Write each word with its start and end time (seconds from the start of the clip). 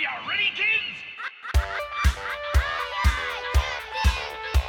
you 0.00 0.08
ready, 0.26 0.50
kids? 0.56 0.96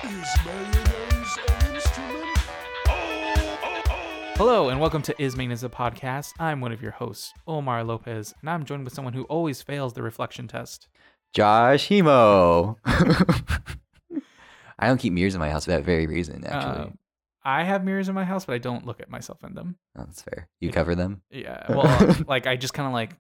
Is 0.03 0.27
mayonnaise 0.45 1.37
an 1.47 1.73
instrument? 1.73 2.39
Oh, 2.89 3.57
oh, 3.63 3.81
oh. 3.89 4.33
Hello 4.35 4.67
and 4.67 4.81
welcome 4.81 5.01
to 5.03 5.15
Is 5.21 5.37
Mayonnaise 5.37 5.63
a 5.63 5.69
Podcast. 5.69 6.33
I'm 6.37 6.59
one 6.59 6.73
of 6.73 6.81
your 6.81 6.91
hosts, 6.91 7.31
Omar 7.47 7.85
Lopez, 7.85 8.33
and 8.41 8.49
I'm 8.49 8.65
joined 8.65 8.83
with 8.83 8.93
someone 8.93 9.13
who 9.13 9.23
always 9.23 9.61
fails 9.61 9.93
the 9.93 10.03
reflection 10.03 10.49
test. 10.49 10.89
Josh 11.33 11.87
Hemo. 11.87 12.75
I 14.79 14.87
don't 14.87 14.97
keep 14.97 15.13
mirrors 15.13 15.33
in 15.33 15.39
my 15.39 15.49
house 15.49 15.63
for 15.63 15.71
that 15.71 15.85
very 15.85 16.07
reason, 16.07 16.43
actually. 16.45 16.87
Uh, 16.87 16.89
I 17.45 17.63
have 17.63 17.85
mirrors 17.85 18.09
in 18.09 18.15
my 18.15 18.25
house, 18.25 18.43
but 18.43 18.55
I 18.55 18.57
don't 18.57 18.85
look 18.85 18.99
at 18.99 19.09
myself 19.09 19.45
in 19.45 19.55
them. 19.55 19.77
Oh, 19.97 20.03
that's 20.03 20.23
fair. 20.23 20.49
You 20.59 20.71
cover 20.71 20.93
them? 20.93 21.21
Yeah, 21.31 21.67
well, 21.69 22.17
like 22.27 22.47
I 22.47 22.57
just 22.57 22.73
kind 22.73 22.87
of 22.87 22.91
like 22.91 23.15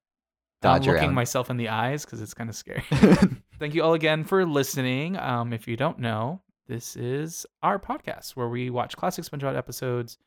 I'm 0.63 0.81
looking 0.81 0.93
around. 0.93 1.15
myself 1.15 1.49
in 1.49 1.57
the 1.57 1.69
eyes 1.69 2.05
because 2.05 2.21
it's 2.21 2.33
kind 2.33 2.49
of 2.49 2.55
scary. 2.55 2.83
Thank 3.59 3.73
you 3.73 3.83
all 3.83 3.93
again 3.93 4.23
for 4.23 4.45
listening. 4.45 5.17
Um, 5.17 5.53
if 5.53 5.67
you 5.67 5.75
don't 5.75 5.99
know, 5.99 6.41
this 6.67 6.95
is 6.95 7.45
our 7.63 7.79
podcast 7.79 8.31
where 8.31 8.47
we 8.47 8.69
watch 8.69 8.95
classic 8.95 9.25
SpongeBob 9.25 9.57
episodes 9.57 10.17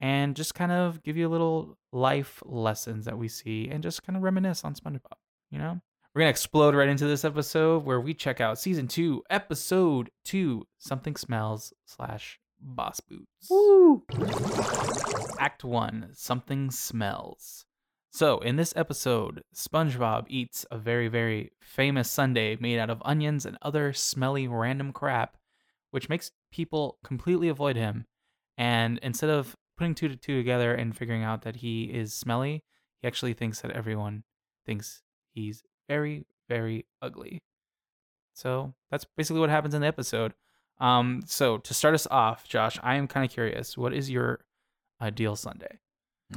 and 0.00 0.34
just 0.34 0.54
kind 0.54 0.72
of 0.72 1.02
give 1.02 1.16
you 1.16 1.28
a 1.28 1.30
little 1.30 1.76
life 1.92 2.42
lessons 2.44 3.04
that 3.04 3.18
we 3.18 3.28
see 3.28 3.68
and 3.70 3.82
just 3.82 4.02
kind 4.04 4.16
of 4.16 4.22
reminisce 4.22 4.64
on 4.64 4.74
SpongeBob. 4.74 5.18
You 5.50 5.58
know, 5.58 5.80
we're 6.14 6.20
gonna 6.20 6.30
explode 6.30 6.74
right 6.74 6.88
into 6.88 7.06
this 7.06 7.24
episode 7.24 7.84
where 7.84 8.00
we 8.00 8.14
check 8.14 8.40
out 8.40 8.58
season 8.58 8.88
two, 8.88 9.22
episode 9.30 10.10
two, 10.24 10.66
something 10.78 11.16
smells 11.16 11.72
slash 11.86 12.38
boss 12.60 13.00
boots. 13.00 13.48
Woo! 13.50 14.02
Act 15.38 15.64
one, 15.64 16.10
something 16.14 16.70
smells. 16.70 17.64
So, 18.14 18.40
in 18.40 18.56
this 18.56 18.74
episode, 18.76 19.42
SpongeBob 19.54 20.26
eats 20.28 20.66
a 20.70 20.76
very, 20.76 21.08
very 21.08 21.50
famous 21.62 22.10
sundae 22.10 22.58
made 22.60 22.78
out 22.78 22.90
of 22.90 23.00
onions 23.06 23.46
and 23.46 23.56
other 23.62 23.94
smelly 23.94 24.46
random 24.46 24.92
crap, 24.92 25.38
which 25.92 26.10
makes 26.10 26.30
people 26.50 26.98
completely 27.02 27.48
avoid 27.48 27.74
him. 27.74 28.04
And 28.58 28.98
instead 28.98 29.30
of 29.30 29.56
putting 29.78 29.94
two 29.94 30.08
to 30.08 30.16
two 30.16 30.36
together 30.36 30.74
and 30.74 30.94
figuring 30.94 31.22
out 31.22 31.40
that 31.42 31.56
he 31.56 31.84
is 31.84 32.12
smelly, 32.12 32.62
he 33.00 33.08
actually 33.08 33.32
thinks 33.32 33.62
that 33.62 33.70
everyone 33.70 34.24
thinks 34.66 35.02
he's 35.32 35.62
very, 35.88 36.26
very 36.50 36.84
ugly. 37.00 37.40
So, 38.34 38.74
that's 38.90 39.06
basically 39.16 39.40
what 39.40 39.48
happens 39.48 39.72
in 39.72 39.80
the 39.80 39.86
episode. 39.86 40.34
Um, 40.80 41.22
so 41.24 41.56
to 41.56 41.72
start 41.72 41.94
us 41.94 42.06
off, 42.10 42.46
Josh, 42.46 42.78
I 42.82 42.96
am 42.96 43.08
kind 43.08 43.24
of 43.24 43.32
curious. 43.32 43.78
What 43.78 43.94
is 43.94 44.10
your 44.10 44.44
ideal 45.00 45.34
sundae? 45.34 45.78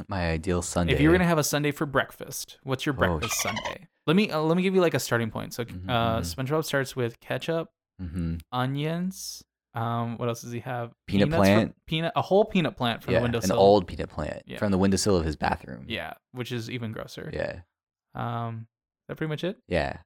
My 0.07 0.29
ideal 0.29 0.61
sundae. 0.61 0.93
If 0.93 0.99
you 1.01 1.09
were 1.09 1.15
gonna 1.15 1.27
have 1.27 1.37
a 1.37 1.43
sundae 1.43 1.71
for 1.71 1.85
breakfast, 1.85 2.57
what's 2.63 2.85
your 2.85 2.93
Oh, 2.95 2.97
breakfast 2.97 3.41
sundae? 3.41 3.87
Let 4.07 4.15
me 4.15 4.29
uh, 4.31 4.39
let 4.41 4.55
me 4.57 4.63
give 4.63 4.75
you 4.75 4.81
like 4.81 4.93
a 4.93 4.99
starting 4.99 5.31
point. 5.31 5.53
So, 5.53 5.65
Mhm, 5.65 5.89
uh, 5.89 6.19
mhm. 6.19 6.35
SpongeBob 6.35 6.63
starts 6.65 6.95
with 6.95 7.19
ketchup, 7.19 7.69
hmm 7.99 8.35
onions. 8.51 9.43
Um, 9.73 10.17
what 10.17 10.29
else 10.29 10.41
does 10.41 10.51
he 10.53 10.61
have? 10.61 10.93
Peanut 11.05 11.27
Peanuts 11.27 11.39
plant. 11.39 11.69
From, 11.73 11.81
peanut, 11.85 12.13
a 12.15 12.21
whole 12.21 12.45
peanut 12.45 12.77
plant 12.77 13.03
from 13.03 13.11
yeah, 13.13 13.19
the 13.19 13.25
an 13.25 13.31
windowsill. 13.33 13.59
old 13.59 13.87
peanut 13.87 14.09
plant 14.09 14.43
Yeah. 14.45 14.57
from 14.57 14.71
the 14.71 14.77
windowsill 14.77 15.17
of 15.17 15.25
his 15.25 15.35
bathroom. 15.35 15.85
yeah, 15.89 16.13
which 16.31 16.51
is 16.53 16.69
even 16.69 16.93
grosser. 16.93 17.29
Yeah. 17.33 17.59
Um, 18.13 18.67
is 19.03 19.07
that 19.09 19.15
pretty 19.17 19.29
much 19.29 19.43
it. 19.43 19.57
Yeah. 19.67 19.97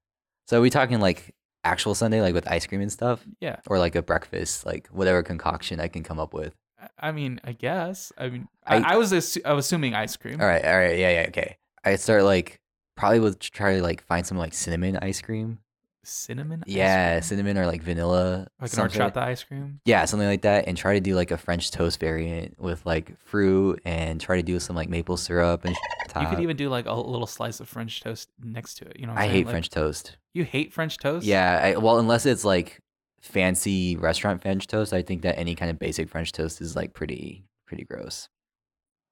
So 0.47 0.57
are 0.57 0.61
we 0.61 0.71
talking 0.71 0.99
like 0.99 1.35
actual 1.63 1.93
sundae, 1.93 2.21
like 2.21 2.33
with 2.33 2.47
ice 2.49 2.65
cream 2.65 2.81
and 2.81 2.91
stuff? 2.91 3.23
Yeah. 3.39 3.57
Or 3.67 3.77
like 3.77 3.93
a 3.95 4.01
breakfast, 4.01 4.65
like 4.65 4.87
whatever 4.87 5.21
concoction 5.21 5.79
I 5.79 5.87
can 5.87 6.01
come 6.03 6.19
up 6.19 6.33
with? 6.33 6.55
I- 6.99 7.11
mean, 7.11 7.39
I 7.44 7.52
guess. 7.53 8.11
I 8.17 8.30
mean, 8.30 8.47
I, 8.66 8.77
I- 8.77 8.94
I 8.94 8.97
was 8.97 9.11
assu- 9.11 9.45
I 9.45 9.53
was 9.53 9.66
assuming 9.66 9.94
ice 9.95 10.16
cream. 10.16 10.39
All 10.41 10.47
right. 10.47 10.63
All 10.63 10.77
right. 10.77 10.97
Yeah. 10.97 11.11
Yeah. 11.22 11.25
Okay. 11.30 11.58
I 11.83 11.95
start 11.95 12.23
like 12.23 12.59
probably 12.95 13.19
would 13.19 13.39
try 13.39 13.77
to 13.77 13.81
like 13.83 14.03
find 14.03 14.25
some 14.25 14.38
like 14.38 14.53
cinnamon 14.53 14.97
ice 15.02 15.22
cream. 15.22 15.59
Cinnamon. 16.05 16.63
ice 16.66 16.73
Yeah. 16.73 17.11
cream? 17.16 17.22
Cinnamon 17.23 17.57
or 17.57 17.66
like 17.66 17.83
vanilla. 17.83 18.47
Like 18.61 18.73
an 18.73 18.80
horchata 18.80 19.17
ice 19.17 19.44
cream. 19.44 19.80
Yeah, 19.85 20.05
something 20.05 20.27
like 20.27 20.41
that, 20.44 20.67
and 20.67 20.75
try 20.77 20.94
to 20.94 21.00
do 21.02 21.13
like 21.16 21.31
a 21.31 21.38
French 21.38 21.72
toast 21.72 22.00
variant 22.00 22.59
with 22.59 22.85
like 22.85 23.17
fruit, 23.19 23.81
and 23.85 24.19
try 24.19 24.38
to 24.38 24.44
do 24.44 24.59
some 24.59 24.75
like 24.75 24.90
maple 24.90 25.17
syrup 25.17 25.66
and. 25.66 25.75
You 26.19 26.28
could 26.28 26.40
even 26.40 26.57
do 26.57 26.69
like 26.69 26.88
a 26.88 26.94
little 26.94 27.28
slice 27.28 27.59
of 27.59 27.69
French 27.69 28.01
toast 28.01 28.29
next 28.44 28.79
to 28.79 28.85
it. 28.85 29.00
You 29.00 29.06
know, 29.06 29.13
I 29.13 29.22
saying? 29.25 29.31
hate 29.31 29.46
Like, 29.46 29.53
French 29.53 29.69
toast. 29.69 30.17
You 30.34 30.44
hate 30.44 30.73
French 30.73 30.97
toast? 30.97 31.23
Yeah, 31.23 31.61
I, 31.63 31.78
well, 31.78 32.00
unless 32.00 32.25
it's 32.25 32.44
like 32.44 32.79
fancy 33.22 33.96
restaurant 33.97 34.41
French 34.41 34.68
toast, 34.68 34.94
I 34.94 35.02
think 35.02 35.22
that 35.24 35.38
any 35.38 35.56
kind 35.56 35.69
of 35.72 35.80
basic 35.80 36.09
French 36.09 36.31
toast 36.31 36.62
is 36.62 36.75
like 36.75 36.94
pretty 36.94 37.46
pretty 37.68 37.84
gross. 37.84 38.30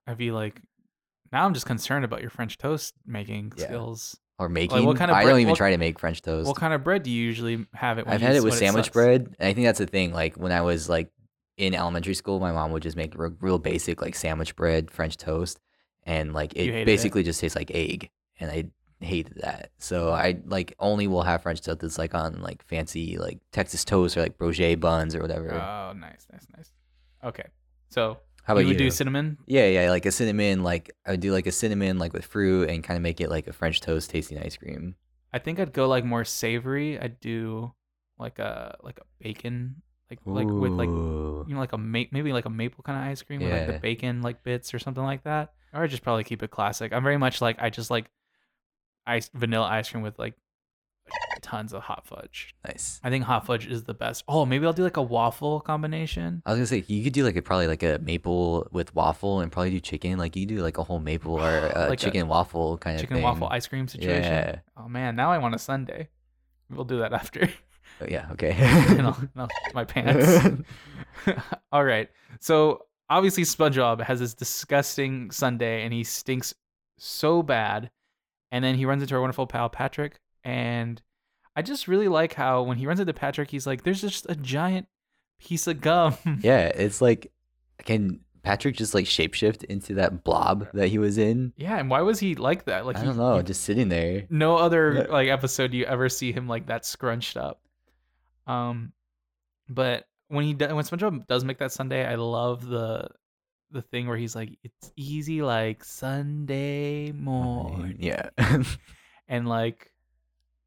I'd 0.08 0.18
be 0.18 0.32
like, 0.32 0.62
now 1.32 1.46
I'm 1.46 1.54
just 1.54 1.66
concerned 1.66 2.06
about 2.06 2.22
your 2.22 2.30
French 2.30 2.58
toast 2.58 2.94
making 3.06 3.54
Yeah. 3.58 3.66
skills. 3.66 4.18
Or 4.40 4.50
making. 4.50 4.86
what 4.86 4.98
kind 4.98 5.10
of 5.10 5.18
I 5.18 5.24
don't 5.26 5.40
even 5.40 5.50
what- 5.52 5.58
try 5.58 5.72
to 5.72 5.78
make 5.80 5.98
French 6.00 6.22
toast. 6.22 6.48
What 6.48 6.58
kind 6.58 6.72
of 6.74 6.84
bread 6.84 7.02
do 7.04 7.10
you 7.12 7.24
usually 7.24 7.66
have 7.74 7.98
it? 7.98 8.06
When 8.06 8.14
I've 8.14 8.22
had 8.22 8.36
it 8.36 8.44
with 8.44 8.54
sandwich 8.54 8.86
sucks? 8.86 8.94
bread, 8.94 9.36
and 9.40 9.50
I 9.50 9.54
think 9.54 9.66
that's 9.66 9.80
the 9.80 9.88
thing. 9.88 10.14
Like 10.14 10.36
when 10.36 10.52
I 10.52 10.62
was 10.62 10.88
like 10.88 11.10
in 11.58 11.74
elementary 11.74 12.14
school, 12.14 12.40
my 12.40 12.52
mom 12.52 12.72
would 12.72 12.84
just 12.84 12.96
make 12.96 13.18
real, 13.18 13.36
real 13.42 13.58
basic 13.58 14.00
like 14.02 14.14
sandwich 14.14 14.56
bread, 14.56 14.92
French 14.92 15.18
toast, 15.18 15.60
and 16.04 16.34
like 16.34 16.54
it 16.56 16.70
it? 16.70 16.86
basically 16.86 17.24
just 17.24 17.42
tastes 17.42 17.56
like 17.56 17.72
egg, 17.74 18.12
and 18.40 18.52
I 18.52 18.66
hated 19.02 19.42
that. 19.42 19.72
So 19.78 20.12
I 20.12 20.40
like 20.46 20.74
only 20.80 21.08
will 21.08 21.24
have 21.24 21.44
French 21.44 21.62
toast 21.62 21.80
that's 21.80 21.98
like 21.98 22.16
on 22.16 22.42
like 22.42 22.64
fancy 22.66 23.18
like 23.18 23.40
Texas 23.52 23.86
toast 23.86 24.18
or 24.18 24.22
like 24.22 24.38
brioche 24.38 24.76
buns 24.80 25.16
or 25.16 25.22
whatever. 25.22 25.52
Oh, 25.54 25.94
nice, 25.96 26.26
nice, 26.32 26.46
nice. 26.56 26.72
Okay, 27.24 27.46
so 27.90 28.18
How 28.44 28.54
about 28.54 28.62
you 28.62 28.68
you? 28.68 28.72
would 28.74 28.78
do 28.78 28.92
cinnamon? 28.92 29.38
yeah, 29.48 29.68
yeah, 29.68 29.90
like 29.90 30.06
a 30.06 30.12
cinnamon, 30.12 30.64
like 30.64 30.92
I 31.06 31.12
would 31.12 31.20
do 31.20 31.32
like 31.32 31.48
a 31.48 31.52
cinnamon 31.52 31.98
like 32.00 32.14
with 32.14 32.26
fruit 32.26 32.70
and 32.70 32.84
kind 32.84 32.96
of 32.98 33.02
make 33.04 33.20
it 33.22 33.30
like 33.30 33.48
a 33.48 33.54
French 33.54 33.82
toast 33.82 34.10
tasting 34.10 34.40
ice 34.40 34.58
cream. 34.58 34.96
I 35.34 35.40
think 35.40 35.60
I'd 35.60 35.74
go 35.74 35.88
like 35.88 36.06
more 36.06 36.24
savory. 36.26 37.00
I'd 37.00 37.20
do 37.20 37.74
like 38.18 38.40
a 38.40 38.78
like 38.82 39.00
a 39.00 39.04
bacon, 39.24 39.82
like 40.10 40.20
like 40.26 40.48
with 40.48 40.72
like 40.72 40.90
you 40.90 41.46
know 41.54 41.60
like 41.60 41.74
a 41.74 41.78
ma- 41.78 42.10
maybe 42.12 42.32
like 42.34 42.46
a 42.46 42.50
maple 42.50 42.84
kind 42.84 42.98
of 42.98 43.12
ice 43.12 43.22
cream 43.22 43.42
with 43.42 43.52
like 43.52 43.68
the 43.68 43.80
bacon 43.80 44.22
like 44.22 44.42
bits 44.44 44.74
or 44.74 44.80
something 44.80 45.04
like 45.04 45.24
that. 45.24 45.54
Or 45.74 45.84
I'd 45.84 45.90
just 45.90 46.02
probably 46.04 46.24
keep 46.24 46.42
it 46.44 46.50
classic. 46.50 46.94
I'm 46.94 47.04
very 47.04 47.18
much 47.18 47.42
like 47.42 47.58
I 47.62 47.70
just 47.70 47.92
like 47.92 48.06
ice 49.08 49.30
vanilla 49.34 49.68
ice 49.68 49.90
cream 49.90 50.04
with 50.04 50.20
like 50.20 50.36
tons 51.42 51.74
of 51.74 51.82
hot 51.84 52.06
fudge. 52.06 52.54
nice. 52.66 53.00
I 53.04 53.10
think 53.10 53.24
hot 53.24 53.46
fudge 53.46 53.66
is 53.68 53.84
the 53.84 53.94
best. 53.94 54.24
Oh, 54.28 54.46
maybe 54.46 54.66
I'll 54.66 54.74
do 54.74 54.84
like 54.84 54.98
a 54.98 55.02
waffle 55.02 55.62
combination. 55.62 56.42
I 56.46 56.52
was 56.52 56.58
gonna 56.58 56.68
say 56.68 56.84
you 56.88 57.04
could 57.04 57.14
do 57.14 57.24
like 57.24 57.36
a 57.36 57.42
probably 57.42 57.68
like 57.68 57.84
a 57.84 58.00
maple 58.00 58.68
with 58.72 58.94
waffle 58.94 59.40
and 59.40 59.52
probably 59.52 59.72
do 59.72 59.80
chicken. 59.80 60.18
Like 60.18 60.36
you 60.36 60.46
do 60.46 60.58
like 60.58 60.78
a 60.78 60.84
whole 60.84 61.00
maple 61.00 61.40
or 61.40 61.50
a 61.50 61.70
uh, 61.76 61.88
Like 61.90 62.02
a 62.02 62.06
chicken 62.06 62.28
waffle 62.28 62.78
kind 62.78 62.96
of 62.96 63.02
Chicken 63.02 63.22
waffle 63.22 63.48
ice 63.48 63.68
cream 63.68 63.88
situation. 63.88 64.24
Yeah. 64.24 64.60
Oh 64.76 64.88
man, 64.90 65.16
now 65.16 65.32
I 65.32 65.38
want 65.38 65.56
a 65.56 65.60
sundae. 65.60 66.08
We'll 66.70 66.86
do 66.86 67.00
that 67.00 67.14
after. 67.14 67.50
Oh, 68.02 68.06
yeah. 68.10 68.28
Okay. 68.34 68.52
and 68.58 69.02
I'll, 69.02 69.18
and 69.18 69.30
I'll 69.38 69.50
my 69.74 69.86
pants. 69.86 70.62
All 71.72 71.84
right. 71.86 72.10
So 72.40 72.86
obviously 73.10 73.44
SpongeBob 73.44 74.02
has 74.02 74.20
this 74.20 74.34
disgusting 74.34 75.32
sundae 75.32 75.84
and 75.84 75.94
he 75.94 76.04
stinks 76.04 76.54
so 76.98 77.42
bad. 77.42 77.90
And 78.52 78.64
then 78.64 78.76
he 78.76 78.86
runs 78.86 79.02
into 79.02 79.16
our 79.16 79.22
wonderful 79.22 79.48
pal 79.48 79.70
Patrick. 79.70 80.20
And 80.44 81.02
I 81.56 81.62
just 81.62 81.88
really 81.88 82.08
like 82.08 82.34
how 82.34 82.64
when 82.64 82.78
he 82.78 82.86
runs 82.88 83.00
into 83.00 83.14
Patrick, 83.14 83.52
he's 83.52 83.68
like, 83.68 83.84
there's 83.84 84.02
just 84.02 84.26
a 84.30 84.36
giant 84.36 84.88
piece 85.40 85.68
of 85.68 85.82
gum. 85.82 86.16
yeah, 86.42 86.68
it's 86.68 87.02
like 87.02 87.32
can 87.84 88.22
Patrick 88.44 88.76
just 88.78 88.94
like 88.94 89.06
shapeshift 89.06 89.64
into 89.66 89.96
that 89.96 90.24
blob 90.24 90.68
that 90.74 90.88
he 90.88 90.98
was 90.98 91.18
in? 91.18 91.52
yeah, 91.58 91.78
and 91.78 91.90
why 91.90 92.02
was 92.02 92.20
he 92.20 92.36
like 92.36 92.66
that? 92.66 92.86
Like 92.86 92.96
I 92.96 93.00
he- 93.02 93.06
don't 93.06 93.18
know, 93.18 93.38
he- 93.38 93.44
just 93.44 93.64
sitting 93.64 93.90
there. 93.90 94.26
no 94.30 94.56
other 94.56 95.06
like 95.10 95.28
episode 95.30 95.72
do 95.72 95.78
you 95.78 95.86
ever 95.86 96.08
see 96.10 96.32
him 96.32 96.48
like 96.48 96.68
that 96.68 96.86
scrunched 96.86 97.36
up. 97.38 97.62
Um, 98.48 98.94
but 99.68 100.06
when 100.30 100.46
he 100.46 100.54
does, 100.54 100.74
when 100.74 100.84
SpongeBob 100.86 101.28
does 101.28 101.44
make 101.44 101.58
that 101.60 101.72
sundae, 101.74 102.06
I 102.06 102.16
love 102.16 102.66
the 102.66 103.10
the 103.72 103.82
thing 103.82 104.08
where 104.08 104.18
he's 104.18 104.36
like, 104.36 104.58
"It's 104.64 104.92
easy 104.96 105.42
like 105.42 105.84
Sunday 105.84 107.12
morning," 107.12 107.98
Yeah. 108.00 108.30
and 109.28 109.48
like, 109.48 109.92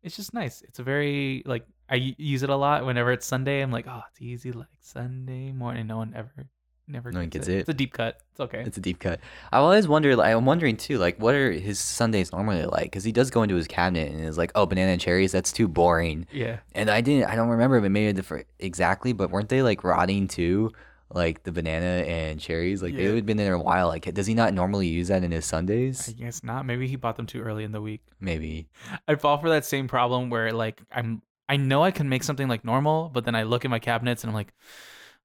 it's 0.03 0.17
just 0.17 0.35
nice. 0.35 0.63
It's 0.63 0.79
a 0.79 0.83
very 0.83 1.43
like 1.47 1.67
I 1.89 2.15
use 2.19 2.43
it 2.43 2.51
a 2.51 2.57
lot 2.57 2.85
whenever 2.87 3.13
it's 3.13 3.27
Sunday. 3.27 3.61
I'm 3.63 3.71
like, 3.71 3.87
"Oh, 3.89 4.01
it's 4.11 4.21
easy 4.23 4.53
like 4.53 4.69
Sunday 4.81 5.53
morning." 5.53 5.87
No 5.87 5.97
one 5.97 6.13
ever, 6.15 6.33
never 6.87 7.11
No 7.11 7.21
one 7.21 7.29
gets 7.29 7.49
it. 7.49 7.59
It's 7.59 7.69
a 7.69 7.75
deep 7.75 7.93
cut. 7.93 8.21
It's 8.31 8.41
okay. 8.41 8.63
it's 8.65 8.79
a 8.79 8.81
deep 8.81 8.99
cut. 8.99 9.21
I 9.51 9.59
always 9.59 9.89
wonder. 9.89 10.15
Like, 10.15 10.35
I'm 10.35 10.45
wondering 10.45 10.77
too. 10.77 10.99
Like, 10.99 11.19
what 11.19 11.35
are 11.35 11.51
his 11.51 11.79
sundaes 11.79 12.33
normally 12.33 12.65
like? 12.65 12.85
Because 12.85 13.05
he 13.05 13.13
does 13.13 13.31
go 13.31 13.43
into 13.43 13.57
his 13.57 13.67
cabinet 13.67 14.13
and 14.13 14.25
is 14.25 14.39
like, 14.39 14.53
"Oh, 14.55 14.67
banana 14.67 14.93
and 14.93 15.01
cherries. 15.01 15.33
That's 15.33 15.53
too 15.53 15.69
boring." 15.69 16.27
yeah. 16.31 16.59
And 16.75 16.91
I 16.91 17.01
didn't. 17.01 17.29
I 17.29 17.35
don't 17.35 17.49
remember 17.49 17.77
if 17.77 17.85
it 17.85 17.91
made 17.91 18.09
a 18.09 18.13
difference 18.13 18.47
exactly, 18.59 19.13
but 19.13 19.31
weren't 19.31 19.49
they 19.49 19.63
like 19.63 19.83
rotting 19.83 20.29
too? 20.29 20.71
Like 21.13 21.43
the 21.43 21.51
banana 21.51 22.05
and 22.07 22.39
cherries, 22.39 22.83
like 22.83 22.93
Yeah. 22.93 23.09
they 23.09 23.15
had 23.17 23.27
been 23.27 23.37
there 23.37 23.55
a 23.55 23.61
while. 23.61 23.89
Like, 23.89 24.13
does 24.15 24.27
he 24.27 24.35
not 24.35 24.55
normally 24.55 24.87
use 24.87 25.09
that 25.09 25.25
in 25.25 25.33
his 25.33 25.45
sundaes? 25.45 26.09
I 26.09 26.13
guess 26.13 26.45
not. 26.45 26.65
Maybe 26.67 26.87
he 26.87 26.95
bought 26.97 27.17
them 27.17 27.27
too 27.27 27.41
early 27.43 27.65
in 27.65 27.73
the 27.73 27.81
week. 27.81 28.03
Maybe. 28.21 28.69
I 29.09 29.17
fall 29.17 29.39
for 29.39 29.49
that 29.49 29.65
same 29.65 29.89
problem 29.89 30.31
where 30.31 30.53
like 30.53 30.81
I'm 30.93 31.23
I 31.49 31.57
know 31.57 31.83
I 31.83 31.91
can 31.91 32.09
make 32.09 32.23
something 32.23 32.47
like 32.47 32.65
normal, 32.65 33.09
but 33.13 33.25
then 33.25 33.35
I 33.35 33.43
look 33.43 33.65
at 33.65 33.71
my 33.73 33.81
cabinets 33.81 34.23
and 34.23 34.31
I'm 34.31 34.35
like, 34.37 34.53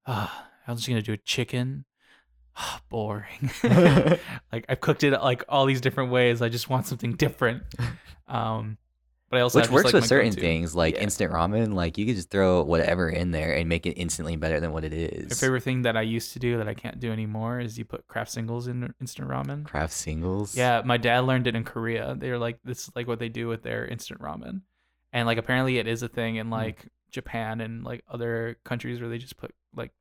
ah, 0.08 0.48
I'm 0.68 0.76
just 0.76 0.88
gonna 0.88 1.04
do 1.04 1.14
a 1.14 1.18
chicken. 1.18 1.86
Boring. 2.90 3.52
like 4.52 4.66
I've 4.70 4.80
cooked 4.82 5.04
it 5.04 5.12
like 5.12 5.44
all 5.50 5.66
these 5.66 5.82
different 5.82 6.10
ways. 6.12 6.42
I 6.42 6.50
just 6.50 6.70
want 6.70 6.88
something 6.88 7.14
different. 7.14 7.64
Um, 8.28 8.80
but 9.36 9.40
I 9.40 9.42
also 9.42 9.60
Which 9.60 9.66
have 9.66 9.70
just, 9.70 9.74
works 9.74 9.86
like, 9.86 9.94
with 10.02 10.06
certain 10.08 10.30
go-to. 10.30 10.42
things, 10.42 10.74
like 10.76 10.96
Yeah. 10.96 11.02
instant 11.02 11.34
ramen. 11.34 11.74
Like 11.74 11.98
you 11.98 12.06
could 12.06 12.16
just 12.16 12.30
throw 12.30 12.64
whatever 12.64 13.10
in 13.10 13.32
there 13.32 13.54
and 13.54 13.68
make 13.68 13.86
it 13.86 13.92
instantly 13.94 14.38
better 14.38 14.60
than 14.62 14.72
what 14.72 14.84
it 14.86 14.94
is. 14.94 15.24
Your 15.30 15.36
favorite 15.36 15.64
thing 15.64 15.82
that 15.82 15.98
I 15.98 16.02
used 16.04 16.32
to 16.34 16.40
do 16.40 16.58
that 16.58 16.68
I 16.70 16.74
can't 16.74 17.00
do 17.00 17.12
anymore 17.12 17.60
is 17.60 17.78
you 17.78 17.84
put 17.84 18.08
Kraft 18.08 18.32
Singles 18.32 18.68
in 18.68 18.94
instant 19.02 19.28
ramen. 19.30 19.66
Kraft 19.66 19.92
Singles. 19.94 20.56
Yeah, 20.56 20.82
my 20.86 20.96
dad 20.98 21.26
learned 21.26 21.48
it 21.48 21.56
in 21.56 21.64
Korea. 21.66 22.16
They're 22.18 22.40
like 22.40 22.60
this 22.64 22.88
is 22.88 22.92
like 22.96 23.08
what 23.08 23.20
they 23.20 23.30
do 23.30 23.48
with 23.48 23.62
their 23.64 23.86
instant 23.86 24.22
ramen. 24.22 24.62
And 25.12 25.26
like 25.28 25.38
apparently 25.38 25.78
it 25.78 25.88
is 25.88 26.02
a 26.04 26.08
thing 26.08 26.36
Hmm. 26.36 26.40
in 26.42 26.50
like 26.50 26.88
Japan 27.12 27.60
and 27.62 27.84
like 27.84 28.04
other 28.10 28.58
countries 28.64 29.00
where 29.02 29.10
they 29.10 29.18
just 29.18 29.38
put 29.38 29.54
like 29.76 29.92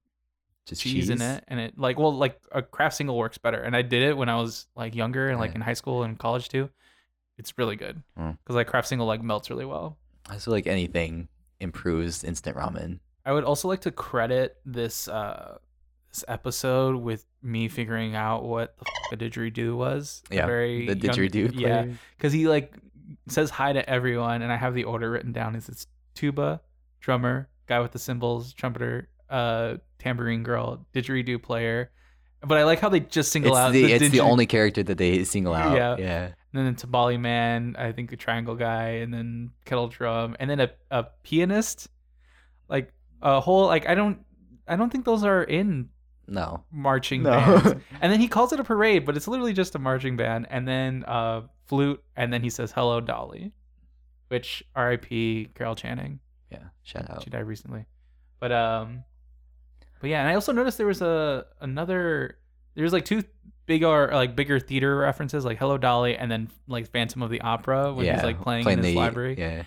just 0.67 0.81
cheese, 0.83 1.11
in 1.11 1.21
it 1.21 1.45
and 1.49 1.61
it 1.61 1.79
like 1.79 1.99
well 1.99 2.15
like 2.17 2.41
a 2.53 2.63
craft 2.63 2.97
single 2.97 3.19
works 3.19 3.39
better. 3.39 3.61
And 3.61 3.77
I 3.77 3.83
did 3.83 4.03
it 4.03 4.17
when 4.17 4.29
I 4.29 4.37
was 4.37 4.67
like 4.77 4.95
younger 4.95 5.29
and 5.29 5.39
like 5.39 5.51
Yeah. 5.51 5.57
in 5.57 5.61
high 5.63 5.75
school 5.75 6.03
and 6.05 6.19
college 6.19 6.49
too. 6.49 6.71
It's 7.39 7.59
really 7.59 7.77
good. 7.77 8.03
Hmm. 8.17 8.31
Cuz 8.45 8.55
like 8.57 8.67
Kraft 8.67 8.89
Single 8.89 9.07
like 9.07 9.23
melts 9.23 9.51
really 9.51 9.65
well. 9.65 9.97
I 10.29 10.39
feel 10.39 10.53
like 10.53 10.67
anything 10.67 11.29
improves 11.61 12.25
instant 12.25 12.57
ramen. 12.57 13.01
I 13.27 13.33
would 13.33 13.45
also 13.45 13.69
like 13.69 13.81
to 13.83 13.91
credit 13.91 14.57
this 14.65 15.09
uh 15.09 15.59
this 16.11 16.25
episode 16.29 16.97
with 16.97 17.27
me 17.43 17.69
figuring 17.69 18.15
out 18.15 18.45
what 18.45 18.77
the 18.79 18.85
f- 18.87 19.13
a 19.13 19.17
didgeridoo 19.17 19.77
was. 19.77 20.23
Yeah, 20.31 20.47
very 20.47 20.87
the 20.87 20.97
young- 20.97 21.17
didgeridoo. 21.17 21.53
Yeah, 21.59 21.87
because 22.17 22.33
he 22.33 22.47
like 22.49 22.75
says 23.29 23.51
hi 23.51 23.73
to 23.73 23.89
everyone, 23.91 24.43
and 24.43 24.53
I 24.53 24.57
have 24.57 24.75
the 24.75 24.85
order 24.85 25.11
written 25.11 25.33
down. 25.33 25.57
Is 25.57 25.69
it's 25.69 25.87
tuba, 26.15 26.61
drummer, 27.01 27.49
guy 27.67 27.81
with 27.81 27.93
the 27.93 27.99
cymbals, 27.99 28.53
trumpeter, 28.53 29.09
uh, 29.29 29.79
tambourine 29.99 30.43
girl, 30.43 30.87
didgeridoo 30.95 31.43
player. 31.43 31.91
But 32.47 32.59
I 32.59 32.65
like 32.65 32.81
how 32.81 32.89
they 32.89 33.01
just 33.01 33.33
single 33.33 33.53
It's 33.53 33.59
out 33.59 33.73
the, 33.73 33.85
the, 33.87 33.93
it's 33.93 34.11
the 34.11 34.21
only 34.21 34.47
character 34.47 34.83
that 34.83 34.99
they 34.99 35.25
single 35.25 35.55
out. 35.55 35.77
Yeah. 35.77 35.97
Yeah. 35.99 36.25
and 36.27 36.67
then 36.67 36.75
the 36.75 36.87
Tabali 36.87 37.19
man, 37.19 37.75
I 37.79 37.93
think 37.93 38.13
a 38.13 38.17
triangle 38.17 38.55
guy, 38.55 38.89
and 39.03 39.13
then 39.13 39.51
kettle 39.65 39.89
drum, 39.89 40.37
and 40.39 40.49
then 40.51 40.61
a, 40.61 40.71
a 40.91 41.07
pianist, 41.23 41.89
like 42.69 42.93
a 43.23 43.41
whole 43.41 43.67
like 43.67 43.89
I 43.89 43.95
don't 43.95 44.19
I 44.69 44.77
don't 44.77 44.91
think 44.91 45.05
those 45.05 45.25
are 45.25 45.43
in 45.43 45.89
No. 46.27 46.65
marching 46.71 47.23
No. 47.23 47.31
bands. 47.31 47.75
And 48.01 48.13
then 48.13 48.21
he 48.21 48.29
calls 48.29 48.53
it 48.53 48.61
a 48.61 48.65
parade, 48.65 49.05
but 49.07 49.17
it's 49.17 49.29
literally 49.29 49.53
just 49.53 49.75
a 49.75 49.79
marching 49.79 50.17
band. 50.17 50.47
And 50.51 50.67
then 50.69 51.05
uh, 51.07 51.43
flute, 51.67 52.03
and 52.17 52.33
then 52.33 52.43
he 52.43 52.51
says 52.51 52.73
"Hello, 52.73 53.01
Dolly," 53.01 53.53
which 54.29 54.63
R.I.P. 54.75 55.49
Carol 55.55 55.75
Channing. 55.75 56.21
Yeah. 56.51 56.65
Shout 56.83 57.11
out. 57.11 57.23
She 57.25 57.31
died 57.31 57.47
recently, 57.47 57.87
but 58.41 58.53
um, 58.53 59.05
but 60.05 60.11
yeah. 60.11 60.21
And 60.21 60.29
I 60.29 60.35
also 60.35 60.53
noticed 60.53 60.77
there 60.77 60.87
was 60.87 61.01
a 61.01 61.47
another. 61.63 62.37
There 62.75 62.85
was 62.85 62.93
like 62.93 63.07
two 63.07 63.23
bigger 63.65 64.11
like 64.13 64.37
bigger 64.37 64.61
theater 64.61 64.99
references, 64.99 65.47
like 65.47 65.57
"Hello, 65.57 65.79
Dolly," 65.79 66.15
and 66.15 66.31
then 66.31 66.51
like 66.69 66.91
Phantom 66.91 67.23
of 67.23 67.31
the 67.31 67.41
Opera 67.41 67.95
when 67.95 68.05
yeah. 68.05 68.17
he's 68.17 68.23
like 68.23 68.43
playing, 68.43 68.69
in 68.69 68.81
his 68.81 68.89
the, 68.89 68.95
library. 68.97 69.35
Yeah. 69.39 69.63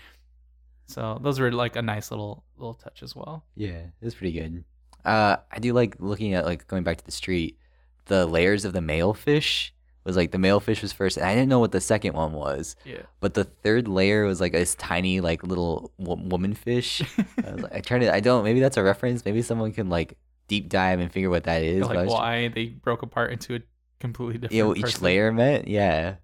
So 0.85 1.19
those 1.23 1.39
were 1.39 1.51
like 1.51 1.75
a 1.75 1.81
nice 1.81 2.11
little 2.11 2.43
little 2.55 2.75
touch 2.75 3.01
as 3.01 3.15
well. 3.15 3.45
Yeah. 3.55 3.81
It's 3.99 4.13
pretty 4.13 4.39
good. 4.39 4.63
Uh, 5.03 5.37
I 5.51 5.57
do 5.57 5.73
like 5.73 5.95
looking 5.97 6.35
at 6.35 6.45
like 6.45 6.67
going 6.67 6.83
back 6.83 6.97
to 6.97 7.05
the 7.05 7.11
street. 7.11 7.57
The 8.05 8.27
layers 8.27 8.63
of 8.63 8.73
the 8.73 8.81
male 8.81 9.15
fish 9.15 9.73
was 10.07 10.15
like 10.15 10.31
the 10.31 10.37
male 10.37 10.61
fish 10.61 10.81
was 10.81 10.93
first. 10.93 11.17
And 11.17 11.25
I 11.25 11.35
didn't 11.35 11.49
know 11.49 11.59
what 11.59 11.73
the 11.73 11.81
second 11.81 12.13
one 12.13 12.31
was, 12.31 12.77
Yeah. 12.85 13.01
but 13.19 13.33
the 13.33 13.43
third 13.43 13.87
layer 13.87 14.25
was 14.25 14.39
like 14.39 14.53
this 14.53 14.73
tiny 14.73 15.19
like 15.19 15.43
little 15.43 15.91
wo- 15.97 16.15
woman 16.15 16.53
fish. 16.53 17.01
I, 17.45 17.51
was 17.51 17.63
like, 17.63 17.75
I 17.75 17.79
tried 17.81 17.99
to. 17.99 18.13
I 18.13 18.21
don't. 18.21 18.45
Maybe 18.45 18.61
that's 18.61 18.77
a 18.77 18.83
reference. 18.83 19.25
Maybe 19.25 19.41
someone 19.41 19.73
can 19.73 19.89
like 19.89 20.17
deep 20.47 20.69
dive 20.69 20.99
and 20.99 21.11
figure 21.11 21.29
what 21.29 21.43
that 21.45 21.63
is. 21.63 21.85
like 21.85 22.09
why 22.09 22.47
they 22.49 22.65
broke 22.67 23.01
apart 23.01 23.31
into 23.31 23.55
a 23.55 23.59
completely 23.99 24.35
different. 24.35 24.53
yeah, 24.53 24.63
what 24.63 24.77
each 24.77 24.83
person. 24.83 25.03
layer 25.03 25.31
meant. 25.31 25.67
Yeah, 25.67 26.15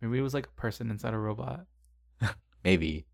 Maybe 0.00 0.18
it 0.18 0.22
was 0.22 0.34
like 0.34 0.46
a 0.46 0.60
person 0.60 0.90
inside 0.90 1.14
a 1.14 1.18
robot. 1.18 1.64
maybe. 2.64 3.06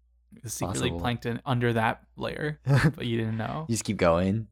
Secretly 0.44 0.88
Possible. 0.88 1.00
plankton 1.00 1.40
under 1.44 1.72
that 1.74 2.02
layer, 2.16 2.60
but 2.66 3.06
you 3.06 3.18
didn't 3.18 3.36
know. 3.36 3.66
you 3.68 3.74
just 3.74 3.84
keep 3.84 3.96
going. 3.96 4.46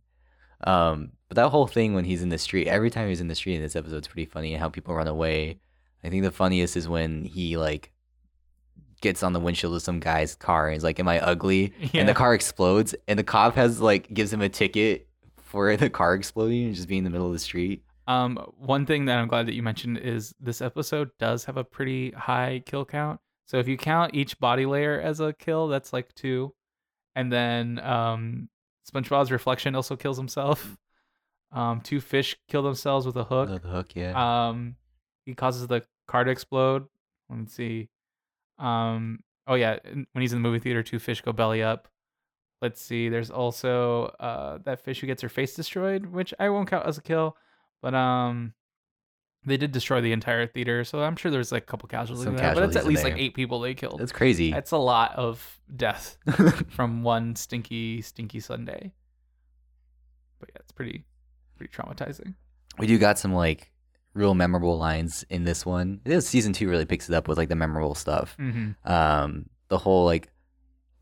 Um, 0.64 1.12
but 1.28 1.36
that 1.36 1.48
whole 1.50 1.66
thing 1.66 1.94
when 1.94 2.04
he's 2.04 2.22
in 2.22 2.28
the 2.30 2.38
street, 2.38 2.66
every 2.66 2.90
time 2.90 3.08
he's 3.08 3.20
in 3.20 3.28
the 3.28 3.34
street 3.34 3.56
in 3.56 3.62
this 3.62 3.76
episode, 3.76 3.96
it's 3.98 4.08
pretty 4.08 4.24
funny 4.26 4.52
and 4.54 4.60
how 4.62 4.68
people 4.68 4.94
run 4.94 5.06
away. 5.08 5.60
I 6.02 6.08
think 6.08 6.22
the 6.22 6.30
funniest 6.30 6.76
is 6.76 6.88
when 6.88 7.24
he 7.24 7.56
like 7.56 7.92
gets 9.00 9.22
on 9.22 9.32
the 9.32 9.40
windshield 9.40 9.74
of 9.74 9.82
some 9.82 10.00
guy's 10.00 10.34
car 10.34 10.66
and 10.66 10.74
he's 10.74 10.84
like, 10.84 10.98
"Am 10.98 11.08
I 11.08 11.20
ugly?" 11.20 11.72
And 11.92 12.08
the 12.08 12.14
car 12.14 12.32
explodes, 12.34 12.94
and 13.08 13.18
the 13.18 13.24
cop 13.24 13.54
has 13.56 13.80
like 13.80 14.12
gives 14.12 14.32
him 14.32 14.40
a 14.40 14.48
ticket 14.48 15.08
for 15.46 15.74
the 15.76 15.88
car 15.88 16.14
exploding 16.14 16.66
and 16.66 16.74
just 16.74 16.88
being 16.88 16.98
in 16.98 17.04
the 17.04 17.10
middle 17.10 17.26
of 17.26 17.32
the 17.32 17.38
street. 17.38 17.82
Um, 18.08 18.36
one 18.58 18.86
thing 18.86 19.06
that 19.06 19.18
I'm 19.18 19.28
glad 19.28 19.46
that 19.46 19.54
you 19.54 19.62
mentioned 19.62 19.98
is 19.98 20.34
this 20.38 20.60
episode 20.60 21.10
does 21.18 21.44
have 21.46 21.56
a 21.56 21.64
pretty 21.64 22.10
high 22.12 22.62
kill 22.66 22.84
count. 22.84 23.20
So 23.46 23.58
if 23.58 23.66
you 23.68 23.76
count 23.76 24.14
each 24.14 24.38
body 24.38 24.66
layer 24.66 25.00
as 25.00 25.20
a 25.20 25.32
kill, 25.32 25.68
that's 25.68 25.92
like 25.92 26.12
two, 26.14 26.52
and 27.14 27.32
then 27.32 27.78
um, 27.80 28.48
SpongeBob's 28.90 29.32
reflection 29.32 29.74
also 29.74 29.96
kills 29.96 30.16
himself. 30.16 30.76
Um, 31.52 31.80
two 31.80 32.00
fish 32.00 32.36
kill 32.48 32.62
themselves 32.62 33.06
with 33.06 33.16
a 33.16 33.24
hook. 33.24 33.48
The, 33.48 33.60
the 33.60 33.68
hook, 33.68 33.94
yeah. 33.94 34.48
Um, 34.48 34.74
he 35.24 35.34
causes 35.34 35.66
the 35.68 35.82
car 36.06 36.24
to 36.24 36.30
explode. 36.30 36.86
Let 37.30 37.38
me 37.38 37.46
see. 37.46 37.88
Um, 38.58 39.20
oh 39.46 39.54
yeah, 39.54 39.78
when 39.84 40.20
he's 40.20 40.32
in 40.32 40.42
the 40.42 40.48
movie 40.48 40.58
theater, 40.58 40.82
two 40.82 40.98
fish 40.98 41.20
go 41.20 41.32
belly 41.32 41.62
up. 41.62 41.88
Let's 42.62 42.80
see. 42.80 43.08
There's 43.08 43.30
also 43.30 44.06
uh 44.18 44.58
that 44.64 44.80
fish 44.84 45.00
who 45.00 45.06
gets 45.06 45.22
her 45.22 45.28
face 45.28 45.54
destroyed, 45.54 46.06
which 46.06 46.32
I 46.38 46.48
won't 46.48 46.68
count 46.68 46.86
as 46.86 46.98
a 46.98 47.02
kill, 47.02 47.36
but 47.82 47.94
um, 47.94 48.54
they 49.44 49.56
did 49.56 49.70
destroy 49.72 50.00
the 50.00 50.12
entire 50.12 50.46
theater, 50.46 50.82
so 50.82 51.02
I'm 51.02 51.14
sure 51.16 51.30
there's 51.30 51.52
like 51.52 51.62
a 51.62 51.66
couple 51.66 51.88
casualties. 51.88 52.24
Some 52.24 52.34
in 52.34 52.42
there, 52.42 52.54
but 52.54 52.64
it's 52.64 52.76
at 52.76 52.84
least 52.84 53.04
like 53.04 53.16
eight 53.16 53.34
people 53.34 53.60
they 53.60 53.74
killed. 53.74 54.00
That's 54.00 54.12
crazy. 54.12 54.50
That's 54.50 54.72
a 54.72 54.76
lot 54.76 55.14
of 55.16 55.60
death 55.74 56.18
from 56.70 57.02
one 57.02 57.36
stinky, 57.36 58.02
stinky 58.02 58.40
sundae. 58.40 58.90
But 60.40 60.50
yeah, 60.52 60.60
it's 60.60 60.72
pretty, 60.72 61.04
pretty 61.56 61.72
traumatizing. 61.72 62.34
we 62.78 62.86
do 62.86 62.98
got 62.98 63.18
some 63.18 63.32
like 63.32 63.72
real 64.14 64.34
memorable 64.34 64.78
lines 64.78 65.24
in 65.30 65.44
this 65.44 65.64
one. 65.64 66.00
This 66.04 66.28
season 66.28 66.52
two 66.52 66.68
really 66.68 66.86
picks 66.86 67.08
it 67.08 67.14
up 67.14 67.28
with 67.28 67.38
like 67.38 67.48
the 67.48 67.54
memorable 67.54 67.94
stuff. 67.94 68.36
Mm-hmm. 68.40 68.90
Um, 68.90 69.46
the 69.68 69.78
whole 69.78 70.04
like 70.04 70.28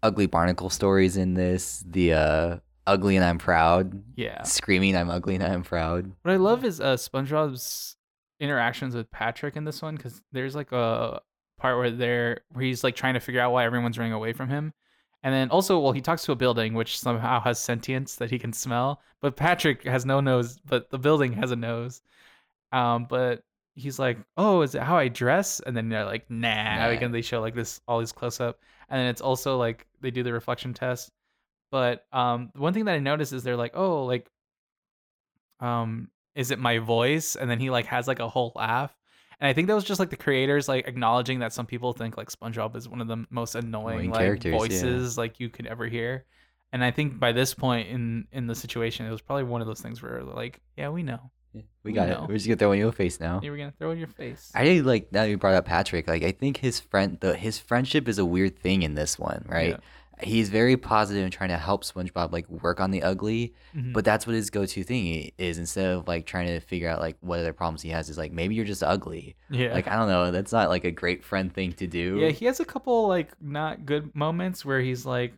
ugly 0.04 0.26
barnacle 0.26 0.70
stories 0.70 1.16
in 1.16 1.34
this. 1.34 1.82
The 1.88 2.12
uh, 2.12 2.56
ugly 2.86 3.16
and 3.16 3.24
I'm 3.24 3.38
proud. 3.38 4.02
Yeah. 4.14 4.42
Screaming 4.42 4.96
I'm 4.96 5.10
ugly 5.10 5.34
and 5.34 5.42
I'm 5.42 5.64
proud. 5.64 6.12
What 6.22 6.32
I 6.32 6.36
love 6.36 6.64
is 6.64 6.80
uh, 6.80 6.94
SpongeBob's 6.94 7.96
interactions 8.38 8.94
with 8.94 9.10
Patrick 9.10 9.56
in 9.56 9.64
this 9.64 9.82
one 9.82 9.96
because 9.96 10.22
there's 10.32 10.54
like 10.54 10.70
a 10.72 11.20
part 11.58 11.78
where 11.78 11.90
they're 11.90 12.40
where 12.50 12.64
he's 12.64 12.84
like 12.84 12.94
trying 12.94 13.14
to 13.14 13.20
figure 13.20 13.40
out 13.40 13.52
why 13.52 13.64
everyone's 13.64 13.98
running 13.98 14.12
away 14.12 14.32
from 14.32 14.48
him, 14.48 14.72
and 15.22 15.34
then 15.34 15.48
also 15.50 15.78
well 15.78 15.92
he 15.92 16.00
talks 16.00 16.24
to 16.24 16.32
a 16.32 16.36
building 16.36 16.74
which 16.74 16.98
somehow 16.98 17.40
has 17.40 17.58
sentience 17.58 18.16
that 18.16 18.30
he 18.30 18.38
can 18.38 18.52
smell, 18.52 19.00
but 19.20 19.36
Patrick 19.36 19.84
has 19.84 20.04
no 20.04 20.20
nose, 20.20 20.58
but 20.66 20.90
the 20.90 20.98
building 20.98 21.32
has 21.32 21.50
a 21.50 21.56
nose. 21.56 22.02
Um, 22.72 23.06
but 23.08 23.44
he's 23.74 23.98
like, 23.98 24.18
oh, 24.36 24.62
is 24.62 24.74
it 24.74 24.82
how 24.82 24.96
I 24.96 25.08
dress? 25.08 25.60
And 25.60 25.76
then 25.76 25.88
they're 25.88 26.04
like, 26.04 26.30
nah. 26.30 26.76
Nah. 26.76 26.88
Again, 26.88 27.12
they 27.12 27.22
show 27.22 27.40
like 27.40 27.54
this 27.54 27.80
all 27.86 28.00
these 28.00 28.12
close 28.12 28.40
up, 28.40 28.58
and 28.88 29.00
then 29.00 29.08
it's 29.08 29.20
also 29.20 29.56
like 29.58 29.86
they 30.00 30.10
do 30.10 30.22
the 30.22 30.32
reflection 30.32 30.74
test. 30.74 31.10
But 31.70 32.06
um, 32.12 32.50
one 32.54 32.72
thing 32.72 32.84
that 32.84 32.94
I 32.94 33.00
noticed 33.00 33.32
is 33.32 33.42
they're 33.42 33.56
like, 33.56 33.72
oh, 33.74 34.04
like 34.04 34.28
um 35.60 36.08
is 36.34 36.50
it 36.50 36.58
my 36.58 36.78
voice 36.78 37.36
and 37.36 37.50
then 37.50 37.58
he 37.58 37.70
like 37.70 37.86
has 37.86 38.08
like 38.08 38.18
a 38.18 38.28
whole 38.28 38.52
laugh 38.54 38.94
and 39.40 39.48
i 39.48 39.52
think 39.52 39.68
that 39.68 39.74
was 39.74 39.84
just 39.84 40.00
like 40.00 40.10
the 40.10 40.16
creators 40.16 40.68
like 40.68 40.86
acknowledging 40.86 41.38
that 41.38 41.52
some 41.52 41.66
people 41.66 41.92
think 41.92 42.16
like 42.16 42.28
spongebob 42.28 42.74
is 42.76 42.88
one 42.88 43.00
of 43.00 43.08
the 43.08 43.24
most 43.30 43.54
annoying 43.54 43.94
Annoying 43.94 44.10
like 44.10 44.20
characters, 44.20 44.52
yeah. 44.52 44.58
voices 44.58 45.18
like 45.18 45.40
you 45.40 45.48
could 45.48 45.66
ever 45.66 45.86
hear 45.86 46.24
and 46.72 46.84
i 46.84 46.90
think 46.90 47.18
by 47.18 47.32
this 47.32 47.54
point 47.54 47.88
in 47.88 48.26
in 48.32 48.46
the 48.46 48.54
situation 48.54 49.06
it 49.06 49.10
was 49.10 49.22
probably 49.22 49.44
one 49.44 49.60
of 49.60 49.66
those 49.66 49.80
things 49.80 50.02
where 50.02 50.22
like 50.22 50.60
yeah 50.76 50.88
we 50.88 51.02
know 51.02 51.30
We 51.54 51.64
We 51.84 51.92
got 51.92 52.08
it. 52.08 52.18
We're 52.28 52.34
just 52.34 52.46
gonna 52.46 52.56
throw 52.56 52.72
in 52.72 52.78
your 52.80 52.92
face 52.92 53.20
now. 53.20 53.40
you 53.42 53.50
were 53.50 53.56
gonna 53.56 53.72
throw 53.78 53.90
in 53.92 53.98
your 53.98 54.08
face 54.08 54.50
I 54.54 54.62
really 54.62 54.82
like 54.82 55.12
now 55.12 55.22
you 55.22 55.36
brought 55.38 55.54
up 55.54 55.64
Patrick. 55.64 56.08
Like 56.08 56.22
I 56.22 56.32
think 56.32 56.56
his 56.58 56.80
friend, 56.80 57.18
the 57.20 57.36
his 57.36 57.58
friendship 57.58 58.08
is 58.08 58.18
a 58.18 58.24
weird 58.24 58.58
thing 58.58 58.82
in 58.82 58.94
this 58.94 59.18
one, 59.18 59.44
right? 59.48 59.78
He's 60.22 60.48
very 60.48 60.76
positive 60.76 61.24
and 61.24 61.32
trying 61.32 61.48
to 61.48 61.58
help 61.58 61.82
SpongeBob 61.82 62.30
like 62.30 62.48
work 62.48 62.78
on 62.80 62.92
the 62.92 63.02
ugly, 63.02 63.52
Mhm. 63.76 63.92
but 63.92 64.04
that's 64.04 64.28
what 64.28 64.36
his 64.36 64.48
go-to 64.48 64.84
thing 64.84 65.32
is. 65.38 65.58
Instead 65.58 65.90
of 65.92 66.06
like 66.06 66.24
trying 66.24 66.46
to 66.46 66.60
figure 66.60 66.88
out 66.88 67.00
like 67.00 67.16
what 67.20 67.40
other 67.40 67.52
problems 67.52 67.82
he 67.82 67.88
has, 67.90 68.08
is 68.08 68.16
like 68.16 68.30
maybe 68.30 68.54
you're 68.54 68.64
just 68.64 68.84
ugly. 68.84 69.34
yeah 69.50 69.72
Like 69.74 69.88
I 69.88 69.96
don't 69.96 70.08
know. 70.08 70.30
That's 70.30 70.52
not 70.52 70.68
like 70.68 70.84
a 70.84 70.92
great 70.92 71.24
friend 71.24 71.52
thing 71.52 71.72
to 71.74 71.88
do. 71.88 72.18
yeah 72.20 72.28
he 72.30 72.44
has 72.46 72.60
a 72.60 72.64
couple 72.64 73.08
like 73.08 73.32
not 73.40 73.84
good 73.86 74.14
moments 74.14 74.64
where 74.64 74.80
he's 74.80 75.04
like 75.04 75.34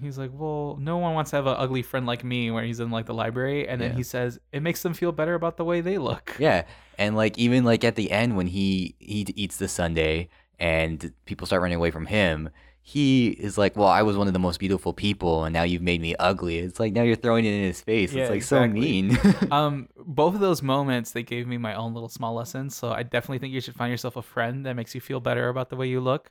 he's 0.00 0.18
like 0.18 0.30
well 0.32 0.76
no 0.80 0.98
one 0.98 1.14
wants 1.14 1.30
to 1.30 1.36
have 1.36 1.46
an 1.46 1.56
ugly 1.58 1.82
friend 1.82 2.06
like 2.06 2.22
me 2.24 2.50
where 2.50 2.62
he's 2.64 2.80
in 2.80 2.90
like 2.90 3.06
the 3.06 3.14
library 3.14 3.66
and 3.68 3.80
then 3.80 3.90
Yeah. 3.90 3.96
he 3.96 4.02
says 4.02 4.38
it 4.52 4.60
makes 4.62 4.82
them 4.82 4.94
feel 4.94 5.12
better 5.12 5.34
about 5.34 5.56
the 5.56 5.64
way 5.64 5.80
they 5.80 5.98
look 5.98 6.36
Yeah, 6.38 6.64
and 6.98 7.16
like 7.16 7.38
even 7.38 7.64
like 7.64 7.82
at 7.84 7.96
the 7.96 8.10
end 8.10 8.36
when 8.36 8.46
he 8.46 8.94
he 8.98 9.26
eats 9.34 9.56
the 9.56 9.68
sundae 9.68 10.28
and 10.58 11.12
people 11.24 11.46
start 11.46 11.62
running 11.62 11.76
away 11.78 11.90
from 11.90 12.06
him, 12.06 12.50
he 12.82 13.28
is 13.28 13.56
like, 13.56 13.76
"Well, 13.76 13.88
I 13.88 14.02
was 14.02 14.16
one 14.16 14.26
of 14.26 14.32
the 14.32 14.38
most 14.38 14.58
beautiful 14.58 14.92
people, 14.92 15.44
and 15.44 15.52
now 15.52 15.62
you've 15.62 15.82
made 15.82 16.00
me 16.00 16.14
ugly." 16.18 16.58
It's 16.58 16.78
like 16.80 16.92
now 16.92 17.02
you're 17.02 17.16
throwing 17.16 17.44
it 17.44 17.52
in 17.52 17.62
his 17.62 17.80
face. 17.80 18.12
Yeah, 18.12 18.22
it's 18.22 18.30
like 18.30 18.42
so 18.42 18.66
mean. 18.66 19.18
um 19.50 19.88
both 19.96 20.34
of 20.34 20.40
those 20.40 20.62
moments 20.62 21.12
they 21.12 21.22
gave 21.22 21.46
me 21.46 21.56
my 21.56 21.74
own 21.74 21.94
little 21.94 22.08
small 22.08 22.34
lessons 22.34 22.74
so 22.76 22.90
i 22.90 23.02
definitely 23.02 23.38
think 23.38 23.52
you 23.54 23.60
should 23.60 23.74
find 23.74 23.90
yourself 23.90 24.16
a 24.16 24.22
friend 24.22 24.66
that 24.66 24.74
makes 24.74 24.94
you 24.94 25.00
feel 25.00 25.20
better 25.20 25.48
about 25.48 25.68
the 25.70 25.76
way 25.76 25.86
you 25.88 26.00
look 26.00 26.30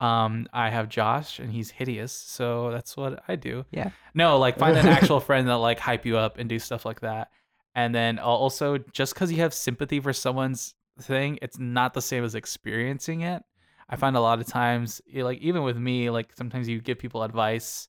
Um, 0.00 0.48
I 0.52 0.70
have 0.70 0.88
Josh, 0.88 1.38
and 1.38 1.52
he's 1.52 1.70
hideous, 1.70 2.12
so 2.12 2.70
that's 2.70 2.96
what 2.96 3.22
I 3.28 3.36
do. 3.36 3.64
Yeah. 3.70 3.90
No, 4.12 4.38
like 4.38 4.58
find 4.58 4.76
an 4.76 4.86
actual 4.86 5.20
friend 5.28 5.48
that 5.48 5.54
like 5.56 5.78
hype 5.78 6.04
you 6.04 6.16
up 6.18 6.38
and 6.38 6.48
do 6.48 6.58
stuff 6.58 6.84
like 6.84 7.00
that. 7.00 7.30
And 7.74 7.94
then 7.94 8.18
also, 8.18 8.78
just 8.78 9.14
because 9.14 9.32
you 9.32 9.38
have 9.38 9.54
sympathy 9.54 10.00
for 10.00 10.12
someone's 10.12 10.74
thing, 11.00 11.38
it's 11.42 11.58
not 11.58 11.94
the 11.94 12.02
same 12.02 12.24
as 12.24 12.34
experiencing 12.34 13.22
it. 13.22 13.42
I 13.88 13.96
find 13.96 14.16
a 14.16 14.20
lot 14.20 14.40
of 14.40 14.46
times, 14.46 15.00
like 15.12 15.38
even 15.40 15.62
with 15.62 15.76
me, 15.76 16.10
like 16.10 16.36
sometimes 16.36 16.68
you 16.68 16.80
give 16.80 16.98
people 16.98 17.22
advice, 17.22 17.88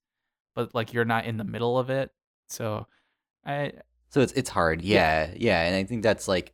but 0.53 0.73
like 0.73 0.93
you're 0.93 1.05
not 1.05 1.25
in 1.25 1.37
the 1.37 1.43
middle 1.43 1.77
of 1.77 1.89
it. 1.89 2.11
So, 2.47 2.87
I 3.45 3.73
So 4.09 4.21
it's 4.21 4.33
it's 4.33 4.49
hard. 4.49 4.81
Yeah, 4.81 5.31
yeah, 5.35 5.61
and 5.63 5.75
I 5.75 5.83
think 5.83 6.03
that's 6.03 6.27
like 6.27 6.53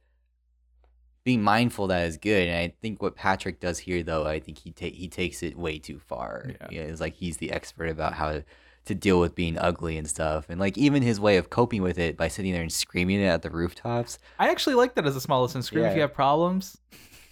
being 1.23 1.41
mindful 1.43 1.87
that 1.87 2.07
is 2.07 2.17
good. 2.17 2.47
And 2.47 2.57
I 2.57 2.73
think 2.81 3.01
what 3.01 3.15
Patrick 3.15 3.59
does 3.59 3.77
here, 3.79 4.01
though, 4.03 4.25
I 4.25 4.39
think 4.39 4.57
he 4.57 4.71
ta- 4.71 4.93
he 4.95 5.07
takes 5.07 5.43
it 5.43 5.57
way 5.57 5.77
too 5.79 5.99
far. 5.99 6.51
Yeah. 6.71 6.81
it's 6.81 7.01
like 7.01 7.15
he's 7.15 7.37
the 7.37 7.51
expert 7.51 7.89
about 7.89 8.13
how 8.13 8.31
to, 8.31 8.43
to 8.85 8.95
deal 8.95 9.19
with 9.19 9.35
being 9.35 9.57
ugly 9.59 9.97
and 9.97 10.07
stuff, 10.07 10.47
and 10.49 10.59
like 10.59 10.77
even 10.77 11.03
his 11.03 11.19
way 11.19 11.37
of 11.37 11.49
coping 11.51 11.81
with 11.83 11.99
it 11.99 12.17
by 12.17 12.27
sitting 12.27 12.51
there 12.53 12.63
and 12.63 12.71
screaming 12.73 13.21
it 13.21 13.25
at 13.27 13.43
the 13.43 13.51
rooftops. 13.51 14.17
I 14.39 14.49
actually 14.49 14.75
like 14.75 14.95
that 14.95 15.05
as 15.05 15.15
a 15.15 15.21
small 15.21 15.43
listen. 15.43 15.61
Scream 15.61 15.85
if 15.85 15.95
you 15.95 16.01
have 16.01 16.13
problems. 16.13 16.77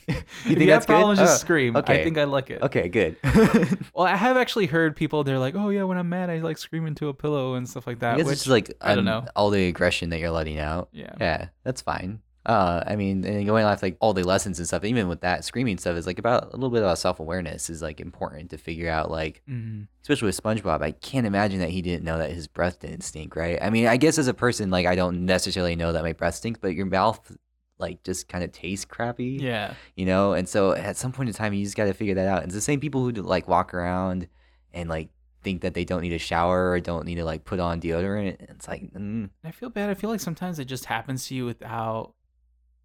You 0.09 0.15
if 0.15 0.25
think 0.43 0.59
you 0.61 0.65
that's 0.65 0.85
have 0.85 0.87
problems, 0.87 1.19
good? 1.19 1.25
just 1.25 1.35
Oh, 1.43 1.45
scream. 1.45 1.77
I 1.77 1.81
think 1.83 2.17
I 2.17 2.23
like 2.23 2.49
it. 2.49 2.63
Okay, 2.63 2.89
good. 2.89 3.17
Well, 3.93 4.07
I 4.07 4.15
have 4.15 4.37
actually 4.37 4.65
heard 4.65 4.95
people. 4.95 5.23
They're 5.23 5.37
like, 5.37 5.53
"Oh 5.53 5.69
yeah, 5.69 5.83
when 5.83 5.99
I'm 5.99 6.09
mad, 6.09 6.31
I 6.31 6.39
like 6.39 6.57
scream 6.57 6.87
into 6.87 7.09
a 7.09 7.13
pillow 7.13 7.53
and 7.53 7.69
stuff 7.69 7.85
like 7.85 7.99
that." 7.99 8.17
which 8.17 8.25
it's 8.27 8.47
like 8.47 8.73
I 8.81 8.95
don't 8.95 9.05
know. 9.05 9.25
all 9.35 9.51
the 9.51 9.67
aggression 9.67 10.09
that 10.09 10.19
you're 10.19 10.31
letting 10.31 10.57
out. 10.57 10.89
Yeah. 10.93 11.13
Yeah, 11.19 11.49
that's 11.63 11.83
fine. 11.83 12.21
Uh, 12.49 12.83
I 12.87 12.95
mean, 12.95 13.23
and 13.25 13.45
going 13.45 13.63
off 13.63 13.83
like 13.83 13.95
all 13.99 14.13
the 14.13 14.23
lessons 14.23 14.57
and 14.57 14.67
stuff, 14.67 14.83
even 14.83 15.07
with 15.07 15.21
that 15.21 15.45
screaming 15.45 15.77
stuff 15.77 15.95
is 15.95 16.07
like 16.07 16.17
about 16.17 16.45
a 16.51 16.55
little 16.55 16.71
bit 16.71 16.81
about 16.81 16.97
self 16.97 17.19
awareness 17.19 17.69
is 17.69 17.81
like 17.83 17.99
important 17.99 18.49
to 18.49 18.57
figure 18.57 18.89
out. 18.89 19.11
Like, 19.11 19.43
Mhm. 19.47 19.87
especially 20.01 20.25
with 20.25 20.41
SpongeBob, 20.41 20.81
I 20.81 20.91
can't 20.93 21.27
imagine 21.27 21.59
that 21.59 21.69
he 21.69 21.83
didn't 21.83 22.03
know 22.03 22.17
that 22.17 22.31
his 22.31 22.47
breath 22.47 22.79
didn't 22.79 23.01
stink, 23.01 23.35
right? 23.35 23.59
I 23.61 23.69
mean, 23.69 23.85
I 23.85 23.97
guess 23.97 24.17
as 24.17 24.27
a 24.27 24.33
person, 24.33 24.71
like 24.71 24.87
I 24.87 24.95
don't 24.95 25.25
necessarily 25.27 25.75
know 25.75 25.91
that 25.93 26.01
my 26.03 26.13
breath 26.13 26.35
stinks, 26.35 26.59
but 26.59 26.73
your 26.73 26.87
mouth 26.87 27.37
like 27.77 28.03
just 28.03 28.27
kind 28.27 28.43
of 28.43 28.51
tastes 28.51 28.83
crappy, 28.83 29.37
Yeah. 29.39 29.73
you 29.95 30.05
know. 30.07 30.33
And 30.33 30.49
so 30.49 30.71
at 30.73 30.97
some 30.97 31.11
point 31.11 31.29
in 31.29 31.35
time, 31.35 31.53
you 31.53 31.63
just 31.63 31.77
got 31.77 31.85
to 31.85 31.93
figure 31.93 32.15
that 32.15 32.27
out. 32.27 32.43
It's 32.43 32.53
the 32.55 32.61
same 32.61 32.79
people 32.79 33.01
who 33.03 33.11
like 33.11 33.47
walk 33.47 33.73
around 33.75 34.27
and 34.73 34.89
like 34.89 35.09
think 35.43 35.61
that 35.61 35.75
they 35.75 35.85
don't 35.85 36.01
need 36.01 36.13
a 36.13 36.17
shower 36.17 36.71
or 36.71 36.79
don't 36.81 37.05
need 37.05 37.15
to 37.15 37.23
like 37.25 37.45
put 37.45 37.59
on 37.59 37.79
deodorant. 37.79 38.35
It's 38.49 38.67
like, 38.67 38.91
mm, 38.91 39.29
I 39.45 39.51
feel 39.51 39.69
bad. 39.69 39.89
I 39.89 39.93
feel 39.93 40.09
like 40.09 40.19
sometimes 40.19 40.59
it 40.59 40.65
just 40.65 40.85
happens 40.85 41.27
to 41.27 41.35
you 41.35 41.45
without 41.45 42.15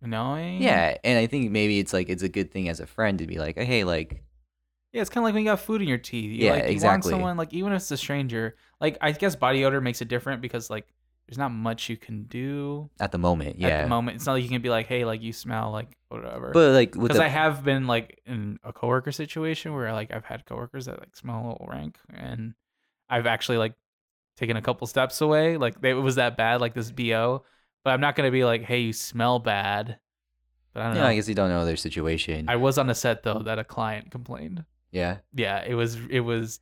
knowing. 0.07 0.63
Yeah, 0.63 0.97
and 1.05 1.19
I 1.19 1.27
think 1.27 1.51
maybe 1.51 1.79
it's 1.79 1.93
like 1.93 2.09
it's 2.09 2.23
a 2.23 2.29
good 2.29 2.51
thing 2.51 2.69
as 2.69 2.81
a 2.81 2.87
friend 2.87 3.19
to 3.19 3.27
be 3.27 3.39
like, 3.39 3.59
hey, 3.59 3.85
like, 3.85 4.23
Yeah, 4.93 5.01
it's 5.01 5.11
kind 5.11 5.23
of 5.23 5.27
like 5.27 5.35
when 5.35 5.45
you 5.45 5.51
got 5.51 5.61
food 5.61 5.83
in 5.83 5.89
your 5.89 5.99
teeth. 5.99 6.31
You, 6.31 6.47
Yeah, 6.47 6.53
like, 6.53 6.65
you 6.65 6.71
exactly. 6.71 7.13
Want 7.13 7.21
someone 7.21 7.37
like 7.37 7.53
even 7.53 7.73
if 7.73 7.83
it's 7.83 7.91
a 7.91 7.97
stranger. 7.97 8.57
Like 8.81 8.99
I 9.01 9.13
guess 9.13 9.37
body 9.37 9.65
odor 9.65 9.81
makes 9.81 10.01
it 10.03 10.09
different 10.09 10.41
because 10.41 10.71
like 10.71 10.87
there's 11.27 11.39
not 11.39 11.51
much 11.51 11.89
you 11.89 11.97
can 11.97 12.25
do 12.25 12.91
at 13.01 13.11
the 13.11 13.19
moment, 13.19 13.59
yeah. 13.59 13.69
at 13.69 13.83
the 13.83 13.89
moment. 13.89 14.17
It's 14.17 14.27
not 14.27 14.35
like 14.35 14.43
you 14.43 14.49
can 14.49 14.61
be 14.61 14.69
like, 14.69 14.87
hey, 14.87 15.05
like 15.05 15.23
you 15.23 15.33
smell 15.33 15.71
like 15.71 15.97
whatever. 16.09 16.51
But 16.53 16.73
like 16.73 16.93
because 16.93 17.17
the, 17.17 17.25
I 17.25 17.29
have 17.29 17.65
been 17.65 17.87
like 17.87 18.21
in 18.27 18.59
a 18.63 18.73
coworker 18.73 19.13
situation 19.13 19.75
where 19.75 19.93
like 19.93 20.13
I've 20.13 20.25
had 20.25 20.45
coworkers 20.45 20.87
that 20.87 21.01
like 21.01 21.17
smell 21.17 21.37
a 21.37 21.47
little 21.53 21.67
rank, 21.71 21.99
and 22.13 22.55
I've 23.09 23.27
actually 23.27 23.59
like 23.59 23.75
taken 24.37 24.57
a 24.57 24.63
couple 24.63 24.87
steps 24.87 25.21
away. 25.21 25.57
Like 25.57 25.81
they, 25.81 25.91
it 25.91 25.95
was 25.95 26.17
that 26.17 26.37
bad, 26.37 26.61
like 26.61 26.75
this 26.75 26.91
bo. 26.91 27.45
But 27.85 27.91
I'm 27.91 28.01
not 28.01 28.17
gonna 28.17 28.31
be 28.31 28.45
like, 28.45 28.63
hey, 28.63 28.81
you 28.81 28.93
smell 28.93 29.39
bad. 29.39 29.99
But 30.73 30.81
I 30.83 30.87
don't 30.87 30.97
yeah, 30.97 31.03
know. 31.03 31.09
I 31.09 31.15
guess 31.15 31.29
you 31.29 31.35
don't 31.35 31.51
know 31.51 31.65
their 31.65 31.77
situation. 31.77 32.49
I 32.49 32.57
was 32.57 32.79
on 32.79 32.91
a 32.91 32.95
set 32.95 33.23
though 33.23 33.41
that 33.45 33.59
a 33.59 33.65
client 33.65 34.11
complained. 34.11 34.65
yeah. 34.91 35.19
Yeah, 35.35 35.63
it 35.65 35.75
was 35.75 35.97
it 36.11 36.21
was 36.21 36.61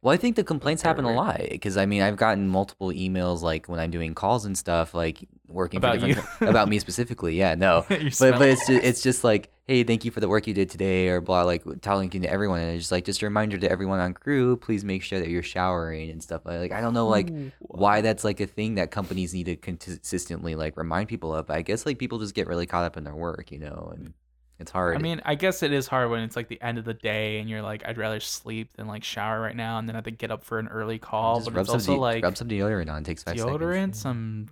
Well, 0.00 0.14
I 0.14 0.16
think 0.16 0.36
the 0.36 0.44
complaints 0.44 0.82
happen 0.82 1.04
a 1.04 1.12
lot 1.12 1.40
because 1.50 1.76
I 1.76 1.86
mean 1.86 2.02
I've 2.02 2.16
gotten 2.16 2.48
multiple 2.48 2.88
emails 2.88 3.42
like 3.42 3.68
when 3.68 3.80
I'm 3.80 3.90
doing 3.90 4.14
calls 4.14 4.44
and 4.44 4.56
stuff 4.56 4.94
like 4.94 5.28
working 5.48 5.78
About 5.78 5.98
for 5.98 6.06
you. 6.06 6.14
different 6.14 6.50
about 6.50 6.68
me 6.68 6.78
specifically. 6.78 7.36
Yeah, 7.36 7.56
no, 7.56 7.84
but 7.88 8.18
but 8.18 8.42
it's 8.42 8.66
just, 8.66 8.84
it's 8.84 9.02
just 9.02 9.24
like 9.24 9.50
hey, 9.66 9.82
thank 9.82 10.04
you 10.04 10.10
for 10.10 10.20
the 10.20 10.28
work 10.28 10.46
you 10.46 10.54
did 10.54 10.70
today 10.70 11.08
or 11.08 11.20
blah 11.20 11.42
like 11.42 11.62
telling 11.82 12.08
to 12.10 12.24
everyone 12.26 12.60
and 12.60 12.70
it's 12.70 12.84
just 12.84 12.92
like 12.92 13.04
just 13.04 13.22
a 13.22 13.26
reminder 13.26 13.58
to 13.58 13.70
everyone 13.70 13.98
on 13.98 14.14
crew, 14.14 14.56
please 14.56 14.84
make 14.84 15.02
sure 15.02 15.18
that 15.18 15.28
you're 15.28 15.42
showering 15.42 16.10
and 16.10 16.22
stuff 16.22 16.42
like 16.44 16.60
like 16.60 16.72
I 16.72 16.80
don't 16.80 16.94
know 16.94 17.08
like 17.08 17.32
why 17.58 18.00
that's 18.00 18.22
like 18.22 18.38
a 18.40 18.46
thing 18.46 18.76
that 18.76 18.92
companies 18.92 19.34
need 19.34 19.44
to 19.46 19.56
consistently 19.56 20.54
like 20.54 20.76
remind 20.76 21.08
people 21.08 21.34
of. 21.34 21.50
I 21.50 21.62
guess 21.62 21.84
like 21.84 21.98
people 21.98 22.18
just 22.20 22.34
get 22.34 22.46
really 22.46 22.66
caught 22.66 22.84
up 22.84 22.96
in 22.96 23.02
their 23.04 23.16
work, 23.16 23.50
you 23.50 23.58
know, 23.58 23.92
and 23.94 24.14
it's 24.58 24.70
hard. 24.70 24.96
I 24.96 24.98
mean, 25.00 25.20
I 25.24 25.34
guess 25.34 25.62
it 25.62 25.72
is 25.72 25.86
hard 25.86 26.10
when 26.10 26.20
it's 26.20 26.34
like 26.36 26.48
the 26.48 26.60
end 26.60 26.78
of 26.78 26.84
the 26.84 26.94
day 26.94 27.38
and 27.38 27.48
you're 27.48 27.62
like, 27.62 27.82
I'd 27.86 27.98
rather 27.98 28.20
sleep 28.20 28.76
than 28.76 28.86
like 28.88 29.04
shower 29.04 29.40
right 29.40 29.54
now, 29.56 29.78
and 29.78 29.88
then 29.88 29.94
have 29.94 30.04
to 30.04 30.10
get 30.10 30.30
up 30.30 30.42
for 30.44 30.58
an 30.58 30.68
early 30.68 30.98
call. 30.98 31.36
just 31.40 31.52
But 31.52 31.60
it's 31.60 31.70
also 31.70 31.94
de- 31.94 32.00
like 32.00 32.22
rub 32.24 32.36
some 32.36 32.48
deodorant 32.48 32.90
on. 32.90 33.04
Takes 33.04 33.22
five 33.22 33.36
deodorant, 33.36 33.94
seconds. 33.94 33.98
some 34.00 34.48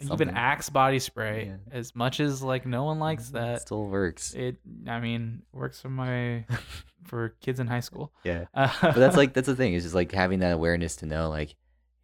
even 0.00 0.30
Axe 0.30 0.68
body 0.68 0.98
spray. 0.98 1.46
Yeah. 1.46 1.78
As 1.78 1.94
much 1.94 2.20
as 2.20 2.42
like 2.42 2.66
no 2.66 2.84
one 2.84 2.98
likes 2.98 3.28
It 3.28 3.34
that, 3.34 3.60
still 3.62 3.86
works. 3.86 4.34
it 4.34 4.56
I 4.88 5.00
mean 5.00 5.42
works 5.52 5.80
for 5.80 5.88
my 5.88 6.44
for 7.04 7.30
kids 7.40 7.60
in 7.60 7.66
high 7.66 7.80
school. 7.80 8.12
yeah, 8.24 8.46
Uh, 8.52 8.68
but 8.82 8.96
that's 8.96 9.16
like 9.22 9.32
that's 9.32 9.46
the 9.46 9.56
thing. 9.56 9.74
It's 9.74 9.84
just 9.84 9.94
like 9.94 10.12
having 10.12 10.40
that 10.40 10.52
awareness 10.52 10.96
to 10.96 11.06
know 11.06 11.30
like. 11.30 11.54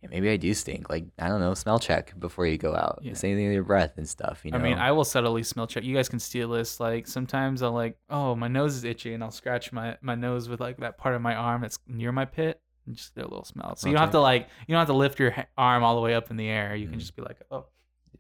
Yeah, 0.03 0.09
Maybe 0.11 0.29
I 0.31 0.37
do 0.37 0.53
stink. 0.55 0.91
Like 0.91 1.05
I 1.19 1.29
don't 1.29 1.41
know, 1.41 1.55
smell 1.55 1.79
check 1.79 2.13
before 2.19 2.47
you 2.47 2.59
go 2.59 2.75
out. 2.75 2.99
Yeah. 3.03 3.15
Same 3.15 3.37
thing 3.37 3.47
with 3.47 3.55
your 3.55 3.65
breath 3.65 3.93
and 3.97 4.09
stuff. 4.09 4.41
You 4.45 4.51
know. 4.51 4.59
I 4.59 4.63
mean, 4.63 4.79
I 4.79 4.93
will 4.93 5.05
subtly 5.05 5.43
smell 5.43 5.67
check. 5.67 5.85
You 5.85 5.95
guys 5.95 6.09
can 6.09 6.19
steal 6.19 6.49
this. 6.49 6.81
Like 6.81 7.07
sometimes 7.07 7.63
I'll 7.63 7.73
like, 7.73 7.97
oh, 8.11 8.35
my 8.35 8.49
nose 8.49 8.75
is 8.77 8.85
itchy, 8.85 9.15
and 9.15 9.23
I'll 9.23 9.31
scratch 9.31 9.73
my 9.73 9.97
my 10.03 10.15
nose 10.15 10.49
with 10.49 10.61
like 10.61 10.79
that 10.79 10.99
part 10.99 11.15
of 11.15 11.23
my 11.23 11.35
arm 11.35 11.63
that's 11.63 11.79
near 11.87 12.13
my 12.13 12.25
pit, 12.25 12.61
and 12.87 12.97
just 12.97 13.15
get 13.15 13.25
a 13.25 13.29
little 13.29 13.45
smell. 13.45 13.77
So 13.77 13.89
you 13.89 13.95
don't 13.95 14.01
have 14.01 14.11
to 14.11 14.21
like, 14.21 14.49
you 14.67 14.73
don't 14.73 14.81
have 14.81 14.89
to 14.89 14.95
lift 14.95 15.19
your 15.21 15.35
arm 15.57 15.85
all 15.85 15.95
the 15.95 16.01
way 16.03 16.15
up 16.15 16.31
in 16.31 16.37
the 16.37 16.49
air. 16.49 16.75
You 16.75 16.89
can 16.89 16.97
Mm. 16.97 17.01
just 17.01 17.15
be 17.17 17.23
like, 17.23 17.39
oh, 17.51 17.67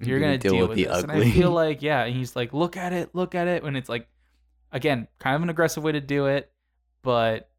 you're 0.00 0.20
gonna 0.20 0.38
deal, 0.38 0.68
with, 0.68 0.76
the 0.76 0.84
this. 0.84 0.92
ugly. 0.92 1.14
And 1.14 1.24
I 1.24 1.30
feel 1.32 1.50
like, 1.64 1.82
yeah, 1.82 2.04
and 2.04 2.14
he's 2.14 2.36
like, 2.36 2.52
look 2.52 2.76
at 2.76 2.92
it, 2.92 3.16
look 3.16 3.34
at 3.34 3.48
it, 3.48 3.64
When 3.64 3.74
it's 3.74 3.88
like, 3.88 4.06
again, 4.70 5.08
kind 5.18 5.34
of 5.34 5.42
an 5.42 5.50
aggressive 5.50 5.82
way 5.82 5.90
to 5.90 6.00
do 6.00 6.26
it, 6.26 6.52
but 7.02 7.50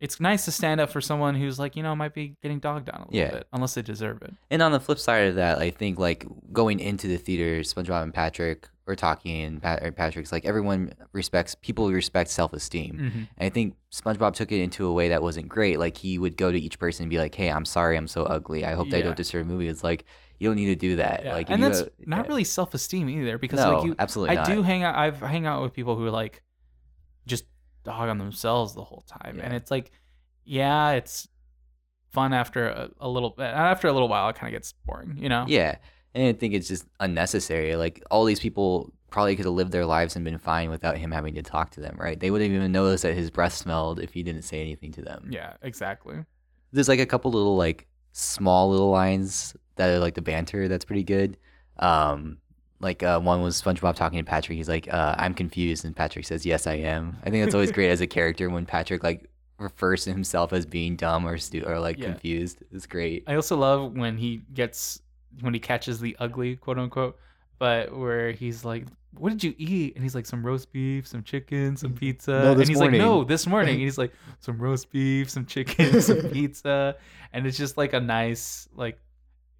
it's 0.00 0.20
nice 0.20 0.44
to 0.44 0.52
stand 0.52 0.80
up 0.80 0.90
for 0.90 1.00
someone 1.00 1.34
who's 1.34 1.58
like, 1.58 1.74
you 1.76 1.82
know, 1.82 1.94
might 1.96 2.14
be 2.14 2.36
getting 2.42 2.58
dogged 2.60 2.88
on 2.90 3.00
a 3.00 3.04
little 3.06 3.16
Yeah. 3.16 3.30
bit, 3.32 3.46
unless 3.52 3.74
they 3.74 3.82
deserve 3.82 4.22
it. 4.22 4.32
And 4.50 4.62
on 4.62 4.72
the 4.72 4.78
flip 4.80 4.98
side 4.98 5.28
of 5.28 5.34
that, 5.36 5.58
I 5.58 5.70
think 5.70 5.98
like 5.98 6.24
going 6.52 6.78
into 6.80 7.08
the 7.08 7.16
theater, 7.16 7.60
SpongeBob 7.62 8.02
and 8.04 8.14
Patrick 8.14 8.68
were 8.86 8.94
talking, 8.96 9.42
and 9.42 9.60
Pat- 9.62 9.96
Patrick's 9.96 10.30
like 10.32 10.44
everyone 10.44 10.92
respects 11.12 11.54
people 11.56 11.90
respect 11.90 12.30
self 12.30 12.52
esteem. 12.52 12.92
Mm-hmm. 12.94 13.18
And 13.18 13.26
I 13.40 13.48
think 13.50 13.74
SpongeBob 13.92 14.34
took 14.34 14.52
it 14.52 14.60
into 14.62 14.86
a 14.86 14.92
way 14.92 15.08
that 15.10 15.20
wasn't 15.22 15.48
great. 15.48 15.78
Like 15.78 15.96
he 15.96 16.18
would 16.18 16.36
go 16.36 16.50
to 16.52 16.58
each 16.58 16.78
person 16.78 17.02
and 17.02 17.10
be 17.10 17.18
like, 17.18 17.34
"Hey, 17.34 17.50
I'm 17.50 17.64
sorry, 17.64 17.96
I'm 17.96 18.08
so 18.08 18.22
ugly. 18.24 18.64
I 18.64 18.74
hope 18.74 18.90
they 18.90 19.02
don't 19.02 19.16
deserve 19.16 19.46
a 19.46 19.48
movie." 19.50 19.68
It's 19.68 19.82
like 19.84 20.04
you 20.38 20.48
don't 20.48 20.56
need 20.56 20.66
to 20.66 20.76
do 20.76 20.96
that. 20.96 21.24
Yeah. 21.24 21.32
Like, 21.34 21.50
and 21.50 21.60
that's 21.62 21.82
go- 21.82 21.88
not 22.06 22.24
yeah. 22.24 22.28
really 22.28 22.44
self 22.44 22.72
esteem 22.72 23.08
either, 23.10 23.36
because 23.38 23.58
no, 23.58 23.78
like 23.78 23.84
you, 23.86 23.96
absolutely 23.98 24.36
I 24.38 24.42
not. 24.42 24.46
do 24.46 24.62
hang 24.62 24.84
out. 24.84 24.94
I've 24.94 25.18
hang 25.20 25.44
out 25.46 25.62
with 25.62 25.72
people 25.74 25.96
who 25.96 26.06
are 26.06 26.10
like, 26.12 26.42
dog 27.88 28.08
on 28.08 28.18
themselves 28.18 28.74
the 28.74 28.84
whole 28.84 29.04
time, 29.06 29.40
and 29.42 29.54
it's 29.54 29.70
like, 29.70 29.90
yeah, 30.44 30.90
it's 30.92 31.28
fun 32.10 32.32
after 32.32 32.68
a, 32.68 32.90
a 33.00 33.08
little 33.08 33.30
bit. 33.30 33.46
After 33.46 33.88
a 33.88 33.92
little 33.92 34.08
while, 34.08 34.28
it 34.28 34.36
kind 34.36 34.52
of 34.52 34.58
gets 34.58 34.74
boring, 34.84 35.16
you 35.18 35.28
know? 35.28 35.44
Yeah, 35.48 35.76
and 36.14 36.28
I 36.28 36.32
think 36.32 36.54
it's 36.54 36.68
just 36.68 36.86
unnecessary. 37.00 37.76
Like 37.76 38.02
all 38.10 38.24
these 38.24 38.40
people 38.40 38.92
probably 39.10 39.36
could 39.36 39.46
have 39.46 39.54
lived 39.54 39.72
their 39.72 39.86
lives 39.86 40.16
and 40.16 40.24
been 40.24 40.38
fine 40.38 40.70
without 40.70 40.98
him 40.98 41.10
having 41.10 41.34
to 41.34 41.42
talk 41.42 41.70
to 41.70 41.80
them, 41.80 41.96
right? 41.98 42.20
They 42.20 42.30
wouldn't 42.30 42.50
even 42.50 42.72
notice 42.72 43.02
that 43.02 43.14
his 43.14 43.30
breath 43.30 43.54
smelled 43.54 44.00
if 44.00 44.12
he 44.12 44.22
didn't 44.22 44.42
say 44.42 44.60
anything 44.60 44.92
to 44.92 45.02
them. 45.02 45.28
Yeah, 45.30 45.54
exactly. 45.62 46.16
There's 46.72 46.88
like 46.88 47.00
a 47.00 47.06
couple 47.06 47.30
little 47.30 47.56
like 47.56 47.86
small 48.12 48.70
little 48.70 48.90
lines 48.90 49.56
that 49.76 49.88
are 49.88 49.98
like 49.98 50.14
the 50.14 50.22
banter 50.22 50.68
that's 50.68 50.84
pretty 50.84 51.04
good. 51.04 51.38
Um 51.78 52.38
like 52.80 53.02
uh, 53.02 53.18
one 53.20 53.42
was 53.42 53.60
SpongeBob 53.60 53.94
talking 53.96 54.18
to 54.18 54.24
Patrick. 54.24 54.56
He's 54.56 54.68
like, 54.68 54.92
uh, 54.92 55.14
"I'm 55.18 55.34
confused," 55.34 55.84
and 55.84 55.94
Patrick 55.96 56.24
says, 56.26 56.46
"Yes, 56.46 56.66
I 56.66 56.74
am." 56.74 57.16
I 57.24 57.30
think 57.30 57.44
that's 57.44 57.54
always 57.54 57.72
great 57.72 57.90
as 57.90 58.00
a 58.00 58.06
character 58.06 58.48
when 58.50 58.66
Patrick 58.66 59.02
like 59.02 59.28
refers 59.58 60.04
to 60.04 60.12
himself 60.12 60.52
as 60.52 60.64
being 60.64 60.94
dumb 60.94 61.26
or 61.26 61.36
stu- 61.38 61.64
or 61.66 61.80
like 61.80 61.98
Yeah. 61.98 62.06
confused. 62.12 62.62
It's 62.72 62.86
great. 62.86 63.24
I 63.26 63.34
also 63.34 63.56
love 63.56 63.94
when 63.96 64.16
he 64.16 64.42
gets 64.54 65.00
when 65.40 65.52
he 65.54 65.60
catches 65.60 65.98
the 66.00 66.16
ugly 66.20 66.56
quote 66.56 66.78
unquote, 66.78 67.18
but 67.58 67.96
where 67.96 68.30
he's 68.30 68.64
like, 68.64 68.86
"What 69.16 69.30
did 69.30 69.42
you 69.42 69.54
eat?" 69.58 69.94
And 69.96 70.04
he's 70.04 70.14
like, 70.14 70.26
"Some 70.26 70.46
roast 70.46 70.72
beef, 70.72 71.06
some 71.08 71.24
chicken, 71.24 71.76
some 71.76 71.92
pizza." 71.94 72.30
No, 72.30 72.50
and 72.52 72.60
this 72.60 72.68
he's 72.68 72.78
like, 72.78 72.92
"No, 72.92 73.24
this 73.24 73.46
morning." 73.48 73.74
And 73.74 73.82
he's 73.82 73.98
like, 73.98 74.12
"Some 74.38 74.58
roast 74.58 74.92
beef, 74.92 75.28
some 75.28 75.46
chicken, 75.46 76.00
some 76.00 76.20
pizza," 76.32 76.94
and 77.32 77.44
it's 77.44 77.58
just 77.58 77.76
like 77.76 77.92
a 77.92 78.00
nice 78.00 78.68
like. 78.76 78.98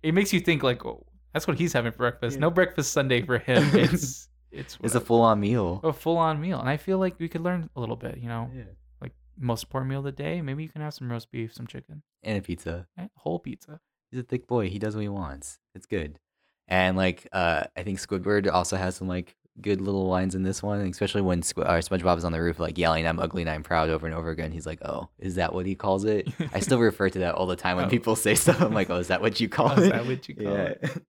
It 0.04 0.14
makes 0.14 0.32
you 0.32 0.38
think 0.38 0.62
like, 0.62 0.87
oh, 0.87 1.04
that's 1.32 1.47
what 1.47 1.58
he's 1.58 1.73
having 1.73 1.92
for 1.92 1.99
breakfast. 1.99 2.37
Yeah. 2.37 2.40
No 2.40 2.50
breakfast 2.50 2.92
sundae 2.92 3.23
for 3.23 3.38
him. 3.38 3.62
It's 3.75 4.28
it's 4.50 4.78
It's 4.82 4.94
a 4.94 5.00
full 5.00 5.20
on 5.20 5.40
meal. 5.40 5.80
a 5.85 5.92
full 5.92 6.16
on 6.16 6.40
meal, 6.40 6.58
and 6.58 6.68
I 6.68 6.76
feel 6.78 6.99
like 6.99 7.18
we 7.18 7.28
could 7.28 7.42
learn 7.42 7.68
a 7.76 7.80
little 7.80 7.97
bit. 7.97 8.18
You 8.18 8.28
know, 8.28 8.50
like 9.00 9.12
most 9.38 9.64
important 9.64 9.90
meal 9.90 9.99
of 10.00 10.04
the 10.06 10.12
day. 10.12 10.40
Maybe 10.40 10.62
you 10.62 10.68
can 10.70 10.80
have 10.80 10.94
some 10.94 11.11
roast 11.11 11.30
beef, 11.30 11.52
some 11.54 11.66
chicken, 11.66 12.02
And 12.23 12.38
a 12.38 12.42
pizza. 12.42 12.87
eh, 12.99 13.08
whole 13.16 13.38
pizza. 13.38 13.80
He's 14.11 14.20
a 14.20 14.25
thick 14.25 14.47
boy. 14.47 14.70
He 14.70 14.78
does 14.78 14.94
what 14.97 15.02
he 15.02 15.08
wants. 15.08 15.58
It's 15.75 15.85
good. 15.87 16.18
And 16.66 16.97
like 16.97 17.28
uh 17.32 17.64
I 17.76 17.82
think 17.82 17.99
Squidward 17.99 18.50
also 18.50 18.76
has 18.76 18.97
some 18.97 19.06
like 19.08 19.37
good 19.61 19.80
little 19.82 20.06
lines 20.06 20.35
in 20.35 20.44
this 20.44 20.62
one, 20.62 20.80
especially 20.82 21.20
when 21.23 21.42
Squ- 21.42 21.66
uh, 21.66 21.73
SpongeBob 21.78 22.16
is 22.16 22.25
on 22.25 22.32
the 22.32 22.40
roof 22.40 22.58
like 22.61 22.78
yelling 22.78 23.06
"I'm 23.06 23.18
ugly 23.18 23.42
and 23.42 23.50
I'm 23.50 23.62
proud" 23.64 23.90
over 23.90 24.06
and 24.06 24.14
over 24.14 24.30
again. 24.30 24.50
He's 24.52 24.66
like, 24.66 24.80
"Oh, 24.85 25.08
is 25.18 25.35
that 25.35 25.52
what 25.52 25.66
he 25.66 25.75
calls 25.75 26.04
it?" 26.04 26.28
I 26.54 26.61
still 26.61 26.78
refer 26.90 27.11
to 27.11 27.18
that 27.20 27.35
all 27.35 27.47
the 27.47 27.56
time 27.56 27.76
when 27.76 27.87
Oh. 27.87 27.88
people 27.90 28.16
say 28.16 28.35
stuff. 28.35 28.61
I'm 28.62 28.73
like, 28.73 28.88
"Oh, 28.88 28.97
is 28.97 29.08
that 29.08 29.20
what 29.20 29.40
you 29.40 29.49
call 29.56 29.73
Oh, 29.76 29.82
is 29.82 29.90
that 29.90 30.06
what 30.06 30.26
you 30.28 30.35
call 30.37 30.44
yeah. 30.52 30.73
it? 30.80 31.02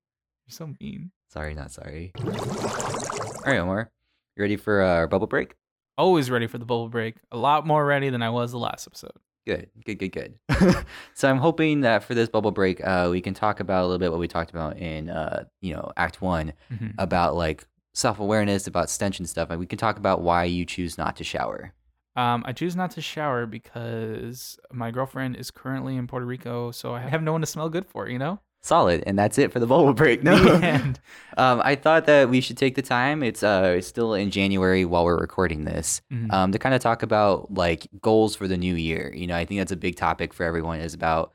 You're 0.49 0.55
so 0.55 0.73
mean. 0.81 1.11
sorry, 1.31 1.53
not 1.53 1.71
sorry. 1.71 2.11
All 2.17 3.43
right, 3.45 3.59
Omar, 3.59 3.91
you 4.35 4.41
ready 4.41 4.55
for 4.57 4.81
our 4.81 5.07
bubble 5.07 5.27
break? 5.27 5.53
Always 5.95 6.31
ready 6.31 6.47
for 6.47 6.57
the 6.57 6.65
bubble 6.65 6.89
break. 6.89 7.17
A 7.31 7.37
lot 7.37 7.67
more 7.67 7.85
ready 7.85 8.09
than 8.09 8.23
I 8.23 8.31
was 8.31 8.51
the 8.51 8.57
last 8.57 8.87
episode. 8.87 9.11
Good, 9.45 9.69
good, 9.85 9.99
good, 9.99 10.11
good. 10.11 10.39
so 11.13 11.29
I'm 11.29 11.37
hoping 11.37 11.81
that 11.81 12.03
for 12.03 12.15
this 12.15 12.29
bubble 12.29 12.49
break, 12.49 12.83
uh, 12.83 13.09
we 13.11 13.21
can 13.21 13.35
talk 13.35 13.59
about 13.59 13.81
a 13.83 13.85
little 13.85 13.99
bit 13.99 14.09
what 14.09 14.19
we 14.19 14.27
talked 14.27 14.49
about 14.49 14.77
in, 14.77 15.11
uh, 15.11 15.43
you 15.61 15.75
know, 15.75 15.91
Act 15.97 16.19
One 16.19 16.53
Mhm. 16.73 16.95
about 16.97 17.35
like 17.35 17.67
self 17.93 18.19
awareness, 18.19 18.65
about 18.65 18.89
stench 18.89 19.19
and 19.19 19.29
stuff. 19.29 19.51
And 19.51 19.59
we 19.59 19.67
can 19.67 19.77
talk 19.77 19.97
about 19.97 20.21
why 20.21 20.45
you 20.45 20.65
choose 20.65 20.97
not 20.97 21.15
to 21.17 21.23
shower. 21.23 21.73
Um, 22.15 22.41
I 22.47 22.53
choose 22.53 22.75
not 22.75 22.89
to 22.91 23.01
shower 23.01 23.45
because 23.45 24.57
my 24.73 24.89
girlfriend 24.89 25.35
is 25.35 25.51
currently 25.51 25.95
in 25.95 26.07
Puerto 26.07 26.25
Rico, 26.25 26.71
so 26.71 26.95
I 26.95 27.01
have 27.01 27.21
no 27.21 27.33
one 27.33 27.41
to 27.41 27.47
smell 27.47 27.69
good 27.69 27.85
for. 27.85 28.09
You 28.09 28.17
know. 28.17 28.39
Solid, 28.61 29.03
and 29.07 29.17
that's 29.17 29.37
it 29.37 29.51
for 29.53 29.59
the 29.59 29.65
bubble 29.67 29.93
break. 29.93 30.21
No, 30.29 30.33
end. 30.35 30.99
um, 31.37 31.61
I 31.63 31.75
thought 31.75 32.05
that 32.07 32.29
we 32.29 32.41
should 32.41 32.57
take 32.57 32.75
the 32.75 32.81
time. 32.81 33.23
It's 33.23 33.41
uh, 33.41 33.79
still 33.81 34.13
in 34.13 34.31
January 34.31 34.83
while 34.85 35.05
we're 35.05 35.17
recording 35.19 35.63
this. 35.63 36.01
Mhm. 36.11 36.31
um, 36.33 36.51
to 36.51 36.59
kind 36.59 36.75
of 36.75 36.81
talk 36.81 37.01
about 37.01 37.53
like 37.53 37.87
goals 38.01 38.35
for 38.35 38.47
the 38.47 38.57
new 38.57 38.75
year. 38.75 39.13
You 39.15 39.27
know, 39.27 39.35
I 39.37 39.45
think 39.45 39.59
that's 39.61 39.71
a 39.71 39.77
big 39.77 39.95
topic 39.95 40.33
for 40.33 40.43
everyone 40.43 40.81
is 40.81 40.93
about 40.93 41.31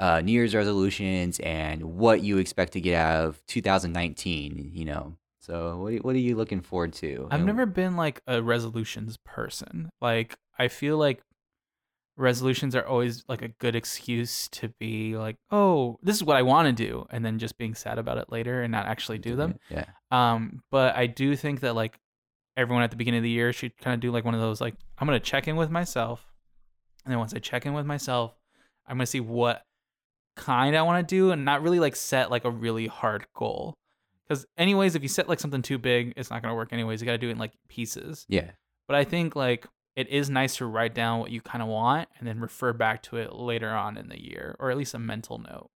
uh, 0.00 0.20
New 0.20 0.32
Year's 0.32 0.54
resolutions 0.54 1.38
and 1.40 1.82
what 1.84 2.22
you 2.24 2.38
expect 2.38 2.72
to 2.72 2.80
get 2.80 2.96
out 2.96 3.24
of 3.26 3.46
2019. 3.46 4.72
You 4.74 4.84
know, 4.84 5.16
so 5.38 5.76
what 5.78 5.92
are, 5.92 5.96
what 5.98 6.14
are 6.16 6.18
you 6.18 6.34
looking 6.36 6.60
forward 6.60 6.92
to? 6.94 7.28
I've 7.30 7.38
And- 7.38 7.46
never 7.46 7.66
been 7.66 7.96
like 7.96 8.20
a 8.26 8.42
resolutions 8.42 9.16
person. 9.24 9.90
Like 10.00 10.36
I 10.58 10.66
feel 10.68 10.98
like 10.98 11.22
resolutions 12.16 12.74
are 12.76 12.86
always 12.86 13.24
like 13.28 13.42
a 13.42 13.48
good 13.48 13.74
excuse 13.74 14.48
to 14.48 14.68
be 14.78 15.16
like, 15.16 15.36
"Oh, 15.50 15.98
this 16.02 16.16
is 16.16 16.24
what 16.24 16.36
I 16.36 16.42
want 16.42 16.66
to 16.68 16.72
do," 16.72 17.06
and 17.10 17.24
then 17.24 17.38
just 17.38 17.58
being 17.58 17.74
sad 17.74 17.98
about 17.98 18.18
it 18.18 18.30
later 18.30 18.62
and 18.62 18.70
not 18.72 18.86
actually 18.86 19.18
do 19.18 19.34
them. 19.36 19.58
Yeah, 19.70 19.84
Um, 20.10 20.62
but 20.70 20.94
I 20.96 21.06
do 21.06 21.34
think 21.36 21.60
that 21.60 21.74
like 21.74 21.98
everyone 22.56 22.84
at 22.84 22.90
the 22.90 22.96
beginning 22.96 23.18
of 23.18 23.24
the 23.24 23.30
year 23.30 23.52
should 23.52 23.76
kind 23.78 23.94
of 23.94 24.00
do 24.00 24.12
like 24.12 24.24
one 24.24 24.34
of 24.34 24.40
those 24.40 24.60
like 24.60 24.74
I'm 24.98 25.06
gonna 25.08 25.18
check 25.20 25.48
in 25.48 25.56
with 25.56 25.70
myself, 25.70 26.24
and 27.04 27.10
then 27.12 27.18
once 27.18 27.34
I 27.34 27.38
check 27.38 27.66
in 27.66 27.74
with 27.74 27.86
myself, 27.86 28.34
I'm 28.86 28.96
gonna 28.96 29.06
see 29.06 29.20
what 29.20 29.62
kind 30.36 30.76
I 30.76 30.82
want 30.82 31.06
to 31.06 31.14
do, 31.14 31.30
and 31.30 31.44
not 31.44 31.62
really 31.62 31.80
like 31.80 31.96
set 31.96 32.30
like 32.30 32.44
a 32.44 32.50
really 32.50 32.86
hard 32.86 33.26
goal. 33.34 33.74
Because 34.26 34.46
anyways, 34.56 34.94
if 34.94 35.02
you 35.02 35.08
set 35.08 35.28
like 35.28 35.40
something 35.40 35.62
too 35.62 35.78
big, 35.78 36.14
it's 36.16 36.30
not 36.30 36.42
gonna 36.42 36.54
work 36.54 36.72
anyways. 36.72 37.00
You 37.00 37.06
gotta 37.06 37.18
do 37.18 37.28
it 37.28 37.32
in 37.32 37.38
like 37.38 37.52
pieces. 37.68 38.24
yeah, 38.28 38.52
But 38.86 38.96
I 38.96 39.04
think 39.04 39.36
like 39.36 39.66
it 39.96 40.08
is 40.08 40.28
nice 40.28 40.56
to 40.56 40.66
write 40.66 40.94
down 40.94 41.20
what 41.20 41.30
you 41.30 41.40
kind 41.40 41.62
of 41.62 41.68
want 41.68 42.08
and 42.18 42.26
then 42.26 42.40
refer 42.40 42.72
back 42.72 43.02
to 43.04 43.16
it 43.16 43.32
later 43.32 43.70
on 43.70 43.96
in 43.96 44.08
the 44.08 44.20
year, 44.22 44.56
or 44.58 44.70
at 44.70 44.76
least 44.76 44.94
a 44.94 44.98
mental 44.98 45.38
note. 45.38 45.70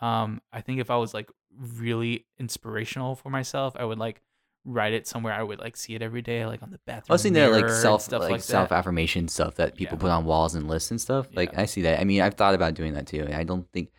Um, 0.00 0.42
I 0.52 0.60
think 0.60 0.80
if 0.80 0.90
I 0.90 0.96
was 0.96 1.14
like 1.14 1.30
really 1.58 2.26
inspirational 2.38 3.14
for 3.16 3.30
myself, 3.30 3.74
I 3.78 3.84
would 3.84 3.98
like 3.98 4.20
write 4.66 4.92
it 4.92 5.06
somewhere. 5.06 5.32
I 5.32 5.42
would 5.42 5.58
like 5.60 5.76
see 5.76 5.94
it 5.94 6.02
every 6.02 6.22
day, 6.22 6.44
like 6.46 6.62
on 6.62 6.70
the 6.70 6.80
bathroom. 6.86 7.06
I 7.10 7.14
was 7.14 7.22
thinking 7.22 7.40
that 7.42 7.52
like 7.52 7.68
self 7.70 8.02
stuff 8.02 8.20
like, 8.22 8.30
like, 8.32 8.40
self 8.42 8.68
that. 8.70 8.76
affirmation 8.76 9.28
stuff 9.28 9.54
that 9.56 9.76
people 9.76 9.96
Yeah. 9.96 10.00
put 10.02 10.10
on 10.10 10.24
walls 10.24 10.54
and 10.54 10.68
lists 10.68 10.90
and 10.90 11.00
stuff. 11.00 11.28
Like 11.34 11.52
Yeah. 11.52 11.62
I 11.62 11.64
see 11.66 11.82
that. 11.82 12.00
I 12.00 12.04
mean, 12.04 12.20
I've 12.20 12.34
thought 12.34 12.54
about 12.54 12.74
doing 12.74 12.94
that 12.94 13.06
too. 13.06 13.28
I 13.32 13.44
don't 13.44 13.70
think 13.72 13.90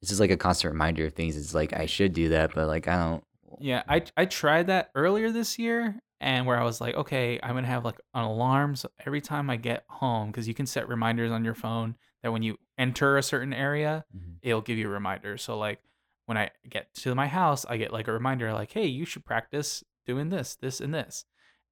it's 0.00 0.08
just 0.08 0.20
like 0.20 0.30
a 0.30 0.36
constant 0.36 0.72
reminder 0.72 1.06
of 1.06 1.12
things. 1.12 1.36
It's 1.36 1.54
like 1.54 1.72
I 1.72 1.86
should 1.86 2.12
do 2.12 2.30
that, 2.30 2.54
but 2.54 2.66
like 2.66 2.88
I 2.88 2.96
don't. 2.96 3.24
Yeah, 3.60 3.82
I 3.88 4.02
I 4.16 4.24
tried 4.24 4.66
that 4.68 4.90
earlier 4.94 5.30
this 5.30 5.58
year, 5.58 6.00
and 6.22 6.46
where 6.46 6.58
I 6.58 6.64
was 6.64 6.80
like, 6.80 6.94
okay, 6.94 7.38
I'm 7.42 7.54
gonna 7.54 7.66
have 7.66 7.84
like 7.84 8.00
an 8.14 8.22
alarm 8.24 8.76
so 8.76 8.88
every 9.06 9.20
time 9.20 9.50
I 9.50 9.56
get 9.56 9.84
home 9.88 10.30
because 10.30 10.48
you 10.48 10.54
can 10.54 10.66
set 10.66 10.88
reminders 10.88 11.30
on 11.32 11.44
your 11.44 11.54
phone 11.54 11.96
that 12.22 12.32
when 12.32 12.42
you 12.42 12.56
enter 12.78 13.18
a 13.18 13.22
certain 13.22 13.52
area, 13.52 14.04
Mhm. 14.16 14.36
it'll 14.42 14.60
give 14.60 14.78
you 14.78 14.88
a 14.88 14.92
reminder. 14.92 15.36
So 15.36 15.58
like 15.58 15.80
when 16.26 16.38
I 16.38 16.50
get 16.68 16.94
to 16.94 17.14
my 17.14 17.26
house, 17.26 17.64
I 17.66 17.76
get 17.76 17.92
like 17.92 18.08
a 18.08 18.12
reminder 18.12 18.52
like, 18.52 18.72
hey, 18.72 18.86
you 18.86 19.04
should 19.04 19.24
practice 19.24 19.82
doing 20.06 20.30
this, 20.30 20.54
this, 20.56 20.80
and 20.80 20.94
this. 20.94 21.24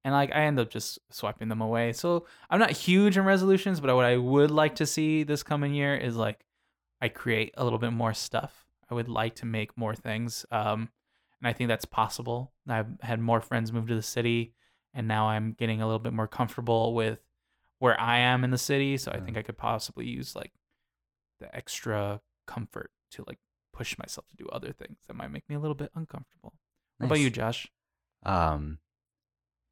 And 0.03 0.13
like 0.13 0.31
I 0.31 0.41
end 0.43 0.59
up 0.59 0.69
just 0.69 0.99
swiping 1.09 1.47
them 1.49 1.61
away. 1.61 1.93
So 1.93 2.25
I'm 2.49 2.59
not 2.59 2.71
huge 2.71 3.17
in 3.17 3.23
resolutions, 3.23 3.79
but 3.79 3.95
what 3.95 4.05
I 4.05 4.17
would 4.17 4.51
like 4.51 4.75
to 4.75 4.85
see 4.85 5.23
this 5.23 5.43
coming 5.43 5.73
year 5.73 5.95
is 5.95 6.15
like 6.17 6.43
I 7.01 7.07
create 7.09 7.53
a 7.57 7.63
little 7.63 7.79
bit 7.79 7.91
more 7.93 8.13
stuff. 8.13 8.65
I 8.89 8.93
would 8.93 9.07
like 9.07 9.35
to 9.35 9.45
make 9.45 9.77
more 9.77 9.95
things. 9.95 10.45
Um, 10.51 10.89
and 11.41 11.47
I 11.47 11.53
think 11.53 11.67
that's 11.67 11.85
possible. 11.85 12.53
I've 12.67 12.87
had 13.01 13.19
more 13.19 13.41
friends 13.41 13.71
move 13.73 13.87
to 13.87 13.95
the 13.95 14.01
city, 14.01 14.53
and 14.93 15.07
now 15.07 15.27
I'm 15.27 15.53
getting 15.57 15.81
a 15.81 15.85
little 15.85 15.99
bit 15.99 16.13
more 16.13 16.27
comfortable 16.27 16.93
with 16.93 17.19
where 17.79 17.99
I 17.99 18.19
am 18.19 18.43
in 18.43 18.51
the 18.51 18.57
city. 18.57 18.97
So 18.97 19.11
I 19.11 19.19
think 19.19 19.37
I 19.37 19.41
could 19.41 19.57
possibly 19.57 20.05
use 20.05 20.35
like 20.35 20.51
the 21.39 21.53
extra 21.55 22.21
comfort 22.45 22.91
to 23.11 23.23
like 23.27 23.39
push 23.73 23.97
myself 23.97 24.27
to 24.29 24.35
do 24.35 24.47
other 24.49 24.71
things 24.71 24.97
that 25.07 25.15
might 25.15 25.31
make 25.31 25.47
me 25.49 25.55
a 25.55 25.59
little 25.59 25.75
bit 25.75 25.91
uncomfortable. 25.95 26.53
What 26.97 27.07
about 27.07 27.19
you, 27.19 27.29
Josh? 27.31 27.67
Um, 28.23 28.77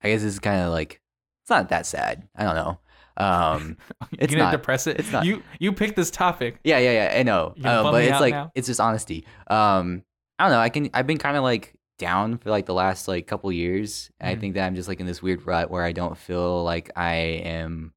I 0.01 0.09
guess 0.09 0.23
it's 0.23 0.39
kind 0.39 0.61
of 0.61 0.71
like 0.71 1.01
it's 1.43 1.49
not 1.51 1.69
that 1.69 1.85
sad. 1.85 2.27
I 2.35 2.43
don't 2.43 2.55
know. 2.55 2.79
Um, 3.17 3.77
It's 4.17 4.33
not. 4.33 4.51
depress 4.51 4.87
it? 4.87 4.99
It's 4.99 5.11
not. 5.11 5.25
You 5.25 5.43
you 5.59 5.73
picked 5.73 5.95
this 5.95 6.09
topic. 6.09 6.57
yeah, 6.63 6.79
yeah, 6.79 6.91
yeah. 7.13 7.19
I 7.19 7.23
know, 7.23 7.53
uh, 7.63 7.83
but 7.91 8.03
it's 8.03 8.19
like 8.19 8.33
now? 8.33 8.51
it's 8.55 8.67
just 8.67 8.79
honesty. 8.79 9.25
Um, 9.47 10.03
I 10.39 10.43
don't 10.45 10.51
know. 10.53 10.59
I 10.59 10.69
can. 10.69 10.89
I've 10.93 11.05
been 11.07 11.17
kind 11.17 11.35
of 11.37 11.43
like 11.43 11.73
down 11.97 12.37
for 12.37 12.49
like 12.49 12.65
the 12.65 12.73
last 12.73 13.07
like 13.09 13.27
couple 13.27 13.51
years. 13.51 14.09
Mhm. 14.23 14.27
I 14.27 14.35
think 14.35 14.53
that 14.55 14.65
I'm 14.65 14.75
just 14.75 14.87
like 14.87 14.99
in 15.01 15.05
this 15.05 15.21
weird 15.21 15.45
rut 15.45 15.69
where 15.69 15.83
I 15.83 15.91
don't 15.91 16.17
feel 16.17 16.63
like 16.63 16.89
I 16.95 17.13
am 17.43 17.93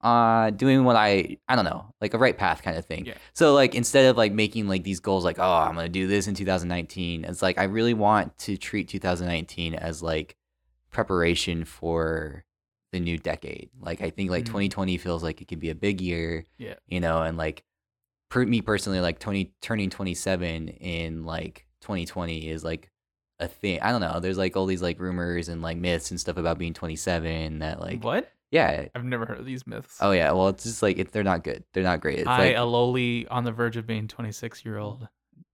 uh 0.00 0.50
doing 0.50 0.84
what 0.84 0.96
I 0.96 1.38
I 1.48 1.56
don't 1.56 1.64
know 1.64 1.86
like 2.00 2.12
a 2.14 2.18
right 2.18 2.36
path 2.36 2.62
kind 2.62 2.76
of 2.76 2.84
thing. 2.84 3.06
Yeah. 3.06 3.14
So 3.32 3.54
like 3.54 3.74
instead 3.74 4.04
of 4.06 4.16
like 4.16 4.32
making 4.32 4.68
like 4.68 4.84
these 4.84 5.00
goals 5.00 5.24
like 5.24 5.38
oh 5.38 5.42
I'm 5.52 5.74
gonna 5.74 5.88
do 5.88 6.06
this 6.06 6.26
in 6.28 6.34
2019, 6.34 7.24
it's 7.24 7.42
like 7.42 7.58
I 7.58 7.64
really 7.64 7.94
want 7.94 8.36
to 8.40 8.56
treat 8.56 8.88
2019 8.88 9.74
as 9.74 10.02
like 10.02 10.36
preparation 10.90 11.64
for 11.64 12.44
the 12.92 13.00
new 13.00 13.18
decade. 13.18 13.70
Like 13.80 14.02
I 14.02 14.10
think 14.10 14.30
like 14.30 14.44
Mm. 14.44 14.48
2020 14.48 14.98
feels 14.98 15.22
like 15.24 15.40
it 15.40 15.48
could 15.48 15.58
be 15.58 15.70
a 15.70 15.74
big 15.74 16.00
year. 16.00 16.44
Yeah. 16.58 16.74
You 16.86 17.00
know, 17.00 17.22
and 17.22 17.36
like 17.38 17.64
me 18.42 18.60
personally, 18.60 19.00
like 19.00 19.18
20 19.18 19.52
turning 19.62 19.90
27 19.90 20.68
in 20.68 21.24
like 21.24 21.66
2020 21.82 22.48
is 22.48 22.64
like 22.64 22.90
a 23.38 23.46
thing. 23.48 23.80
I 23.80 23.92
don't 23.92 24.00
know. 24.00 24.20
There's 24.20 24.38
like 24.38 24.56
all 24.56 24.66
these 24.66 24.82
like 24.82 24.98
rumors 25.00 25.48
and 25.48 25.62
like 25.62 25.76
myths 25.76 26.10
and 26.10 26.18
stuff 26.20 26.36
about 26.36 26.58
being 26.58 26.72
27 26.74 27.58
that 27.60 27.80
like 27.80 28.02
what? 28.02 28.30
yeah. 28.50 28.86
I've 28.94 29.04
never 29.04 29.26
heard 29.26 29.38
of 29.38 29.46
these 29.46 29.66
myths. 29.66 29.98
Oh 30.00 30.12
yeah. 30.12 30.32
Well, 30.32 30.48
it's 30.48 30.64
just 30.64 30.82
like 30.82 30.98
it, 30.98 31.12
they're 31.12 31.22
not 31.22 31.44
good. 31.44 31.64
They're 31.72 31.82
not 31.82 32.00
great. 32.00 32.20
It's 32.20 32.28
I, 32.28 32.38
like 32.48 32.56
a 32.56 32.62
lowly 32.62 33.26
on 33.28 33.44
the 33.44 33.52
verge 33.52 33.76
of 33.76 33.86
being 33.86 34.08
26 34.08 34.64
year 34.64 34.78
old. 34.78 35.06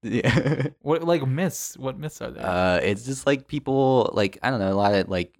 yeah. 0.03 0.69
What 0.83 1.03
like 1.05 1.27
myths? 1.27 1.77
What 1.77 1.99
myths 1.99 2.21
are 2.23 2.31
there? 2.31 2.47
uh, 2.47 2.77
it's 2.83 3.05
just 3.05 3.27
like 3.27 3.49
people 3.49 4.11
like 4.15 4.39
I 4.43 4.51
don't 4.51 4.61
know. 4.61 4.73
A 4.73 4.75
lot 4.75 4.95
of 4.95 5.09
like 5.09 5.35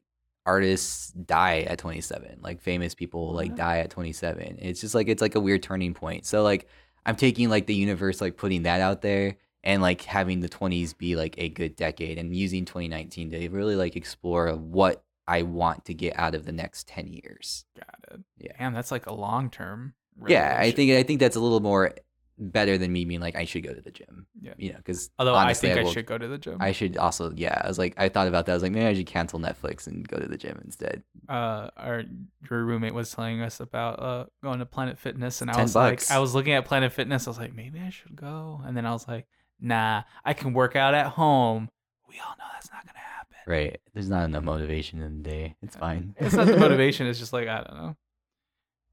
artists 0.47 1.11
die 1.13 1.61
at 1.61 1.79
27. 1.79 2.39
Like 2.41 2.61
famous 2.61 2.95
people 2.95 3.33
like 3.33 3.51
What? 3.51 3.59
die 3.59 3.79
at 3.79 3.91
27. 3.91 4.59
It's 4.61 4.81
just 4.81 4.95
like 4.95 5.09
it's 5.09 5.23
like 5.23 5.35
a 5.35 5.41
weird 5.41 5.63
turning 5.63 5.95
point. 5.95 6.25
So 6.27 6.43
like 6.43 6.67
I'm 7.07 7.17
taking 7.17 7.49
like 7.49 7.67
the 7.67 7.75
universe 7.75 8.21
like 8.21 8.37
putting 8.37 8.65
that 8.65 8.81
out 8.81 9.03
there 9.03 9.37
and 9.63 9.83
like 9.83 10.03
having 10.03 10.41
the 10.41 10.49
20s 10.49 10.97
be 10.97 11.17
like 11.17 11.35
a 11.39 11.49
good 11.49 11.77
decade 11.77 12.19
and 12.19 12.35
using 12.35 12.65
2019 12.65 13.31
to 13.31 13.49
really 13.49 13.77
like 13.77 13.97
explore 13.97 14.51
what 14.55 15.05
I 15.27 15.43
want 15.43 15.85
to 15.87 15.95
get 15.95 16.19
out 16.19 16.35
of 16.35 16.45
the 16.45 16.53
next 16.53 16.89
10 16.89 17.09
years. 17.09 17.65
Got 17.77 18.15
it. 18.15 18.21
Yeah. 18.39 18.53
Damn, 18.59 18.75
that's 18.75 18.91
like 18.91 19.07
a 19.07 19.15
long 19.15 19.51
term. 19.51 19.95
Yeah, 20.27 20.57
I 20.59 20.71
think 20.71 20.93
I 20.93 21.03
think 21.03 21.21
that's 21.21 21.37
a 21.37 21.41
little 21.41 21.61
more 21.61 21.95
better 22.41 22.79
than 22.79 22.91
me 22.93 23.05
being 23.05 23.21
like 23.21 23.37
I 23.37 23.45
should 23.45 23.63
go 23.63 23.75
to 23.75 23.81
the 23.83 23.91
gym. 23.91 24.27
Yeah. 24.41 24.55
You 24.57 24.71
know, 24.73 24.79
because 24.79 25.11
Although 25.19 25.35
honestly, 25.35 25.71
I 25.71 25.75
think 25.75 25.81
I, 25.83 25.85
will- 25.87 25.93
should 25.93 26.07
go 26.07 26.17
to 26.19 26.27
the 26.27 26.39
gym. 26.39 26.57
I 26.59 26.73
should 26.73 26.97
also 26.97 27.33
yeah. 27.37 27.61
I 27.63 27.69
was 27.69 27.79
like 27.79 27.95
I 27.99 28.09
thought 28.09 28.27
about 28.29 28.47
that. 28.47 28.53
I 28.53 28.55
was 28.57 28.63
like 28.63 28.73
maybe 28.73 28.87
I 28.87 28.95
should 28.95 29.07
cancel 29.07 29.39
Netflix 29.39 29.87
and 29.87 30.07
go 30.09 30.19
to 30.19 30.27
the 30.27 30.39
gym 30.39 30.61
instead. 30.65 31.03
uh, 31.29 31.69
our 31.77 32.05
your 32.51 32.65
roommate 32.65 32.95
was 32.95 33.11
telling 33.13 33.41
us 33.43 33.61
about 33.61 34.01
uh 34.03 34.25
going 34.43 34.59
to 34.61 34.67
Planet 34.67 34.99
Fitness, 34.99 35.41
and 35.43 35.51
I 35.51 35.63
was 35.63 35.75
bucks. 35.75 36.09
like, 36.11 36.17
I 36.17 36.21
was 36.21 36.35
looking 36.35 36.55
at 36.55 36.65
Planet 36.65 36.93
Fitness. 36.93 37.27
I 37.27 37.31
was 37.31 37.39
like, 37.39 37.55
maybe 37.55 37.79
I 37.79 37.91
should 37.91 38.17
go, 38.17 38.61
and 38.65 38.77
then 38.77 38.87
I 38.87 38.93
was 38.93 39.07
like, 39.07 39.27
nah, 39.61 40.03
I 40.25 40.33
can 40.33 40.53
work 40.55 40.75
out 40.77 40.95
at 40.95 41.07
home. 41.07 41.69
We 42.09 42.17
all 42.19 42.35
know 42.39 42.45
that's 42.55 42.71
not 42.73 42.85
gonna 42.87 42.99
happen. 42.99 43.37
Right. 43.47 43.81
There's 43.95 44.09
not 44.09 44.25
enough 44.25 44.43
motivation 44.45 45.03
in 45.03 45.23
the 45.23 45.29
day. 45.31 45.57
It's 45.63 45.77
fine. 45.77 46.15
It's 46.19 46.35
not 46.35 46.47
the 46.47 46.57
motivation. 46.59 47.07
It's 47.07 47.19
just 47.19 47.33
like 47.33 47.49
I 47.49 47.63
don't 47.63 47.77
know. 47.77 47.97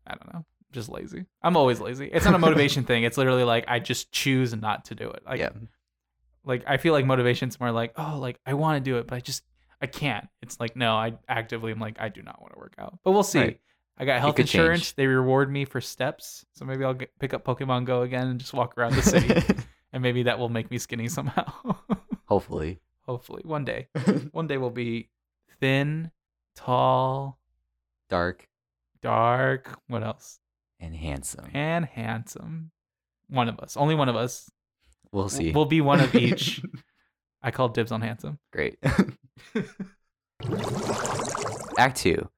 I 0.05 0.15
don't 0.15 0.33
know. 0.33 0.45
Just 0.77 0.89
lazy. 0.89 1.25
I'm 1.41 1.57
always 1.57 1.79
lazy. 1.79 2.07
It's 2.13 2.23
not 2.23 2.35
a 2.35 2.37
motivation 2.37 2.83
thing. 2.83 3.01
It's 3.01 3.17
literally 3.17 3.43
like 3.43 3.65
I 3.67 3.79
just 3.79 4.11
choose 4.11 4.55
not 4.55 4.85
to 4.85 4.95
do 4.95 5.09
it. 5.09 5.23
Like, 5.25 5.39
yeah. 5.39 5.49
like 6.45 6.65
I 6.67 6.77
feel 6.77 6.93
like 6.93 7.03
motivation's 7.03 7.59
more 7.59 7.71
like, 7.71 7.93
oh, 7.97 8.19
like 8.19 8.39
I 8.45 8.53
want 8.53 8.77
to 8.77 8.87
do 8.87 8.99
it, 8.99 9.07
but 9.07 9.15
I 9.15 9.19
just 9.19 9.41
I 9.81 9.87
can't. 9.87 10.27
It's 10.43 10.59
like 10.59 10.75
no, 10.75 10.93
I 10.93 11.13
actively 11.27 11.71
am 11.71 11.79
like 11.79 11.99
I 11.99 12.09
do 12.09 12.21
not 12.21 12.39
want 12.39 12.53
to 12.53 12.59
work 12.59 12.75
out. 12.77 12.99
But 13.03 13.13
we'll 13.13 13.23
see. 13.23 13.39
Right. 13.39 13.59
I 13.97 14.05
got 14.05 14.19
health 14.19 14.37
insurance. 14.37 14.81
change. 14.81 14.95
They 14.97 15.07
reward 15.07 15.51
me 15.51 15.65
for 15.65 15.81
steps, 15.81 16.45
so 16.53 16.63
maybe 16.63 16.83
I'll 16.83 16.93
get, 16.93 17.09
pick 17.17 17.33
up 17.33 17.43
Pokemon 17.43 17.85
Go 17.85 18.03
again 18.03 18.27
and 18.27 18.39
just 18.39 18.53
walk 18.53 18.77
around 18.77 18.93
the 18.93 19.01
city, 19.01 19.33
and 19.93 20.03
maybe 20.03 20.21
that 20.23 20.37
will 20.37 20.49
make 20.49 20.69
me 20.69 20.77
skinny 20.77 21.07
somehow. 21.07 21.51
Hopefully. 22.25 22.81
Hopefully, 23.07 23.41
one 23.45 23.65
day, 23.65 23.87
one 24.31 24.45
day 24.45 24.57
we'll 24.57 24.69
be 24.69 25.09
thin, 25.59 26.11
tall, 26.55 27.39
Dark 28.09 28.47
dark. 29.01 29.79
What 29.87 30.03
else? 30.03 30.39
And 30.79 30.95
handsome. 30.95 31.45
And 31.53 31.85
handsome. 31.85 32.71
One 33.29 33.49
of 33.49 33.59
us. 33.59 33.75
Only 33.77 33.95
one 33.95 34.09
of 34.09 34.15
us. 34.15 34.49
We'll 35.11 35.29
see. 35.29 35.51
We'll 35.51 35.65
be 35.65 35.81
one 35.81 35.99
of 35.99 36.15
each. 36.15 36.61
I 37.41 37.51
call 37.51 37.69
dibs 37.69 37.91
on 37.91 38.01
handsome. 38.01 38.39
Great. 38.51 38.77
Act 41.77 41.97
two, 41.97 42.29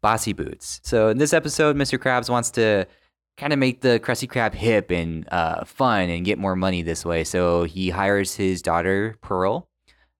Bossy 0.00 0.32
Boots. 0.32 0.80
So 0.82 1.08
in 1.08 1.18
this 1.18 1.32
episode, 1.32 1.76
Mr. 1.76 1.98
Krabs 1.98 2.28
wants 2.28 2.50
to 2.52 2.86
kind 3.36 3.52
of 3.52 3.58
make 3.58 3.80
the 3.80 4.00
Krusty 4.00 4.28
Krab 4.28 4.54
hip 4.54 4.90
and 4.90 5.28
uh, 5.32 5.64
fun 5.64 6.08
and 6.08 6.24
get 6.24 6.38
more 6.38 6.56
money 6.56 6.82
this 6.82 7.04
way. 7.04 7.24
So 7.24 7.64
he 7.64 7.90
hires 7.90 8.34
his 8.34 8.62
daughter 8.62 9.16
Pearl 9.22 9.68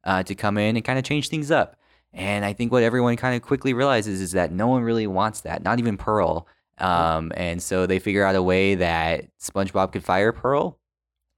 uh, 0.05 0.23
to 0.25 0.35
come 0.35 0.59
in 0.59 0.77
and 0.77 0.85
kind 0.85 0.99
of 0.99 1.05
change 1.05 1.29
things 1.29 1.51
up. 1.51 1.77
And 2.12 2.45
I 2.45 2.53
think 2.53 2.71
what 2.71 2.83
everyone 2.83 3.17
kind 3.17 3.35
of 3.35 3.43
quickly 3.43 3.75
realizes 3.75 4.21
is 4.21 4.33
that 4.33 4.53
no 4.53 4.69
one 4.69 4.83
really 4.83 5.07
wants 5.07 5.40
that, 5.43 5.62
not 5.64 5.79
even 5.81 5.97
Pearl. 5.97 6.47
Um, 6.79 7.33
and 7.37 7.63
so 7.63 7.87
they 7.87 7.99
figure 7.99 8.25
out 8.25 8.35
a 8.35 8.43
way 8.43 8.75
that 8.77 9.27
SpongeBob 9.41 9.93
could 9.93 10.05
fire 10.05 10.33
Pearl, 10.33 10.79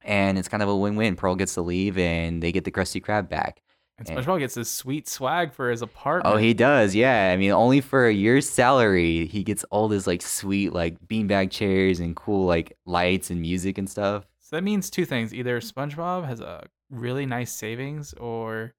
and 0.03 0.37
it's 0.37 0.47
kind 0.47 0.63
of 0.63 0.69
a 0.69 0.75
win-win. 0.75 1.15
Pearl 1.15 1.35
gets 1.35 1.53
to 1.55 1.61
leave, 1.61 1.97
and 1.97 2.41
they 2.41 2.51
get 2.51 2.63
the 2.63 2.71
Krusty 2.71 3.01
Krab 3.03 3.29
back. 3.29 3.61
And 3.99 4.09
And- 4.09 4.19
SpongeBob 4.19 4.39
gets 4.39 4.53
this 4.55 4.69
sweet 4.69 5.07
swag 5.07 5.53
for 5.53 5.69
his 5.71 5.81
apartment. 5.81 6.33
Oh, 6.33 6.37
he 6.37 6.53
does. 6.53 6.93
Yeah. 6.95 7.31
I 7.31 7.37
mean, 7.37 7.51
only 7.51 7.81
for 7.81 8.05
a 8.07 8.13
year's 8.13 8.47
salary, 8.49 9.25
he 9.25 9.43
gets 9.43 9.63
all 9.65 9.87
this 9.87 10.05
like 10.07 10.21
sweet 10.21 10.71
like 10.73 10.99
beanbag 11.07 11.49
chairs 11.51 11.99
and 11.99 12.15
cool 12.15 12.45
like 12.45 12.77
lights 12.85 13.31
and 13.31 13.41
music 13.41 13.77
and 13.79 13.89
stuff. 13.89 14.27
So 14.39 14.55
that 14.55 14.63
means 14.63 14.89
two 14.91 15.03
things. 15.05 15.33
Either 15.33 15.59
SpongeBob 15.61 16.25
has 16.27 16.39
a 16.41 16.67
really 16.91 17.25
nice 17.25 17.51
savings, 17.51 18.13
or 18.13 18.73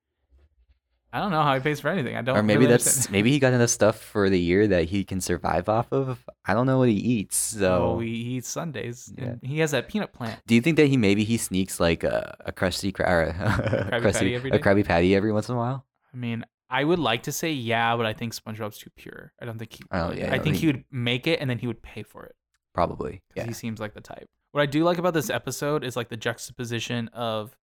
I 1.12 1.20
don't 1.20 1.30
know 1.30 1.42
how 1.42 1.54
he 1.54 1.60
pays 1.60 1.80
for 1.80 1.88
anything. 1.88 2.16
I 2.16 2.22
don't. 2.22 2.34
Know. 2.34 2.40
Or 2.40 2.42
maybe 2.42 2.58
really 2.60 2.72
that's 2.72 2.86
understand. 2.86 3.12
maybe 3.12 3.30
he 3.30 3.38
got 3.38 3.52
enough 3.54 3.70
stuff 3.70 3.98
for 3.98 4.28
the 4.28 4.38
year 4.38 4.66
that 4.68 4.84
he 4.84 5.04
can 5.04 5.20
survive 5.22 5.68
off 5.68 5.90
of. 5.92 6.22
I 6.44 6.52
don't 6.54 6.66
know 6.66 6.78
what 6.78 6.88
he 6.88 6.96
eats. 6.96 7.36
So, 7.58 7.94
Oh, 7.96 7.98
he 8.00 8.10
eats 8.10 8.48
sundaes. 8.48 9.12
Yeah. 9.16 9.34
he 9.42 9.58
has 9.60 9.70
that 9.70 9.88
peanut 9.88 10.12
plant. 10.12 10.40
do 10.46 10.54
you 10.54 10.60
think 10.60 10.76
that 10.76 10.86
he 10.86 10.96
maybe 10.98 11.24
he 11.24 11.38
sneaks 11.38 11.80
like 11.80 12.04
a, 12.04 12.36
a 12.44 12.52
crusty 12.52 12.92
or 12.98 13.22
a, 13.22 13.32
Krabby 13.32 14.00
crusty 14.02 14.18
Patty 14.18 14.34
every 14.34 14.50
a? 14.50 14.58
Krabby 14.58 14.84
Patty 14.84 15.14
every 15.16 15.32
once 15.32 15.48
in 15.48 15.54
a 15.54 15.58
while? 15.58 15.86
I 16.12 16.16
mean, 16.16 16.44
I 16.70 16.84
would 16.84 16.98
like 16.98 17.22
to 17.22 17.32
say 17.32 17.50
yeah, 17.52 17.96
but 17.96 18.04
I 18.04 18.12
think 18.12 18.34
SpongeBob's 18.34 18.76
too 18.78 18.90
pure. 18.94 19.32
I 19.40 19.46
don't 19.46 19.58
think 19.58 19.72
he. 19.72 19.84
Oh, 19.90 20.12
yeah, 20.12 20.26
I 20.26 20.34
I 20.36 20.38
think 20.38 20.42
think- 20.44 20.56
he 20.56 20.66
would 20.66 20.84
make 20.90 21.26
it 21.26 21.40
and 21.40 21.48
then 21.48 21.58
he 21.58 21.66
would 21.66 21.80
pay 21.80 22.02
for 22.02 22.24
it 22.26 22.36
Probably. 22.74 23.22
Yeah. 23.34 23.46
he 23.46 23.54
seems 23.54 23.80
like 23.80 23.94
the 23.94 24.02
type. 24.02 24.28
What 24.52 24.60
I 24.60 24.66
do 24.66 24.84
like 24.84 24.98
about 24.98 25.14
this 25.14 25.30
episode 25.30 25.82
is 25.84 25.96
like 25.96 26.10
the 26.10 26.16
juxtaposition 26.16 27.08
of 27.08 27.56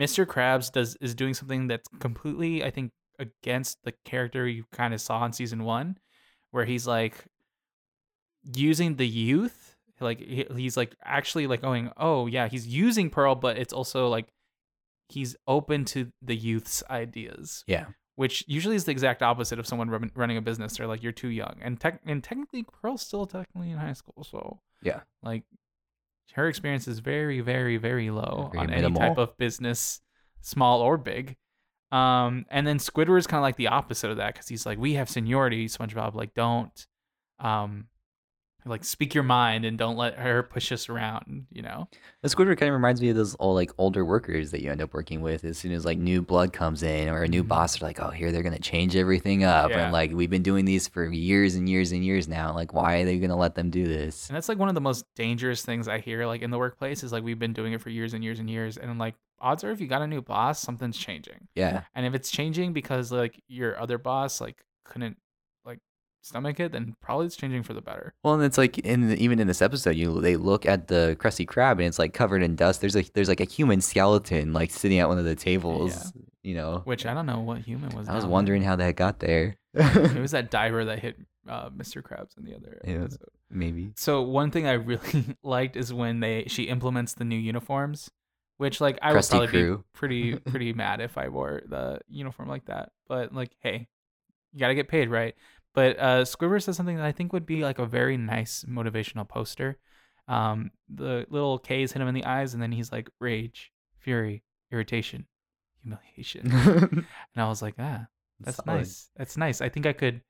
Mr. 0.00 0.26
Krabs 0.26 0.72
does 0.72 0.96
is 1.00 1.14
doing 1.14 1.34
something 1.34 1.68
that's 1.68 1.88
completely, 2.00 2.64
I 2.64 2.70
think, 2.70 2.90
against 3.18 3.78
the 3.84 3.92
character 4.04 4.46
you 4.48 4.64
kind 4.72 4.92
of 4.92 5.00
saw 5.00 5.24
in 5.24 5.32
season 5.32 5.62
one, 5.64 5.98
where 6.50 6.64
he's 6.64 6.86
like 6.86 7.24
using 8.54 8.96
the 8.96 9.06
youth, 9.06 9.76
like 10.00 10.18
he- 10.18 10.46
he's 10.54 10.76
like 10.76 10.94
actually 11.04 11.46
like 11.46 11.62
going, 11.62 11.90
oh 11.96 12.26
yeah, 12.26 12.48
he's 12.48 12.66
using 12.66 13.08
Pearl, 13.10 13.34
but 13.34 13.56
it's 13.56 13.72
also 13.72 14.08
like 14.08 14.26
he's 15.08 15.36
open 15.46 15.84
to 15.84 16.10
the 16.22 16.34
youth's 16.34 16.82
ideas 16.90 17.62
Yeah. 17.66 17.86
which 18.16 18.42
usually 18.48 18.74
is 18.74 18.84
the 18.84 18.90
exact 18.90 19.22
opposite 19.22 19.58
of 19.58 19.66
someone 19.66 19.90
run, 19.90 20.10
running 20.14 20.36
a 20.36 20.42
business. 20.42 20.76
They're 20.76 20.86
like, 20.86 21.02
you're 21.02 21.12
too 21.12 21.28
young, 21.28 21.56
and 21.62 21.78
tech 21.80 22.00
and 22.04 22.22
technically, 22.24 22.64
Pearl's 22.64 23.02
still 23.02 23.26
technically 23.26 23.70
in 23.70 23.78
high 23.78 23.92
school, 23.92 24.24
so 24.28 24.60
Yeah. 24.82 25.00
like 25.22 25.44
her 26.32 26.48
experience 26.48 26.88
is 26.88 26.98
very, 26.98 27.40
very, 27.40 27.76
very 27.76 28.10
low 28.10 28.50
Very 28.52 28.64
on 28.64 28.72
any 28.72 28.92
type 28.92 29.18
of 29.18 29.36
business, 29.36 30.00
small 30.40 30.80
or 30.80 30.96
big. 30.96 31.36
Um, 31.92 32.44
and 32.50 32.66
then 32.66 32.78
Squidward 32.78 33.18
is 33.18 33.26
kind 33.26 33.38
of 33.38 33.42
like 33.42 33.56
the 33.56 33.68
opposite 33.68 34.10
of 34.10 34.16
that 34.16 34.34
because 34.34 34.48
he's 34.48 34.66
like, 34.66 34.78
we 34.78 34.94
have 34.94 35.08
seniority, 35.08 35.66
SpongeBob. 35.66 36.14
Like, 36.14 36.34
don't, 36.34 36.86
um, 37.38 37.86
like 38.66 38.84
speak 38.84 39.14
your 39.14 39.24
mind 39.24 39.64
and 39.64 39.76
don't 39.76 39.96
let 39.96 40.18
her 40.18 40.42
push 40.42 40.72
us 40.72 40.88
around. 40.88 41.46
You 41.52 41.62
know. 41.62 41.88
The 42.22 42.28
Squidward 42.28 42.58
kind 42.58 42.68
of 42.70 42.74
reminds 42.74 43.00
me 43.00 43.10
of 43.10 43.16
those 43.16 43.36
old 43.38 43.56
like 43.56 43.70
older 43.78 44.04
workers 44.04 44.50
that 44.52 44.62
you 44.62 44.70
end 44.70 44.80
up 44.80 44.94
working 44.94 45.20
with 45.20 45.44
as 45.44 45.58
soon 45.58 45.72
as 45.72 45.84
like 45.84 45.98
new 45.98 46.22
blood 46.22 46.52
comes 46.52 46.82
in 46.82 47.08
or 47.08 47.22
a 47.22 47.28
new 47.28 47.44
Mhm. 47.44 47.48
boss. 47.48 47.76
They're 47.78 47.88
like, 47.88 48.00
oh, 48.00 48.10
here 48.10 48.32
they're 48.32 48.42
gonna 48.42 48.58
change 48.58 48.96
everything 48.96 49.44
up, 49.44 49.70
Yeah. 49.70 49.84
and 49.84 49.92
like 49.92 50.12
we've 50.12 50.30
been 50.30 50.42
doing 50.42 50.64
these 50.64 50.88
for 50.88 51.04
years 51.04 51.54
and 51.54 51.68
years 51.68 51.92
and 51.92 52.04
years 52.04 52.26
now. 52.28 52.54
Like, 52.54 52.72
why 52.72 52.96
are 53.00 53.04
they 53.04 53.18
gonna 53.18 53.36
let 53.36 53.54
them 53.54 53.70
do 53.70 53.86
this? 53.86 54.28
And 54.28 54.36
that's 54.36 54.48
like 54.48 54.58
one 54.58 54.68
of 54.68 54.74
the 54.74 54.80
most 54.80 55.04
dangerous 55.14 55.64
things 55.64 55.86
I 55.88 55.98
hear 55.98 56.26
like 56.26 56.42
in 56.42 56.50
the 56.50 56.58
workplace 56.58 57.02
is 57.04 57.12
like 57.12 57.22
we've 57.24 57.38
been 57.38 57.52
doing 57.52 57.72
it 57.72 57.80
for 57.82 57.90
years 57.90 58.14
and 58.14 58.24
years 58.24 58.38
and 58.38 58.48
years. 58.48 58.76
And 58.78 58.98
like, 58.98 59.14
odds 59.40 59.62
are 59.64 59.70
if 59.70 59.80
you 59.80 59.86
got 59.86 60.00
a 60.00 60.06
new 60.06 60.22
boss, 60.22 60.58
something's 60.60 60.96
changing. 60.96 61.48
Yeah, 61.54 61.82
And 61.94 62.06
if 62.06 62.14
it's 62.14 62.30
changing 62.30 62.72
because 62.72 63.12
like 63.12 63.42
your 63.46 63.78
other 63.78 63.98
boss 63.98 64.40
like 64.40 64.64
couldn't 64.84 65.18
stomach 66.24 66.58
it, 66.60 66.72
then 66.72 66.96
probably 67.00 67.26
it's 67.26 67.36
changing 67.36 67.62
for 67.62 67.72
the 67.74 67.80
better. 67.82 68.14
well, 68.24 68.34
and 68.34 68.42
it's 68.42 68.58
like 68.58 68.78
in 68.78 69.08
the, 69.08 69.16
even 69.22 69.38
in 69.40 69.46
this 69.46 69.60
episode, 69.62 69.96
you 69.96 70.20
they 70.20 70.36
look 70.36 70.66
at 70.66 70.88
the 70.88 71.16
Krusty 71.20 71.46
Krab 71.46 71.72
and 71.72 71.82
it's 71.82 71.98
like 71.98 72.14
covered 72.14 72.42
in 72.42 72.56
dust. 72.56 72.80
There's 72.80 72.94
like 72.94 73.12
there's 73.12 73.28
like 73.28 73.40
a 73.40 73.44
human 73.44 73.80
skeleton 73.80 74.52
like 74.52 74.70
sitting 74.70 74.98
at 74.98 75.08
one 75.08 75.18
of 75.18 75.24
the 75.24 75.34
tables. 75.36 76.12
You 76.42 76.54
know, 76.54 76.82
Which 76.84 77.06
I 77.06 77.14
don't 77.14 77.24
know 77.24 77.40
what 77.40 77.58
human 77.62 77.88
was. 77.96 78.06
I 78.08 78.14
was 78.14 78.26
wondering 78.26 78.62
how 78.62 78.76
that 78.76 78.96
got 78.96 79.18
there. 79.20 79.56
there. 79.72 80.04
It 80.04 80.20
was 80.20 80.30
that 80.32 80.50
diver 80.50 80.84
that 80.84 80.98
hit 80.98 81.16
uh, 81.48 81.70
Mr. 81.70 82.02
Krabs 82.02 82.36
in 82.36 82.44
the 82.44 82.54
other 82.54 82.80
Yeah. 82.84 83.04
episode. 83.04 83.28
Maybe. 83.50 83.92
So 83.96 84.20
one 84.22 84.50
thing 84.50 84.66
I 84.66 84.72
really 84.72 85.36
liked 85.42 85.74
is 85.76 85.90
when 85.92 86.20
they 86.20 86.44
she 86.48 86.64
implements 86.64 87.14
the 87.14 87.24
new 87.24 87.38
uniforms, 87.38 88.10
which 88.58 88.78
like 88.80 88.98
I 89.00 89.14
would 89.14 89.24
probably 89.26 89.46
Crew. 89.48 89.78
be 89.78 89.84
pretty 89.94 90.34
pretty 90.50 90.72
mad 90.74 91.00
if 91.00 91.16
I 91.16 91.28
wore 91.28 91.62
the 91.66 92.00
uniform 92.08 92.48
like 92.50 92.66
that. 92.66 92.92
But 93.08 93.32
like, 93.34 93.52
hey, 93.60 93.88
you 94.52 94.60
gotta 94.60 94.74
get 94.74 94.88
paid, 94.88 95.08
right? 95.08 95.34
But 95.74 95.98
uh, 95.98 96.24
says 96.24 96.76
something 96.76 96.96
that 96.96 97.04
I 97.04 97.12
think 97.12 97.32
would 97.32 97.46
be 97.46 97.62
like 97.62 97.78
a 97.78 97.86
very 97.86 98.16
nice 98.16 98.64
motivational 98.68 99.28
poster. 99.28 99.78
Um, 100.28 100.70
the 100.88 101.26
little 101.28 101.58
K's 101.58 101.92
hit 101.92 102.00
him 102.00 102.08
in 102.08 102.14
the 102.14 102.24
eyes, 102.24 102.54
and 102.54 102.62
then 102.62 102.72
he's 102.72 102.92
like 102.92 103.10
rage, 103.20 103.72
fury, 103.98 104.44
irritation, 104.72 105.26
humiliation, 105.82 106.50
and 106.52 107.06
I 107.36 107.48
was 107.48 107.60
like, 107.60 107.74
ah, 107.78 108.06
that's 108.40 108.56
Solid. 108.64 108.78
nice. 108.78 109.10
That's 109.16 109.36
nice. 109.36 109.60
I 109.60 109.68
think 109.68 109.84
I 109.84 109.92
could 109.92 110.22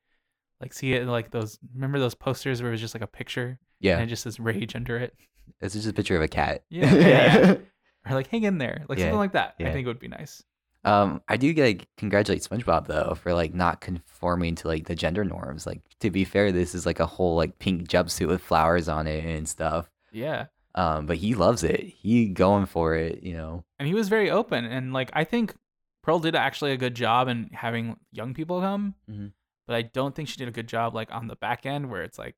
like 0.59 0.73
see 0.73 0.93
it 0.93 1.05
like 1.05 1.31
those. 1.31 1.59
Remember 1.73 1.99
those 1.99 2.15
posters 2.15 2.61
where 2.61 2.71
it 2.71 2.73
was 2.73 2.81
just 2.81 2.95
like 2.95 3.03
a 3.03 3.07
picture 3.07 3.59
Yeah, 3.79 3.93
and 3.93 4.03
it 4.03 4.07
just 4.07 4.23
says 4.23 4.39
rage 4.39 4.75
under 4.75 4.97
it, 4.97 5.13
it's 5.61 5.75
just 5.75 5.87
a 5.87 5.93
picture 5.93 6.15
of 6.15 6.21
a 6.21 6.27
cat. 6.27 6.63
Yeah, 6.69 6.93
yeah, 6.93 7.07
yeah. 7.07 7.55
or 8.09 8.15
like 8.15 8.27
hang 8.27 8.43
in 8.43 8.57
there, 8.57 8.85
like 8.89 8.97
Yeah, 8.97 9.05
something 9.05 9.19
like 9.19 9.33
that. 9.33 9.55
I 9.59 9.71
think 9.71 9.85
it 9.85 9.87
would 9.87 9.99
be 9.99 10.07
nice. 10.07 10.43
Um, 10.85 11.21
I 11.27 11.35
do 11.37 11.51
like 11.53 11.87
congratulate 11.97 12.43
SpongeBob 12.43 12.87
though 12.87 13.15
for 13.15 13.33
like 13.33 13.53
not 13.53 13.81
conforming 13.81 14.55
to 14.55 14.67
like 14.67 14.85
the 14.85 14.95
gender 14.95 15.23
norms. 15.25 15.65
Like 15.65 15.81
to 15.99 16.11
be 16.11 16.23
fair, 16.25 16.51
this 16.51 16.75
is 16.75 16.85
like 16.85 16.99
a 16.99 17.05
whole 17.05 17.35
like 17.35 17.57
pink 17.59 17.87
jumpsuit 17.87 18.27
with 18.27 18.41
flowers 18.41 18.87
on 18.87 19.07
it 19.07 19.25
and 19.25 19.49
stuff. 19.49 19.89
Yeah, 20.11 20.45
Um, 20.75 21.05
but 21.07 21.17
he 21.17 21.33
loves 21.35 21.63
it. 21.63 21.79
He 21.81 22.27
going 22.27 22.65
for 22.67 22.95
it. 22.95 23.23
You 23.23 23.33
know. 23.33 23.65
and 23.79 23.87
he 23.87 23.93
was 23.93 24.07
very 24.09 24.29
open, 24.29 24.63
and 24.65 24.93
like 24.93 25.09
I 25.13 25.23
think 25.23 25.55
Pearl 26.03 26.19
did 26.19 26.35
actually 26.35 26.71
a 26.71 26.77
good 26.77 26.93
job 26.95 27.27
in 27.27 27.49
having 27.51 27.97
young 28.11 28.33
people 28.35 28.61
come, 28.61 28.93
Mhm. 29.09 29.31
but 29.65 29.75
I 29.75 29.81
don't 29.81 30.13
think 30.13 30.29
she 30.29 30.37
did 30.37 30.47
a 30.47 30.51
good 30.51 30.67
job 30.67 30.93
like 30.93 31.11
on 31.11 31.27
the 31.27 31.35
back 31.35 31.65
end 31.65 31.89
where 31.89 32.03
it's 32.03 32.19
like 32.19 32.35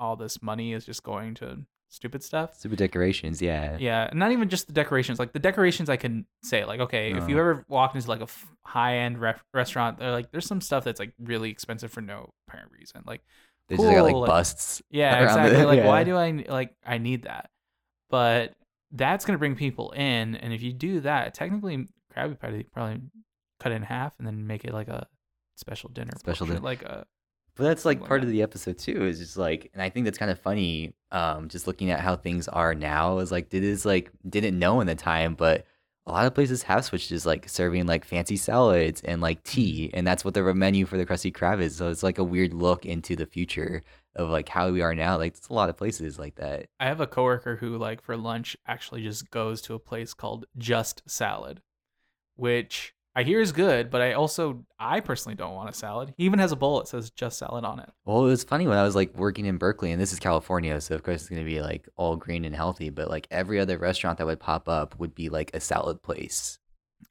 all 0.00 0.16
this 0.16 0.42
money 0.42 0.72
is 0.72 0.84
just 0.84 1.02
going 1.04 1.34
to 1.34 1.64
stupid 1.88 2.22
stuff. 2.22 2.54
Super 2.58 2.76
decorations. 2.76 3.40
Yeah. 3.42 3.76
Yeah, 3.80 4.10
not 4.12 4.32
even 4.32 4.48
just 4.48 4.66
the 4.66 4.72
decorations. 4.72 5.18
Like 5.18 5.32
the 5.32 5.38
decorations, 5.38 5.88
I 5.88 5.96
can 5.96 6.26
say 6.42 6.64
like, 6.64 6.80
okay, 6.80 7.12
if 7.12 7.28
you 7.28 7.34
No. 7.36 7.40
ever 7.40 7.64
walked 7.68 7.94
into 7.96 8.08
like 8.08 8.20
a 8.20 8.24
f- 8.24 8.46
high-end 8.64 9.18
ref- 9.20 9.42
restaurant, 9.54 9.98
they're 9.98 10.10
like, 10.10 10.30
there's 10.30 10.46
some 10.46 10.60
stuff 10.60 10.84
that's 10.84 11.00
like 11.00 11.12
really 11.18 11.50
expensive 11.50 11.90
for 11.90 12.00
no 12.00 12.30
apparent 12.46 12.72
reason. 12.72 13.02
Like, 13.06 13.22
They 13.68 13.76
just 13.76 13.88
got 13.90 14.02
like 14.02 14.12
cool, 14.12 14.20
like- 14.22 14.28
busts. 14.28 14.82
yeah, 14.90 15.22
exactly. 15.24 15.60
it, 15.60 15.66
Like, 15.66 15.84
why 15.84 16.04
do 16.04 16.16
I 16.16 16.44
like 16.48 16.74
I 16.86 16.98
need 16.98 17.22
that? 17.24 17.50
but 18.10 18.54
that's 18.92 19.24
gonna 19.26 19.38
bring 19.38 19.54
people 19.54 19.90
in, 19.92 20.34
and 20.36 20.52
if 20.52 20.62
you 20.62 20.72
do 20.72 21.00
that, 21.00 21.34
technically 21.34 21.86
Krabby 22.16 22.38
Patty 22.38 22.62
probably 22.64 23.02
cut 23.60 23.72
it 23.72 23.76
in 23.76 23.82
half 23.82 24.12
and 24.18 24.26
then 24.26 24.46
make 24.46 24.64
it 24.64 24.72
like 24.72 24.88
a 24.88 25.06
special 25.56 25.90
dinner. 25.90 26.12
Special 26.18 26.46
dinner. 26.46 26.60
like 26.60 26.82
a 26.82 27.04
But 27.58 27.64
that's 27.64 27.84
like 27.84 28.02
part 28.02 28.22
of 28.22 28.30
the 28.30 28.40
episode 28.42 28.78
too. 28.78 29.04
Is 29.04 29.18
just 29.18 29.36
like, 29.36 29.70
and 29.74 29.82
I 29.82 29.90
think 29.90 30.04
that's 30.04 30.16
kind 30.16 30.30
of 30.30 30.38
funny. 30.38 30.94
Um, 31.10 31.48
just 31.48 31.66
looking 31.66 31.90
at 31.90 32.00
how 32.00 32.16
things 32.16 32.48
are 32.48 32.74
now 32.74 33.18
is 33.18 33.32
like, 33.32 33.50
did 33.50 33.64
is 33.64 33.84
like 33.84 34.10
didn't 34.28 34.58
know 34.58 34.80
in 34.80 34.86
the 34.86 34.94
time, 34.94 35.34
but 35.34 35.66
a 36.06 36.12
lot 36.12 36.24
of 36.24 36.34
places 36.34 36.62
have 36.62 36.84
switched 36.84 37.10
to 37.10 37.28
like 37.28 37.48
serving 37.48 37.86
like 37.86 38.04
fancy 38.04 38.36
salads 38.36 39.02
and 39.02 39.20
like 39.20 39.42
Mm-hmm. 39.44 39.56
tea, 39.56 39.90
and 39.92 40.06
that's 40.06 40.24
what 40.24 40.34
the 40.34 40.54
menu 40.54 40.86
for 40.86 40.96
the 40.96 41.04
Krusty 41.04 41.32
Krab 41.32 41.60
is. 41.60 41.76
So 41.76 41.90
it's 41.90 42.02
like 42.02 42.18
a 42.18 42.24
weird 42.24 42.54
look 42.54 42.86
into 42.86 43.16
the 43.16 43.26
future 43.26 43.82
of 44.16 44.30
like 44.30 44.48
how 44.48 44.70
we 44.70 44.80
are 44.80 44.94
now. 44.94 45.18
Like, 45.18 45.34
it's 45.36 45.48
a 45.48 45.52
lot 45.52 45.68
of 45.68 45.76
places 45.76 46.18
like 46.18 46.36
that. 46.36 46.66
I 46.80 46.86
have 46.86 47.00
a 47.00 47.06
coworker 47.06 47.56
who 47.56 47.76
like 47.76 48.00
for 48.00 48.16
lunch 48.16 48.56
actually 48.66 49.02
just 49.02 49.30
goes 49.30 49.60
to 49.62 49.74
a 49.74 49.78
place 49.78 50.14
called 50.14 50.46
Just 50.56 51.02
Salad, 51.06 51.60
which 52.36 52.94
I 53.18 53.24
hear 53.24 53.40
is 53.40 53.50
good, 53.50 53.90
but 53.90 54.00
I 54.00 54.12
also 54.12 54.64
I 54.78 55.00
personally 55.00 55.34
don't 55.34 55.52
want 55.52 55.68
a 55.68 55.72
salad. 55.72 56.14
He 56.16 56.24
even 56.24 56.38
has 56.38 56.52
a 56.52 56.56
bowl 56.56 56.78
that 56.78 56.86
says 56.86 57.10
Just 57.10 57.36
Salad 57.36 57.64
on 57.64 57.80
it. 57.80 57.90
Well, 58.04 58.24
it 58.24 58.28
was 58.28 58.44
funny 58.44 58.68
when 58.68 58.78
I 58.78 58.84
was 58.84 58.94
like 58.94 59.12
working 59.16 59.44
in 59.44 59.56
Berkeley, 59.56 59.90
and 59.90 60.00
this 60.00 60.12
is 60.12 60.20
California, 60.20 60.80
so 60.80 60.94
of 60.94 61.02
course 61.02 61.22
it's 61.22 61.28
gonna 61.28 61.42
be 61.42 61.60
like 61.60 61.88
all 61.96 62.14
green 62.14 62.44
and 62.44 62.54
healthy. 62.54 62.90
But 62.90 63.10
like 63.10 63.26
every 63.32 63.58
other 63.58 63.76
restaurant 63.76 64.18
that 64.18 64.26
would 64.26 64.38
pop 64.38 64.68
up 64.68 64.96
would 65.00 65.16
be 65.16 65.30
like 65.30 65.50
a 65.52 65.58
salad 65.58 66.00
place. 66.00 66.60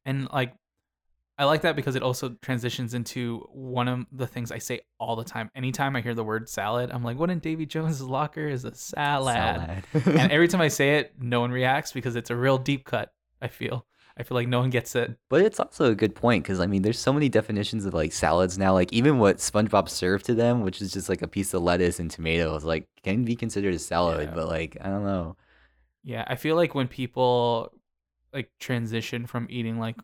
And 0.06 0.30
like 0.32 0.54
I 1.38 1.44
like 1.44 1.64
that 1.64 1.76
because 1.76 1.98
it 1.98 2.04
also 2.04 2.38
transitions 2.42 2.94
into 2.94 3.46
one 3.52 3.90
of 3.90 4.06
the 4.14 4.28
things 4.28 4.50
I 4.50 4.60
say 4.60 4.80
all 5.02 5.18
the 5.18 5.26
time. 5.26 5.52
Anytime 5.58 5.98
I 5.98 6.00
hear 6.00 6.16
the 6.16 6.24
word 6.24 6.48
salad, 6.48 6.90
I'm 6.90 7.04
like, 7.04 7.20
what 7.20 7.30
in 7.30 7.40
Davy 7.40 7.66
Jones' 7.66 8.02
locker 8.02 8.48
is 8.48 8.64
a 8.64 8.74
salad? 8.74 9.36
Salad. 9.36 9.84
and 10.18 10.32
every 10.32 10.48
time 10.48 10.62
I 10.62 10.70
say 10.70 11.00
it, 11.00 11.16
no 11.20 11.42
one 11.42 11.52
reacts 11.52 11.92
because 11.92 12.16
it's 12.16 12.30
a 12.30 12.36
real 12.38 12.58
deep 12.58 12.86
cut, 12.86 13.12
I 13.42 13.50
feel. 13.50 13.86
I 14.20 14.24
feel 14.24 14.36
like 14.36 14.48
no 14.48 14.60
one 14.60 14.72
gets 14.72 14.96
it. 14.96 15.16
But 15.30 15.42
it's 15.42 15.60
also 15.60 15.92
a 15.92 15.96
good 15.96 16.16
point 16.16 16.44
because 16.44 16.60
I 16.60 16.66
mean, 16.66 16.82
there's 16.82 16.98
so 16.98 17.14
many 17.14 17.30
definitions 17.30 17.86
of 17.86 17.94
like 17.94 18.12
salads 18.12 18.58
now. 18.58 18.74
Like 18.74 18.92
even 18.92 19.20
what 19.20 19.38
SpongeBob 19.38 19.90
served 19.90 20.26
to 20.26 20.34
them, 20.34 20.64
which 20.64 20.82
is 20.82 20.92
just 20.92 21.08
like 21.08 21.22
a 21.22 21.28
piece 21.28 21.54
of 21.54 21.62
lettuce 21.62 22.00
and 22.00 22.10
tomatoes, 22.10 22.64
like 22.64 22.88
can 23.04 23.24
be 23.24 23.36
considered 23.36 23.76
a 23.76 23.80
salad. 23.80 24.30
Yeah. 24.30 24.36
But 24.36 24.48
like 24.48 24.78
I 24.82 24.90
don't 24.90 25.04
know. 25.04 25.36
Yeah, 26.04 26.24
I 26.28 26.36
feel 26.36 26.56
like 26.56 26.74
when 26.74 26.88
people 26.88 27.74
like 28.34 28.50
transition 28.60 29.26
from 29.28 29.48
eating 29.50 29.80
like 29.80 29.98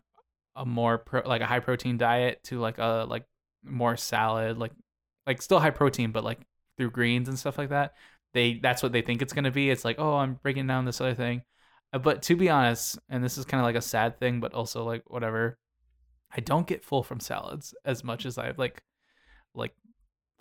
a 0.54 0.64
more 0.64 0.98
pro- 0.98 1.26
like 1.26 1.40
a 1.40 1.46
high 1.46 1.60
protein 1.60 1.98
diet 1.98 2.42
to 2.44 2.60
like 2.60 2.78
a 2.78 3.06
like 3.08 3.24
more 3.64 3.96
salad, 3.96 4.58
like 4.58 4.72
like 5.26 5.42
still 5.42 5.58
high 5.58 5.70
protein, 5.70 6.12
but 6.12 6.22
like 6.22 6.40
through 6.76 6.90
greens 6.90 7.28
and 7.28 7.38
stuff 7.38 7.58
like 7.58 7.70
that, 7.70 7.94
they 8.32 8.60
that's 8.62 8.82
what 8.82 8.92
they 8.92 9.02
think 9.02 9.22
it's 9.22 9.32
gonna 9.32 9.50
be. 9.50 9.70
It's 9.70 9.84
like, 9.84 9.96
oh, 9.98 10.14
I'm 10.16 10.34
breaking 10.34 10.68
down 10.68 10.84
this 10.84 11.00
other 11.00 11.14
thing. 11.14 11.42
Uh, 11.94 11.98
But 11.98 12.22
to 12.22 12.36
be 12.36 12.50
honest, 12.50 12.98
and 13.08 13.22
this 13.24 13.38
is 13.38 13.44
kind 13.44 13.60
of 13.60 13.64
like 13.64 13.76
a 13.76 13.80
sad 13.80 14.18
thing, 14.18 14.40
but 14.40 14.52
also 14.52 14.84
like 14.84 15.08
whatever, 15.08 15.58
I 16.36 16.40
don't 16.40 16.66
get 16.66 16.84
full 16.84 17.02
from 17.04 17.20
salads 17.20 17.74
as 17.84 18.02
much 18.04 18.26
as 18.26 18.36
I've 18.38 18.58
like 18.58 18.82
like 19.54 19.74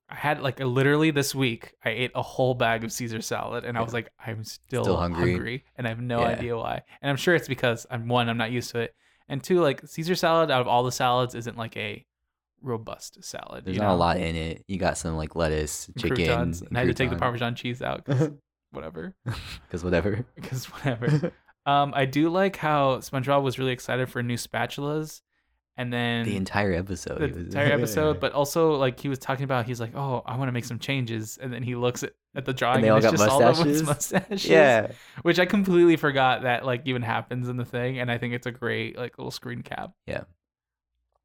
I 0.10 0.16
had 0.16 0.42
like 0.42 0.60
a, 0.60 0.66
literally 0.66 1.12
this 1.12 1.34
week 1.36 1.74
I 1.86 1.90
ate 1.92 2.12
a 2.16 2.22
whole 2.22 2.56
bag 2.56 2.84
of 2.84 2.92
Caesar 2.92 3.22
salad 3.22 3.64
and 3.64 3.78
I 3.78 3.82
was 3.82 3.94
like 3.94 4.10
I'm 4.26 4.44
still, 4.44 4.84
Still 4.84 4.98
hungry. 4.98 5.34
hungry. 5.34 5.64
and 5.78 5.86
I 5.88 5.90
have 5.92 6.02
no 6.02 6.22
Yeah. 6.22 6.28
idea 6.28 6.58
why. 6.58 6.82
And 7.02 7.10
I'm 7.10 7.16
sure 7.16 7.36
it's 7.36 7.48
because 7.48 7.86
I'm 7.92 8.08
one 8.08 8.28
I'm 8.30 8.38
not 8.38 8.52
used 8.52 8.72
to 8.72 8.80
it 8.80 8.96
and 9.30 9.42
two 9.44 9.62
like 9.62 9.88
Caesar 9.88 10.16
salad 10.16 10.50
out 10.52 10.62
of 10.62 10.68
all 10.68 10.84
the 10.84 10.92
salads 10.92 11.36
isn't 11.36 11.58
like 11.58 11.78
a 11.78 12.06
robust 12.62 13.24
salad. 13.24 13.66
There's 13.66 13.76
you 13.78 13.82
not 13.82 13.90
know? 13.90 13.96
a 13.96 13.98
lot 13.98 14.18
in 14.18 14.36
it. 14.36 14.64
You 14.68 14.78
got 14.78 14.98
some 14.98 15.16
like 15.16 15.36
lettuce, 15.36 15.88
And 15.90 15.98
chicken, 15.98 16.16
croutons, 16.16 16.62
and 16.64 16.76
I 16.76 16.82
had 16.82 16.88
to 16.88 16.94
take 16.96 17.10
the 17.12 17.16
Parmesan 17.18 17.56
cheese 17.56 17.82
out 17.82 18.04
'cause 18.06 18.32
whatever 18.72 19.16
because 19.68 19.84
whatever. 19.84 20.26
because 20.36 20.66
whatever. 20.72 21.32
Um, 21.66 21.94
I 21.96 22.06
do 22.06 22.30
like 22.30 22.58
how 22.58 22.98
SpongeBob 22.98 23.44
was 23.44 23.58
really 23.58 23.72
excited 23.72 24.10
for 24.10 24.22
new 24.22 24.38
spatulas, 24.38 25.22
and 25.78 25.92
then 25.92 26.26
the 26.26 26.36
entire 26.36 26.74
episode. 26.74 27.20
the 27.20 27.28
was- 27.28 27.48
entire 27.48 27.72
episode, 27.78 28.20
but 28.20 28.34
also 28.34 28.74
like 28.76 29.00
he 29.00 29.10
was 29.10 29.20
talking 29.20 29.44
about, 29.44 29.66
he's 29.66 29.80
like, 29.80 29.96
"Oh, 29.96 30.22
I 30.26 30.38
want 30.38 30.50
to 30.50 30.52
make 30.52 30.66
some 30.66 30.80
changes," 30.80 31.38
and 31.42 31.54
then 31.54 31.64
he 31.64 31.76
looks 31.76 32.04
at, 32.04 32.14
at 32.36 32.46
the 32.46 32.54
drawing, 32.54 32.82
they 32.82 32.88
and, 32.90 32.94
all 32.94 32.98
it's 32.98 33.06
got 33.06 33.12
just 33.18 33.30
all 33.30 33.44
of 33.44 33.58
his 33.60 33.84
mustaches? 33.84 34.14
mustaches. 34.22 34.50
yeah. 34.50 34.92
which 35.22 35.40
I 35.40 35.46
completely 35.46 35.96
forgot 35.96 36.44
that 36.44 36.66
like 36.66 36.82
even 36.86 37.02
happens 37.02 37.48
in 37.50 37.58
the 37.58 37.66
thing, 37.66 38.00
and 38.00 38.12
I 38.12 38.18
think 38.18 38.34
it's 38.34 38.46
a 38.48 38.52
great 38.52 38.98
like 38.98 39.18
little 39.18 39.32
screen 39.32 39.62
cap. 39.64 39.92
Yeah. 40.06 40.24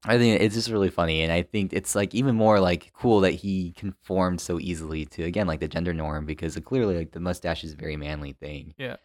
I 0.05 0.17
think 0.17 0.41
it's 0.41 0.55
just 0.55 0.69
really 0.69 0.89
funny, 0.89 1.23
and 1.23 1.31
I 1.31 1.41
think 1.41 1.73
it's 1.73 1.93
like 1.93 2.15
even 2.15 2.33
more 2.33 2.61
like 2.61 2.93
cool 2.93 3.19
that 3.21 3.33
he 3.33 3.73
conformed 3.73 4.39
so 4.39 4.57
easily 4.57 5.05
to 5.07 5.23
again 5.23 5.45
like 5.45 5.59
the 5.59 5.67
gender 5.67 5.93
norm 5.93 6.25
because 6.25 6.55
clearly 6.63 6.97
like 6.97 7.11
the 7.11 7.19
mustache 7.19 7.65
is 7.65 7.73
a 7.73 7.75
very 7.75 7.97
manly 7.97 8.31
thing. 8.31 8.73
Yeah. 8.77 8.95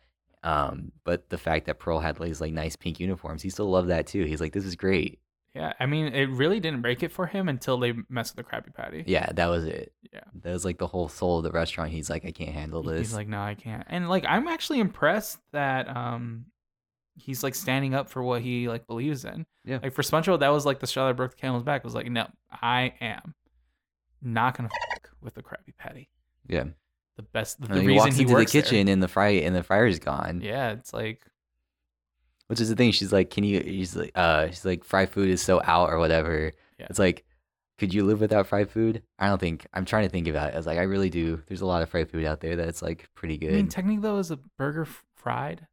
Um, 0.45 0.93
but 1.05 1.29
the 1.31 1.39
fact 1.39 1.67
that 1.67 1.79
Pearl 1.79 1.99
had 1.99 2.17
these 2.19 2.41
like 2.41 2.53
nice 2.53 2.77
pink 2.77 3.01
uniforms, 3.01 3.43
he 3.43 3.51
still 3.51 3.71
loved 3.71 3.89
that 3.89 4.07
too. 4.07 4.25
He's 4.25 4.41
like, 4.41 4.53
this 4.53 4.65
is 4.65 4.77
great. 4.77 5.19
Yeah, 5.55 5.73
I 5.79 5.87
mean, 5.87 6.13
it 6.13 6.29
really 6.31 6.59
didn't 6.61 6.83
break 6.83 7.03
it 7.03 7.13
for 7.13 7.27
him 7.27 7.49
until 7.49 7.79
they 7.79 7.95
messed 8.09 8.37
with 8.37 8.45
the 8.45 8.51
Krabby 8.51 8.75
Patty. 8.75 9.05
Yeah, 9.07 9.31
that 9.35 9.47
was 9.47 9.65
it. 9.65 9.93
Yeah. 10.13 10.21
that 10.43 10.53
was 10.53 10.65
like 10.65 10.79
the 10.79 10.87
whole 10.89 11.09
soul 11.09 11.39
of 11.39 11.45
the 11.45 11.53
restaurant. 11.53 11.93
He's 11.93 12.11
like, 12.11 12.25
I 12.25 12.33
can't 12.33 12.51
handle 12.53 12.83
this. 12.83 12.99
He's 12.99 13.15
like, 13.15 13.29
no, 13.29 13.41
I 13.41 13.55
can't. 13.55 13.85
And 13.89 14.09
like, 14.09 14.25
I'm 14.29 14.49
actually 14.49 14.81
impressed 14.81 15.39
that 15.53 15.89
um, 15.89 16.47
he's 17.15 17.43
like 17.45 17.55
standing 17.55 17.95
up 17.95 18.11
for 18.11 18.23
what 18.23 18.43
he 18.43 18.69
like 18.69 18.87
believes 18.89 19.25
in. 19.25 19.47
Yeah. 19.65 19.79
Like 19.83 19.93
for 19.93 20.03
SpongeBob, 20.03 20.41
that 20.41 20.49
was 20.49 20.67
like 20.67 20.81
the 20.81 20.87
straw 20.89 21.07
that 21.07 21.15
broke 21.15 21.31
the 21.31 21.37
camel's 21.37 21.63
back. 21.63 21.85
Was 21.85 21.95
like, 21.95 22.11
no, 22.11 22.27
I 22.51 22.93
am 23.01 23.35
not 24.21 24.57
gonna 24.57 24.71
fuck 24.91 25.11
with 25.23 25.35
the 25.35 25.43
Krabby 25.43 25.77
Patty. 25.79 26.11
yeah. 26.49 26.65
The 27.17 27.23
best. 27.23 27.61
The, 27.61 27.69
then 27.69 27.83
he 27.83 27.87
reason 27.87 27.97
walks 27.97 28.17
he 28.17 28.23
into 28.23 28.35
the 28.35 28.35
works 28.35 28.53
there. 28.53 28.63
kitchen 28.63 28.89
and 28.89 29.03
the 29.03 29.09
fry 29.09 29.29
and 29.31 29.55
the 29.55 29.63
fryer's 29.63 29.99
gone. 29.99 30.41
Yeah, 30.43 30.73
it's 30.73 30.93
like 30.93 31.23
Which 32.49 32.61
is 32.61 32.69
the 32.69 32.77
thing. 32.77 32.93
She's 32.93 33.13
like, 33.13 33.31
can 33.31 33.45
you? 33.45 33.61
He's 33.61 33.95
like, 33.97 34.13
uh, 34.15 34.49
she's 34.49 34.65
like, 34.65 34.85
fried 34.85 35.11
food 35.11 35.29
is 35.31 35.41
so 35.43 35.61
out 35.65 35.91
or 35.91 35.99
whatever. 35.99 36.53
Yeah. 36.79 36.87
It's 36.91 36.99
like, 36.99 37.25
could 37.79 37.95
you 37.95 38.05
live 38.05 38.21
without 38.21 38.47
fried 38.49 38.69
food? 38.71 39.03
I 39.19 39.29
don't 39.29 39.41
think. 39.41 39.67
I'm 39.73 39.85
trying 39.85 40.05
to 40.05 40.09
think 40.09 40.27
about 40.29 40.49
it. 40.51 40.55
I 40.55 40.57
was 40.57 40.67
like, 40.67 40.79
I 40.79 40.83
really 40.83 41.11
do. 41.11 41.43
There's 41.47 41.61
a 41.61 41.67
lot 41.67 41.83
of 41.83 41.89
fried 41.89 42.11
food 42.11 42.25
out 42.25 42.41
there 42.41 42.57
that's 42.57 42.83
like 42.83 43.09
pretty 43.15 43.39
good. 43.39 43.51
I 43.53 43.57
mean, 43.57 43.69
technically 43.69 44.03
though, 44.03 44.19
is 44.19 44.31
a 44.31 44.37
burger 44.59 44.83
f- 44.83 45.05
fried? 45.17 45.67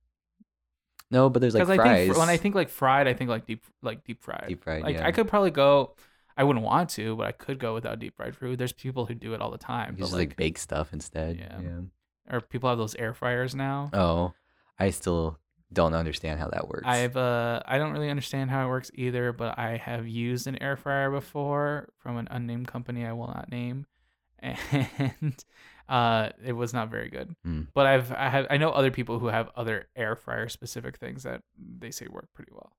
no, 1.10 1.30
but 1.30 1.42
there's 1.42 1.54
like 1.56 1.64
Because 1.64 1.74
I 1.80 1.84
fries. 1.84 2.08
think 2.08 2.18
when 2.18 2.30
I 2.30 2.38
think 2.38 2.56
like 2.56 2.70
fried, 2.70 3.08
I 3.08 3.14
think 3.14 3.30
like 3.30 3.46
deep 3.46 3.64
like 3.82 4.04
deep 4.06 4.22
fried. 4.22 4.46
Deep 4.48 4.64
fried, 4.64 4.84
Like 4.84 4.96
yeah. 4.96 5.08
I 5.08 5.12
could 5.12 5.28
probably 5.28 5.52
go. 5.52 5.96
I 6.42 6.44
wouldn't 6.44 6.66
want 6.66 6.90
to, 6.92 7.16
but 7.18 7.28
I 7.28 7.34
could 7.34 7.60
go 7.60 7.76
without 7.76 8.00
deep 8.00 8.16
fried 8.16 8.36
food. 8.36 8.58
There's 8.58 8.74
people 8.74 9.06
who 9.06 9.14
do 9.14 9.36
it 9.36 9.42
all 9.42 9.52
the 9.52 9.60
time. 9.60 9.94
you 9.96 10.02
just 10.02 10.12
like, 10.12 10.30
like 10.30 10.38
bake 10.38 10.58
stuff 10.58 10.92
instead. 10.92 11.38
Yeah. 11.38 11.60
yeah. 11.62 12.34
or 12.36 12.42
people 12.42 12.68
have 12.68 12.80
those 12.80 12.96
air 12.96 13.14
fryers 13.14 13.54
now. 13.54 13.92
Oh, 13.94 14.34
I 14.80 14.90
still 14.90 15.38
don't 15.72 15.94
understand 15.94 16.40
how 16.40 16.48
that 16.48 16.68
works. 16.68 16.88
I've 16.88 17.16
uh 17.16 17.62
I 17.64 17.78
don't 17.78 17.92
really 17.94 18.10
understand 18.10 18.50
how 18.50 18.66
it 18.66 18.70
works 18.70 18.90
either, 18.96 19.32
but 19.32 19.60
I 19.60 19.78
have 19.78 20.08
used 20.08 20.48
an 20.48 20.60
air 20.64 20.78
fryer 20.78 21.12
before 21.12 21.90
from 22.00 22.18
an 22.18 22.28
unnamed 22.32 22.68
company 22.68 23.06
I 23.06 23.14
will 23.14 23.28
not 23.28 23.52
name, 23.52 23.86
and 24.40 25.46
uh 25.88 26.30
it 26.44 26.54
was 26.54 26.74
not 26.74 26.90
very 26.90 27.12
good. 27.12 27.36
Hmm. 27.46 27.62
But 27.76 27.86
I've 27.86 28.12
I 28.12 28.30
have 28.30 28.48
I 28.50 28.58
know 28.58 28.72
other 28.72 28.90
people 28.90 29.20
who 29.20 29.28
have 29.28 29.52
other 29.56 29.90
air 29.96 30.16
fryer 30.16 30.50
specific 30.50 30.98
things 30.98 31.22
that 31.22 31.44
they 31.56 31.92
say 31.92 32.08
work 32.10 32.30
pretty 32.34 32.52
well. 32.52 32.72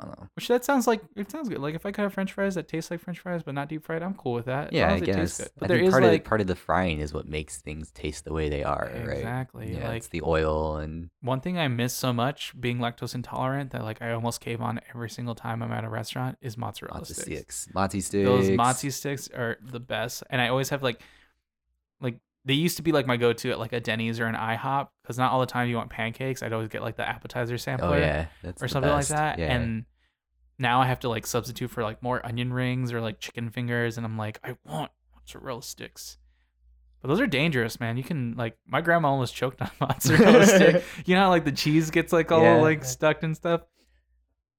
I 0.00 0.06
don't 0.06 0.18
know. 0.18 0.28
Which 0.34 0.48
that 0.48 0.64
sounds 0.64 0.86
like 0.86 1.02
it 1.14 1.30
sounds 1.30 1.48
good. 1.48 1.58
Like 1.58 1.74
if 1.74 1.84
I 1.84 1.92
could 1.92 2.02
have 2.02 2.14
French 2.14 2.32
fries 2.32 2.54
that 2.54 2.68
taste 2.68 2.90
like 2.90 3.00
French 3.00 3.18
fries 3.18 3.42
but 3.42 3.54
not 3.54 3.68
deep 3.68 3.84
fried, 3.84 4.02
I'm 4.02 4.14
cool 4.14 4.32
with 4.32 4.46
that. 4.46 4.68
as 4.68 4.72
Yeah, 4.72 4.88
I 4.88 4.94
as 4.94 5.02
it 5.02 5.06
tastes 5.06 5.38
guess. 5.38 5.48
But 5.58 5.64
I 5.64 5.68
there 5.68 5.76
think 5.78 5.88
is 5.88 5.92
part 5.92 6.02
like 6.04 6.20
of 6.22 6.26
part 6.26 6.40
of 6.40 6.46
the 6.46 6.56
frying 6.56 7.00
is 7.00 7.12
what 7.12 7.28
makes 7.28 7.58
things 7.58 7.90
taste 7.90 8.24
the 8.24 8.32
way 8.32 8.48
they 8.48 8.64
are, 8.64 8.90
right? 8.94 9.18
exactly 9.18 9.74
Yeah, 9.74 9.88
like 9.88 9.98
it's 9.98 10.08
the 10.08 10.22
oil 10.24 10.76
and 10.78 11.10
One 11.20 11.40
thing 11.40 11.58
I 11.58 11.68
miss 11.68 11.92
so 11.92 12.12
much 12.12 12.58
being 12.58 12.78
lactose 12.78 13.14
intolerant 13.14 13.72
that 13.72 13.84
like 13.84 14.00
I 14.00 14.12
almost 14.12 14.40
cave 14.40 14.62
on 14.62 14.80
every 14.94 15.10
single 15.10 15.34
time 15.34 15.62
I'm 15.62 15.72
at 15.72 15.84
a 15.84 15.88
restaurant 15.90 16.38
is 16.40 16.56
mozzarella 16.56 17.04
sticks. 17.04 17.20
sticks. 17.22 17.68
Mozzie 17.74 18.02
sticks. 18.02 18.24
Those 18.24 18.48
mozzie 18.50 18.92
sticks 18.92 19.28
are 19.28 19.58
the 19.62 19.80
best, 19.80 20.22
and 20.30 20.40
I 20.40 20.48
always 20.48 20.70
have 20.70 20.82
like, 20.82 21.02
like 22.00 22.16
they 22.44 22.54
used 22.54 22.78
to 22.78 22.82
be 22.82 22.92
like 22.92 23.06
my 23.06 23.18
go-to 23.18 23.50
at 23.50 23.58
like 23.58 23.74
a 23.74 23.80
Denny's 23.80 24.18
or 24.18 24.24
an 24.24 24.34
IHOP 24.34 24.88
because 25.02 25.18
not 25.18 25.30
all 25.32 25.40
the 25.40 25.46
time 25.46 25.68
you 25.68 25.76
want 25.76 25.90
pancakes. 25.90 26.42
I'd 26.42 26.54
always 26.54 26.68
get 26.68 26.80
like 26.82 26.96
the 26.96 27.06
appetizer 27.06 27.54
oh, 27.54 27.58
sampler 27.58 27.96
Oh 27.96 27.98
yeah, 27.98 28.26
or 28.60 28.66
something 28.68 28.90
like 28.90 29.08
that, 29.08 29.38
Yeah. 29.38 29.52
and 29.54 29.84
now 30.60 30.80
I 30.80 30.86
have 30.86 31.00
to 31.00 31.08
like 31.08 31.26
substitute 31.26 31.70
for 31.70 31.82
like 31.82 32.02
more 32.02 32.24
onion 32.24 32.52
rings 32.52 32.92
or 32.92 33.00
like 33.00 33.18
chicken 33.18 33.50
fingers, 33.50 33.96
and 33.96 34.06
I'm 34.06 34.16
like 34.16 34.38
I 34.44 34.56
want 34.64 34.92
mozzarella 35.16 35.62
sticks. 35.62 36.18
But 37.02 37.08
those 37.08 37.20
are 37.20 37.26
dangerous, 37.26 37.80
man. 37.80 37.96
You 37.96 38.04
can 38.04 38.34
like 38.36 38.56
my 38.66 38.80
grandma 38.82 39.08
almost 39.08 39.34
choked 39.34 39.60
on 39.62 39.70
mozzarella 39.80 40.46
stick. 40.46 40.84
You 41.06 41.14
know 41.16 41.22
how 41.22 41.28
like 41.30 41.44
the 41.44 41.52
cheese 41.52 41.90
gets 41.90 42.12
like 42.12 42.30
all 42.30 42.42
Yeah. 42.42 42.56
like 42.60 42.84
stuck 42.84 43.22
and 43.22 43.34
stuff. 43.34 43.62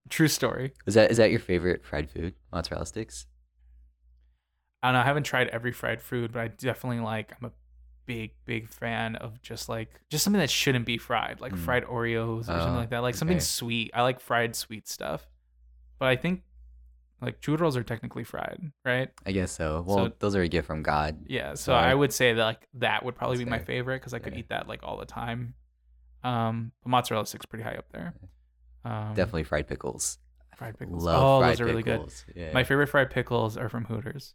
True 0.09 0.27
story. 0.27 0.73
is 0.87 0.95
that 0.95 1.11
is 1.11 1.17
that 1.17 1.29
your 1.31 1.39
favorite 1.39 1.85
fried 1.85 2.09
food? 2.09 2.33
Mozzarella 2.51 2.85
sticks. 2.85 3.27
I 4.83 4.87
don't 4.87 4.93
know. 4.95 5.01
I 5.01 5.05
haven't 5.05 5.23
tried 5.23 5.47
every 5.49 5.71
fried 5.71 6.01
food, 6.01 6.31
but 6.33 6.39
I 6.41 6.47
definitely 6.47 7.01
like. 7.01 7.31
I'm 7.39 7.45
a 7.47 7.51
big, 8.07 8.31
big 8.45 8.67
fan 8.67 9.15
of 9.17 9.39
just 9.43 9.69
like 9.69 9.89
just 10.09 10.23
something 10.23 10.39
that 10.39 10.49
shouldn't 10.49 10.85
be 10.85 10.97
fried, 10.97 11.39
like 11.39 11.53
Mm. 11.53 11.59
fried 11.59 11.85
Oreos 11.85 12.39
or 12.41 12.43
something 12.45 12.73
Oh, 12.73 12.77
like 12.77 12.89
that. 12.89 13.03
Like 13.03 13.13
something 13.15 13.39
sweet. 13.39 13.91
I 13.93 14.01
like 14.01 14.19
fried 14.19 14.55
sweet 14.55 14.87
stuff, 14.87 15.29
but 16.01 16.07
I 16.09 16.15
think 16.15 16.41
like 17.21 17.39
churros 17.41 17.75
are 17.75 17.83
technically 17.83 18.23
fried, 18.23 18.59
right? 18.83 19.09
I 19.23 19.31
guess 19.31 19.51
so. 19.51 19.83
Well, 19.85 19.97
So- 20.07 20.13
those 20.17 20.35
are 20.35 20.41
a 20.41 20.47
gift 20.47 20.65
from 20.65 20.81
God. 20.81 21.25
Yeah. 21.27 21.51
So 21.53 21.65
So 21.71 21.73
I 21.75 21.93
would 21.93 22.11
say 22.11 22.33
that 22.33 22.43
like 22.43 22.67
that 22.73 23.05
would 23.05 23.13
probably 23.15 23.37
be 23.37 23.45
my 23.45 23.59
favorite 23.59 23.97
because 24.01 24.15
I 24.15 24.19
could 24.19 24.33
Yeah. 24.33 24.39
eat 24.39 24.49
that 24.49 24.67
like 24.67 24.81
all 24.81 24.97
the 24.97 25.05
time. 25.05 25.53
Um, 26.23 26.71
but 26.83 26.89
mozzarella 26.89 27.25
sticks 27.27 27.45
pretty 27.45 27.63
high 27.63 27.75
up 27.75 27.85
there. 27.91 28.15
Um, 28.83 29.13
Definitely 29.13 29.43
fried 29.43 29.67
pickles. 29.67 30.17
fried 30.55 30.77
pickles. 30.79 31.03
Love 31.03 31.21
oh, 31.43 31.47
those 31.47 31.61
are 31.61 31.65
really 31.65 31.83
good. 31.83 32.11
Yeah. 32.35 32.51
My 32.53 32.63
favorite 32.63 32.87
fried 32.87 33.09
pickles 33.11 33.55
are 33.57 33.69
from 33.69 33.85
Hooters. 33.85 34.33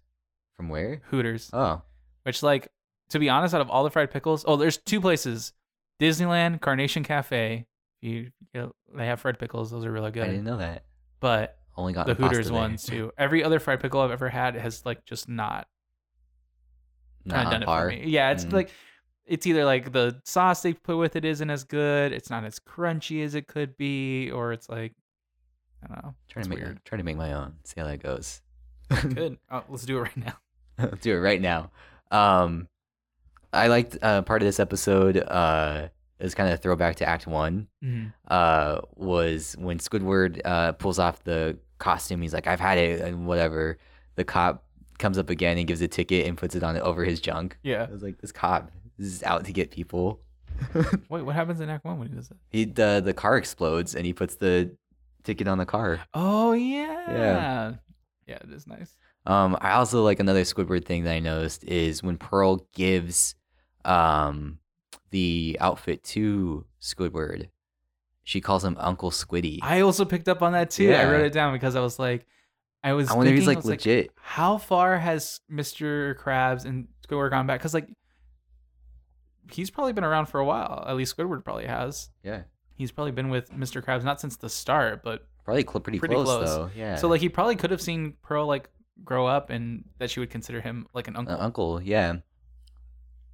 From 0.56 0.68
where? 0.68 1.02
Hooters, 1.10 1.50
Oh, 1.52 1.82
which 2.22 2.42
like 2.42 2.68
to 3.10 3.18
be 3.18 3.28
honest, 3.28 3.54
out 3.54 3.60
of 3.60 3.68
all 3.70 3.82
the 3.84 3.90
fried 3.90 4.10
pickles, 4.12 4.44
oh, 4.48 4.56
there's 4.56 4.76
two 4.78 5.00
places: 5.00 5.52
Disneyland, 6.00 6.60
Carnation 6.60 7.02
Cafe. 7.04 7.66
You, 8.00 8.12
you 8.12 8.30
know, 8.54 8.74
they 8.94 9.06
have 9.06 9.20
fried 9.20 9.38
pickles; 9.38 9.70
those 9.70 9.84
are 9.84 9.92
really 9.92 10.10
good. 10.12 10.24
I 10.24 10.28
didn't 10.28 10.44
know 10.44 10.56
that. 10.58 10.84
But 11.20 11.58
Only 11.76 11.92
got 11.92 12.06
the 12.06 12.14
Hooters 12.14 12.50
ones 12.50 12.84
too. 12.84 13.12
Every 13.18 13.42
other 13.44 13.58
fried 13.58 13.80
pickle 13.80 14.00
I've 14.00 14.10
ever 14.10 14.28
had 14.28 14.54
has 14.56 14.84
like 14.84 15.04
just 15.04 15.28
not 15.28 15.66
kind 17.28 17.44
Not 17.44 17.46
of 17.46 17.50
done 17.52 17.62
par. 17.66 17.90
it 17.90 17.98
for 18.00 18.04
me. 18.04 18.10
Yeah, 18.10 18.30
it's 18.30 18.44
Mm. 18.44 18.52
like 18.52 18.70
it's 19.24 19.46
either 19.46 19.64
like 19.64 19.92
the 19.92 20.20
sauce 20.24 20.62
they 20.62 20.72
put 20.72 20.96
with 20.96 21.16
it 21.16 21.24
isn't 21.24 21.50
as 21.50 21.64
good, 21.64 22.12
it's 22.12 22.30
not 22.30 22.44
as 22.44 22.58
crunchy 22.60 23.24
as 23.24 23.34
it 23.34 23.46
could 23.48 23.76
be, 23.76 24.30
or 24.30 24.52
it's 24.52 24.68
like 24.68 24.92
I 25.82 25.88
don't 25.88 26.04
know. 26.04 26.14
Trying 26.28 26.44
to 26.44 26.48
make 26.50 26.58
weird. 26.60 26.84
trying 26.84 26.98
to 26.98 27.04
make 27.04 27.16
my 27.16 27.32
own. 27.32 27.54
See 27.64 27.80
how 27.80 27.86
that 27.86 28.02
goes. 28.02 28.40
Good. 29.14 29.38
Oh, 29.50 29.64
let's 29.68 29.84
do 29.84 29.98
it 29.98 30.00
right 30.02 30.16
now. 30.16 30.38
Let's 30.78 31.00
do 31.00 31.14
it 31.14 31.20
right 31.20 31.40
now. 31.40 31.70
Um, 32.10 32.68
I 33.52 33.66
liked 33.68 33.96
uh, 34.02 34.22
part 34.22 34.42
of 34.42 34.46
this 34.46 34.60
episode. 34.60 35.16
Uh, 35.18 35.88
is 36.18 36.34
kind 36.34 36.48
of 36.48 36.54
a 36.58 36.62
throwback 36.62 36.96
to 36.96 37.08
Act 37.08 37.26
One. 37.26 37.68
Mhm. 37.84 38.12
Uh, 38.28 38.80
was 38.96 39.54
when 39.58 39.78
Squidward 39.78 40.40
uh 40.44 40.72
pulls 40.72 40.98
off 40.98 41.22
the 41.24 41.58
costume. 41.78 42.22
He's 42.22 42.32
like, 42.34 42.46
"I've 42.46 42.60
had 42.60 42.78
it," 42.78 43.00
and 43.00 43.26
whatever. 43.26 43.78
The 44.16 44.24
cop 44.24 44.64
comes 44.98 45.18
up 45.18 45.28
again 45.28 45.58
and 45.58 45.66
gives 45.66 45.82
a 45.82 45.88
ticket 45.88 46.26
and 46.26 46.38
puts 46.38 46.54
it 46.54 46.62
on 46.62 46.76
over 46.78 47.04
his 47.04 47.20
junk. 47.20 47.58
Yeah. 47.62 47.86
I 47.88 47.92
was 47.92 48.02
like, 48.02 48.18
"This 48.18 48.32
cop 48.32 48.70
is 48.98 49.22
out 49.22 49.44
to 49.44 49.52
get 49.52 49.70
people." 49.70 50.20
Wait, 51.10 51.22
what 51.22 51.34
happens 51.34 51.60
in 51.60 51.68
Act 51.68 51.84
One 51.84 51.98
when 51.98 52.08
he 52.08 52.14
does 52.14 52.28
that? 52.28 52.38
he 52.48 52.64
the 52.64 53.02
the 53.04 53.12
car 53.12 53.36
explodes 53.36 53.94
and 53.94 54.06
he 54.06 54.12
puts 54.14 54.36
the 54.36 54.74
ticket 55.22 55.48
on 55.48 55.58
the 55.58 55.66
car. 55.66 56.00
Oh 56.14 56.52
yeah. 56.54 57.74
Yeah, 58.26 58.38
it 58.42 58.50
is 58.52 58.66
nice. 58.66 58.96
Um, 59.26 59.56
I 59.60 59.72
also 59.72 60.02
like 60.02 60.18
another 60.18 60.42
Squidward 60.42 60.84
thing 60.86 61.04
that 61.04 61.12
I 61.12 61.18
noticed 61.20 61.62
is 61.64 62.02
when 62.02 62.16
Pearl 62.16 62.66
gives 62.74 63.34
um 63.84 64.58
the 65.10 65.56
outfit 65.60 66.02
to 66.04 66.64
Squidward, 66.80 67.48
she 68.24 68.40
calls 68.40 68.64
him 68.64 68.76
Uncle 68.80 69.10
Squiddy. 69.10 69.58
I, 69.62 69.78
I 69.78 69.80
also 69.82 70.04
picked 70.04 70.28
up 70.28 70.42
on 70.42 70.52
that 70.52 70.70
too. 70.70 70.92
I 70.92 71.04
wrote 71.10 71.24
it 71.24 71.32
down 71.32 71.52
because 71.52 71.76
I 71.76 71.80
was 71.80 71.98
like, 71.98 72.26
I 72.82 72.92
was. 72.92 73.08
wonder 73.10 73.32
if 73.32 73.38
he's 73.38 73.46
thinking, 73.46 73.58
I 73.66 73.70
like 73.70 73.80
legit. 73.80 74.10
how 74.20 74.58
far 74.58 74.98
has 74.98 75.40
Mr. 75.50 76.16
Krabs 76.16 76.64
and 76.64 76.88
Squidward 77.08 77.30
gone 77.30 77.46
back? 77.46 77.60
Because 77.60 77.74
like, 77.74 77.88
he's 79.50 79.70
probably 79.70 79.92
been 79.92 80.04
around 80.04 80.26
for 80.26 80.40
a 80.40 80.44
while. 80.44 80.84
At 80.86 80.96
least 80.96 81.16
Squidward 81.16 81.44
probably 81.44 81.66
has. 81.66 82.10
yeah, 82.22 82.42
He's 82.74 82.90
probably 82.92 83.12
been 83.12 83.30
with 83.30 83.50
Mr. 83.52 83.82
Krabs 83.82 84.04
not 84.04 84.20
since 84.20 84.36
the 84.36 84.48
start, 84.50 85.02
but 85.02 85.26
probably 85.44 85.62
cl- 85.62 85.80
pretty, 85.80 85.98
Pretty 85.98 86.14
close, 86.14 86.26
close. 86.26 86.44
though. 86.48 86.70
Yeah. 86.76 86.96
so 86.96 87.08
like 87.08 87.20
he 87.20 87.28
probably 87.28 87.56
could 87.56 87.70
have 87.70 87.80
seen 87.80 88.14
Pearl 88.22 88.46
like 88.46 88.68
grow 89.04 89.26
up 89.26 89.50
and 89.50 89.84
that 89.98 90.10
she 90.10 90.20
would 90.20 90.30
consider 90.30 90.60
him 90.60 90.86
like 90.92 91.08
an 91.08 91.16
Uh, 91.16 91.20
uncle. 91.20 91.36
uncle, 91.40 91.82
yeah, 91.82 92.16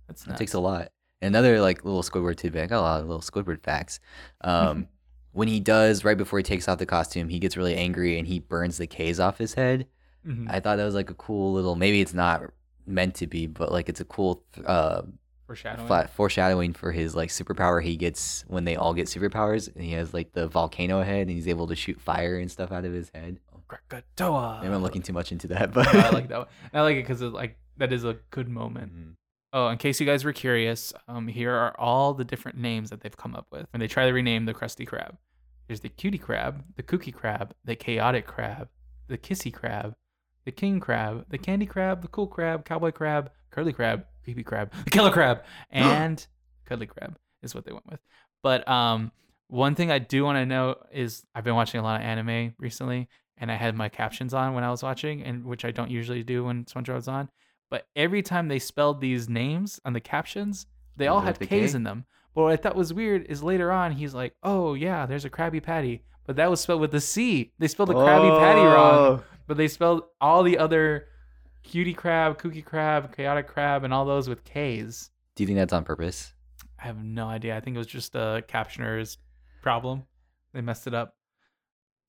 That's 0.07 0.23
it 0.23 0.29
nuts. 0.29 0.39
takes 0.39 0.55
a 0.55 0.61
lot. 0.61 0.92
Another 1.23 1.61
like 1.61 1.85
little 1.85 2.03
Squidward 2.03 2.37
tidbit. 2.37 2.65
I 2.65 2.67
got 2.67 2.81
a 2.81 2.83
lot 2.83 3.01
of 3.01 3.07
little 3.07 3.23
Squidward 3.23 3.63
facts. 3.63 4.01
Um, 4.43 4.89
when 5.33 5.49
he 5.49 5.61
does 5.61 6.05
right 6.05 6.19
before 6.19 6.39
he 6.39 6.43
takes 6.43 6.69
off 6.69 6.79
the 6.79 6.87
costume, 6.87 7.29
he 7.31 7.39
gets 7.39 7.57
really 7.57 7.77
angry 7.77 8.19
and 8.19 8.27
he 8.29 8.41
burns 8.41 8.77
the 8.79 8.87
K's 8.87 9.19
off 9.21 9.39
his 9.39 9.55
head. 9.55 9.87
Mhm. 10.27 10.47
I 10.51 10.61
thought 10.61 10.77
that 10.77 10.85
was 10.85 10.95
like 10.95 11.11
a 11.11 11.15
cool 11.15 11.53
little. 11.53 11.75
Maybe 11.77 12.01
it's 12.01 12.15
not 12.15 12.43
meant 12.87 13.15
to 13.17 13.27
be, 13.27 13.47
but 13.47 13.73
like 13.73 13.89
it's 13.89 14.01
a 14.01 14.05
cool 14.05 14.43
uh, 14.67 15.03
Foreshadowing. 15.47 15.87
flat 15.87 16.11
foreshadowing 16.11 16.73
for 16.73 16.93
his 16.93 17.15
like 17.15 17.29
superpower 17.31 17.83
he 17.83 17.97
gets 17.97 18.45
when 18.49 18.65
they 18.65 18.75
all 18.77 18.95
get 18.95 19.07
superpowers 19.07 19.73
and 19.75 19.85
he 19.85 19.93
has 19.93 20.15
like 20.15 20.33
the 20.33 20.49
volcano 20.49 21.03
head 21.03 21.23
and 21.23 21.31
he's 21.31 21.49
able 21.49 21.67
to 21.69 21.75
shoot 21.77 22.01
fire 22.01 22.39
and 22.39 22.51
stuff 22.51 22.73
out 22.73 22.85
of 22.85 22.93
his 22.93 23.11
head. 23.15 23.39
Krakatoa. 23.69 24.61
Maybe 24.63 24.75
I'm 24.75 24.83
looking 24.83 25.03
too 25.03 25.13
much 25.13 25.33
into 25.33 25.49
that, 25.49 25.73
but 25.73 25.93
Yeah, 25.93 26.07
I 26.07 26.11
like 26.11 26.29
that 26.29 26.39
one. 26.39 26.47
I 26.75 26.81
like 26.83 26.97
it 26.97 27.03
because 27.07 27.23
like 27.23 27.57
that 27.79 27.93
is 27.93 28.05
a 28.05 28.17
good 28.31 28.49
moment. 28.49 28.93
Mhm. 28.95 29.15
Oh, 29.53 29.69
in 29.69 29.77
case 29.77 30.01
you 30.01 30.07
guys 30.07 30.25
were 30.25 30.33
curious, 30.33 30.95
um, 31.09 31.29
here 31.29 31.53
are 31.53 31.79
all 31.79 32.15
the 32.15 32.25
different 32.25 32.57
names 32.57 32.89
that 32.89 33.03
they've 33.03 33.17
come 33.17 33.35
up 33.35 33.47
with 33.51 33.67
when 33.71 33.81
they 33.81 33.87
try 33.89 34.07
to 34.07 34.13
rename 34.13 34.47
the 34.47 34.55
Krusty 34.55 34.89
Krab. 34.89 35.17
There's 35.67 35.81
the 35.81 35.91
Cutie 35.91 36.19
Crab, 36.19 36.65
the 36.77 36.83
Cookie 36.83 37.13
Crab, 37.13 37.55
the 37.65 37.77
Chaotic 37.77 38.27
Crab, 38.27 38.69
the 39.09 39.19
Kissy 39.19 39.53
Crab, 39.53 39.95
the 40.45 40.53
King 40.53 40.81
Crab, 40.81 41.27
the 41.29 41.39
Candy 41.39 41.67
Crab, 41.67 42.01
the 42.01 42.09
Cool 42.09 42.27
Crab, 42.27 42.65
Cowboy 42.65 42.93
Crab, 42.93 43.31
Curly 43.51 43.73
Crab, 43.73 44.07
Creepy 44.25 44.43
Crab, 44.43 44.73
the 44.85 44.91
Killer 44.91 45.11
Crab, 45.11 45.43
and 45.71 46.27
Cuddly 46.65 46.87
Crab 46.87 47.19
is 47.43 47.55
what 47.55 47.65
they 47.65 47.73
went 47.73 47.87
with. 47.91 48.01
But 48.43 48.67
um, 48.69 49.13
one 49.49 49.75
thing 49.75 49.91
I 49.91 49.99
do 49.99 50.25
want 50.25 50.37
to 50.37 50.47
know 50.47 50.77
is 50.93 51.25
I've 51.35 51.45
been 51.45 51.55
watching 51.55 51.81
a 51.81 51.83
lot 51.83 52.01
of 52.01 52.07
anime 52.07 52.55
recently, 52.59 53.09
and 53.37 53.51
I 53.51 53.57
had 53.57 53.77
my 53.77 53.89
captions 53.89 54.33
on 54.33 54.55
when 54.55 54.65
I 54.65 54.71
was 54.71 54.83
watching, 54.83 55.23
and 55.23 55.45
which 55.45 55.65
I 55.65 55.71
don't 55.71 55.91
usually 55.91 56.23
do 56.23 56.45
when 56.45 56.65
SpongeBob's 56.65 57.09
on. 57.09 57.29
But 57.73 57.87
every 57.97 58.21
time 58.21 58.49
they 58.49 58.59
spelled 58.59 59.01
these 59.01 59.31
names 59.31 59.81
on 59.87 59.95
the 59.95 60.01
captions, 60.01 60.67
they 60.99 61.07
all 61.07 61.23
had 61.23 61.37
the 61.37 61.47
K's 61.47 61.73
K? 61.73 61.77
in 61.77 61.85
them. 61.85 62.05
But 62.35 62.43
what 62.43 62.53
I 62.53 62.57
thought 62.57 62.77
was 62.77 62.93
weird 62.93 63.25
is 63.31 63.43
later 63.43 63.73
on 63.73 63.93
he's 63.93 64.13
like, 64.13 64.35
"Oh 64.43 64.75
yeah, 64.75 65.07
there's 65.07 65.25
a 65.25 65.31
Krabby 65.31 65.63
Patty," 65.63 66.03
but 66.27 66.37
that 66.37 66.51
was 66.51 66.61
spelled 66.61 66.83
with 66.83 66.95
a 66.95 67.01
C. 67.01 67.51
They 67.59 67.69
spelled 67.69 67.89
the 67.89 67.95
Krabby 67.95 68.39
Patty 68.39 68.61
wrong, 68.61 68.95
Oh. 68.95 69.25
but 69.47 69.57
they 69.57 69.69
spelled 69.69 70.03
all 70.21 70.43
the 70.43 70.59
other 70.59 71.09
Cutie 71.63 71.95
Crab, 71.95 72.37
Cookie 72.37 72.61
Crab, 72.61 73.17
Chaotic 73.17 73.47
Crab, 73.49 73.85
and 73.85 73.95
all 73.95 74.05
those 74.05 74.29
with 74.29 74.45
K's. 74.45 75.11
Do 75.35 75.43
you 75.43 75.47
think 75.47 75.59
that's 75.59 75.73
on 75.73 75.85
purpose? 75.85 76.35
I 76.79 76.83
have 76.85 77.03
no 77.03 77.27
idea. 77.29 77.57
I 77.57 77.61
think 77.61 77.77
it 77.77 77.79
was 77.79 77.87
just 77.87 78.15
a 78.15 78.45
captioner's 78.49 79.17
problem. 79.63 80.03
They 80.53 80.61
messed 80.61 80.87
it 80.87 80.93
up. 80.93 81.15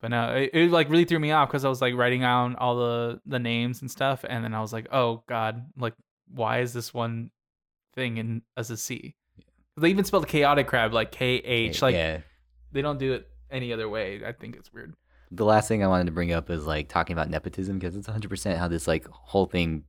But 0.04 0.10
no, 0.10 0.34
it, 0.34 0.50
it 0.52 0.70
like 0.70 0.90
really 0.90 1.06
threw 1.06 1.18
me 1.18 1.30
off 1.30 1.48
because 1.48 1.64
I 1.64 1.70
was 1.70 1.80
like 1.80 1.94
writing 1.94 2.20
down 2.20 2.56
all 2.56 2.76
the 2.76 3.22
the 3.24 3.38
names 3.38 3.80
and 3.80 3.90
stuff, 3.90 4.22
and 4.28 4.44
then 4.44 4.52
I 4.52 4.60
was 4.60 4.70
like, 4.70 4.86
oh 4.92 5.24
god, 5.26 5.64
like 5.78 5.94
why 6.30 6.60
is 6.60 6.74
this 6.74 6.92
one 6.92 7.30
thing 7.94 8.18
in 8.18 8.42
as 8.54 8.70
a 8.70 8.76
C? 8.76 9.14
They 9.78 9.88
even 9.88 10.04
spelled 10.04 10.28
chaotic 10.28 10.66
crab 10.66 10.92
like 10.92 11.10
K 11.10 11.36
H. 11.36 11.80
Like 11.80 11.94
yeah. 11.94 12.18
they 12.70 12.82
don't 12.82 12.98
do 12.98 13.14
it 13.14 13.30
any 13.50 13.72
other 13.72 13.88
way. 13.88 14.20
I 14.22 14.32
think 14.32 14.56
it's 14.56 14.70
weird. 14.74 14.92
The 15.30 15.46
last 15.46 15.68
thing 15.68 15.82
I 15.82 15.86
wanted 15.86 16.04
to 16.04 16.12
bring 16.12 16.34
up 16.34 16.50
is 16.50 16.66
like 16.66 16.88
talking 16.88 17.14
about 17.14 17.30
nepotism 17.30 17.78
because 17.78 17.96
it's 17.96 18.06
100% 18.06 18.58
how 18.58 18.68
this 18.68 18.86
like 18.86 19.08
whole 19.08 19.46
thing 19.46 19.84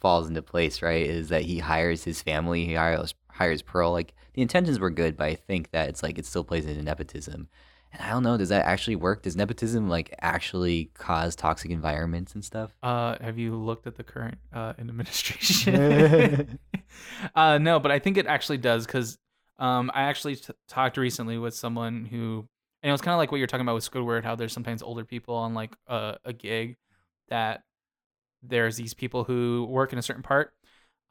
falls 0.00 0.28
into 0.28 0.42
place, 0.42 0.82
right? 0.82 1.06
Is 1.06 1.28
that 1.28 1.42
he 1.42 1.60
hires 1.60 2.02
his 2.02 2.20
family, 2.20 2.66
he 2.66 2.74
hires 2.74 3.14
hires 3.28 3.62
Pearl. 3.62 3.92
Like 3.92 4.14
the 4.34 4.42
intentions 4.42 4.80
were 4.80 4.90
good, 4.90 5.16
but 5.16 5.28
I 5.28 5.36
think 5.36 5.70
that 5.70 5.90
it's 5.90 6.02
like 6.02 6.18
it 6.18 6.26
still 6.26 6.42
plays 6.42 6.66
into 6.66 6.82
nepotism. 6.82 7.48
And 7.92 8.02
I 8.02 8.10
don't 8.10 8.22
know, 8.22 8.36
does 8.36 8.50
that 8.50 8.66
actually 8.66 8.96
work? 8.96 9.22
Does 9.22 9.36
nepotism 9.36 9.88
like 9.88 10.14
actually 10.20 10.90
cause 10.94 11.34
toxic 11.34 11.70
environments 11.70 12.34
and 12.34 12.44
stuff? 12.44 12.76
Uh, 12.82 13.16
have 13.20 13.38
you 13.38 13.56
looked 13.56 13.86
at 13.86 13.96
the 13.96 14.04
current 14.04 14.38
uh, 14.52 14.74
administration? 14.78 16.58
uh, 17.34 17.58
no, 17.58 17.80
but 17.80 17.90
I 17.90 17.98
think 17.98 18.16
it 18.16 18.26
actually 18.26 18.58
does 18.58 18.86
because 18.86 19.18
um, 19.58 19.90
I 19.94 20.02
actually 20.02 20.36
t- 20.36 20.52
talked 20.68 20.96
recently 20.96 21.36
with 21.36 21.54
someone 21.54 22.04
who, 22.04 22.46
and 22.82 22.88
it 22.88 22.92
was 22.92 23.00
kind 23.00 23.12
of 23.12 23.18
like 23.18 23.32
what 23.32 23.38
you're 23.38 23.46
talking 23.46 23.66
about 23.66 23.74
with 23.74 23.90
Squidward, 23.90 24.24
how 24.24 24.36
there's 24.36 24.52
sometimes 24.52 24.82
older 24.82 25.04
people 25.04 25.34
on 25.34 25.54
like 25.54 25.72
a, 25.86 26.16
a 26.24 26.32
gig 26.32 26.76
that 27.28 27.64
there's 28.42 28.76
these 28.76 28.94
people 28.94 29.24
who 29.24 29.66
work 29.68 29.92
in 29.92 29.98
a 29.98 30.02
certain 30.02 30.22
part. 30.22 30.54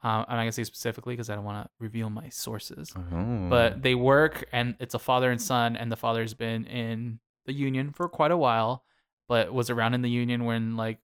Um, 0.02 0.24
I'm 0.28 0.36
not 0.36 0.42
gonna 0.42 0.52
say 0.52 0.64
specifically 0.64 1.12
because 1.14 1.28
I 1.28 1.34
don't 1.34 1.44
want 1.44 1.66
to 1.66 1.70
reveal 1.78 2.08
my 2.08 2.28
sources. 2.30 2.92
Oh. 2.96 3.48
but 3.50 3.82
they 3.82 3.94
work 3.94 4.44
and 4.52 4.74
it's 4.80 4.94
a 4.94 4.98
father 4.98 5.30
and 5.30 5.40
son 5.40 5.76
and 5.76 5.92
the 5.92 5.96
father's 5.96 6.32
been 6.32 6.64
in 6.66 7.20
the 7.46 7.52
union 7.52 7.92
for 7.92 8.08
quite 8.08 8.30
a 8.30 8.36
while 8.36 8.84
but 9.28 9.52
was 9.52 9.68
around 9.70 9.94
in 9.94 10.02
the 10.02 10.10
union 10.10 10.44
when 10.44 10.76
like 10.76 10.98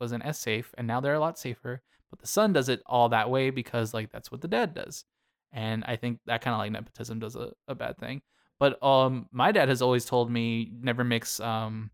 wasn't 0.00 0.24
as 0.24 0.38
safe 0.38 0.72
and 0.78 0.86
now 0.86 1.00
they're 1.00 1.14
a 1.14 1.20
lot 1.20 1.38
safer. 1.38 1.82
But 2.10 2.20
the 2.20 2.26
son 2.26 2.52
does 2.52 2.68
it 2.68 2.82
all 2.86 3.08
that 3.10 3.30
way 3.30 3.50
because 3.50 3.92
like 3.92 4.10
that's 4.10 4.30
what 4.32 4.40
the 4.40 4.48
dad 4.48 4.72
does. 4.74 5.04
And 5.52 5.82
i 5.84 5.96
think 5.96 6.20
that 6.26 6.42
kind 6.42 6.54
of 6.54 6.58
like 6.58 6.70
nepotism 6.70 7.18
does 7.18 7.34
a, 7.34 7.52
a 7.66 7.74
bad 7.74 7.98
thing. 7.98 8.22
But 8.60 8.80
um 8.84 9.26
my 9.32 9.50
dad 9.50 9.68
has 9.68 9.82
always 9.82 10.04
told 10.04 10.30
me 10.30 10.70
never 10.80 11.02
mix 11.02 11.40
um 11.40 11.90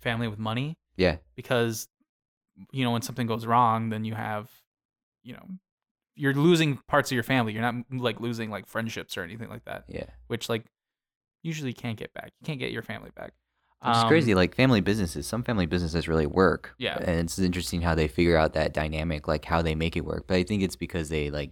family 0.00 0.28
with 0.28 0.38
money. 0.38 0.78
Yeah, 0.96 1.16
because 1.34 1.88
you 2.70 2.84
know 2.84 2.92
when 2.92 3.02
something 3.02 3.26
goes 3.26 3.46
wrong 3.46 3.88
then 3.88 4.04
you 4.04 4.14
have 4.14 4.48
you 5.24 5.32
know 5.32 5.46
you're 6.14 6.34
losing 6.34 6.78
parts 6.86 7.10
of 7.10 7.14
your 7.14 7.24
family 7.24 7.52
you're 7.52 7.62
not 7.62 7.74
like 7.90 8.20
losing 8.20 8.48
like 8.50 8.66
friendships 8.68 9.16
or 9.16 9.22
anything 9.24 9.48
like 9.48 9.64
that 9.64 9.84
yeah. 9.88 10.04
which 10.28 10.48
like 10.48 10.64
usually 11.42 11.72
can't 11.72 11.96
get 11.98 12.14
back 12.14 12.30
you 12.40 12.46
can't 12.46 12.60
get 12.60 12.70
your 12.70 12.82
family 12.82 13.10
back 13.16 13.32
It's 13.84 13.98
Um, 13.98 14.08
crazy. 14.08 14.34
Like 14.34 14.54
family 14.54 14.80
businesses, 14.80 15.26
some 15.26 15.42
family 15.42 15.66
businesses 15.66 16.08
really 16.08 16.26
work. 16.26 16.74
Yeah. 16.78 16.96
And 16.98 17.20
it's 17.20 17.38
interesting 17.38 17.82
how 17.82 17.94
they 17.94 18.08
figure 18.08 18.36
out 18.36 18.54
that 18.54 18.72
dynamic, 18.72 19.28
like 19.28 19.44
how 19.44 19.60
they 19.60 19.74
make 19.74 19.94
it 19.96 20.04
work. 20.06 20.24
But 20.26 20.36
I 20.38 20.42
think 20.44 20.62
it's 20.62 20.76
because 20.76 21.10
they 21.10 21.28
like, 21.30 21.50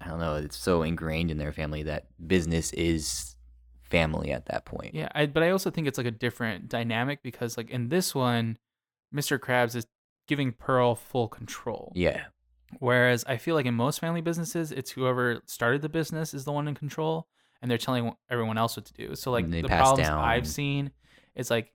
I 0.00 0.06
don't 0.08 0.20
know, 0.20 0.36
it's 0.36 0.56
so 0.56 0.82
ingrained 0.82 1.30
in 1.32 1.38
their 1.38 1.52
family 1.52 1.82
that 1.84 2.06
business 2.24 2.72
is 2.74 3.34
family 3.82 4.30
at 4.32 4.46
that 4.46 4.64
point. 4.66 4.94
yeah 4.94 5.08
I, 5.14 5.26
but 5.26 5.42
i 5.42 5.50
also 5.50 5.70
think 5.70 5.86
it's 5.86 5.98
like 5.98 6.06
a 6.06 6.10
different 6.10 6.68
dynamic 6.68 7.22
because 7.22 7.56
like 7.56 7.70
in 7.70 7.90
this 7.90 8.12
one 8.14 8.58
mr 9.14 9.38
krabs 9.38 9.76
is 9.76 9.86
giving 10.26 10.52
pearl 10.52 10.94
full 10.96 11.28
control 11.28 11.92
Yeah. 11.94 12.24
Whereas 12.80 13.24
I 13.26 13.36
feel 13.36 13.54
like 13.54 13.66
in 13.66 13.74
most 13.74 14.00
family 14.00 14.20
businesses, 14.20 14.72
it's 14.72 14.90
whoever 14.90 15.40
started 15.46 15.82
the 15.82 15.88
business 15.88 16.34
is 16.34 16.44
the 16.44 16.52
one 16.52 16.68
in 16.68 16.74
control, 16.74 17.28
and 17.62 17.70
they're 17.70 17.78
telling 17.78 18.12
everyone 18.30 18.58
else 18.58 18.76
what 18.76 18.86
to 18.86 18.92
do. 18.94 19.14
So 19.14 19.30
like 19.30 19.50
the 19.50 19.62
problems 19.62 20.08
down. 20.08 20.22
I've 20.22 20.46
seen 20.46 20.90
is 21.34 21.50
like 21.50 21.72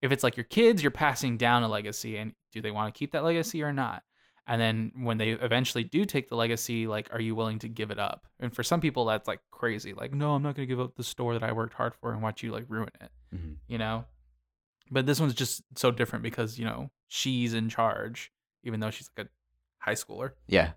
if 0.00 0.10
it's 0.12 0.24
like 0.24 0.36
your 0.36 0.44
kids, 0.44 0.82
you're 0.82 0.90
passing 0.90 1.36
down 1.36 1.62
a 1.62 1.68
legacy, 1.68 2.16
and 2.16 2.32
do 2.52 2.60
they 2.60 2.70
want 2.70 2.92
to 2.92 2.98
keep 2.98 3.12
that 3.12 3.24
legacy 3.24 3.62
or 3.62 3.72
not? 3.72 4.02
And 4.48 4.60
then 4.60 4.90
when 4.96 5.18
they 5.18 5.30
eventually 5.30 5.84
do 5.84 6.04
take 6.04 6.28
the 6.28 6.34
legacy, 6.34 6.88
like, 6.88 7.08
are 7.12 7.20
you 7.20 7.36
willing 7.36 7.60
to 7.60 7.68
give 7.68 7.92
it 7.92 8.00
up? 8.00 8.26
And 8.40 8.52
for 8.52 8.64
some 8.64 8.80
people, 8.80 9.04
that's 9.04 9.28
like 9.28 9.38
crazy. 9.52 9.92
Like, 9.94 10.12
no, 10.12 10.34
I'm 10.34 10.42
not 10.42 10.56
going 10.56 10.66
to 10.66 10.72
give 10.74 10.80
up 10.80 10.96
the 10.96 11.04
store 11.04 11.34
that 11.34 11.44
I 11.44 11.52
worked 11.52 11.74
hard 11.74 11.94
for 11.94 12.12
and 12.12 12.20
watch 12.20 12.42
you 12.42 12.50
like 12.50 12.64
ruin 12.68 12.88
it, 13.00 13.10
Mhm. 13.32 13.58
you 13.68 13.78
know? 13.78 14.04
But 14.90 15.06
this 15.06 15.20
one's 15.20 15.34
just 15.34 15.62
so 15.76 15.92
different 15.92 16.24
because, 16.24 16.58
you 16.58 16.64
know, 16.64 16.90
she's 17.06 17.54
in 17.54 17.68
charge, 17.68 18.32
even 18.64 18.80
though 18.80 18.90
she's 18.90 19.08
like 19.16 19.26
a 19.26 19.30
high 19.82 19.94
schooler. 19.94 20.30
Yeah. 20.48 20.72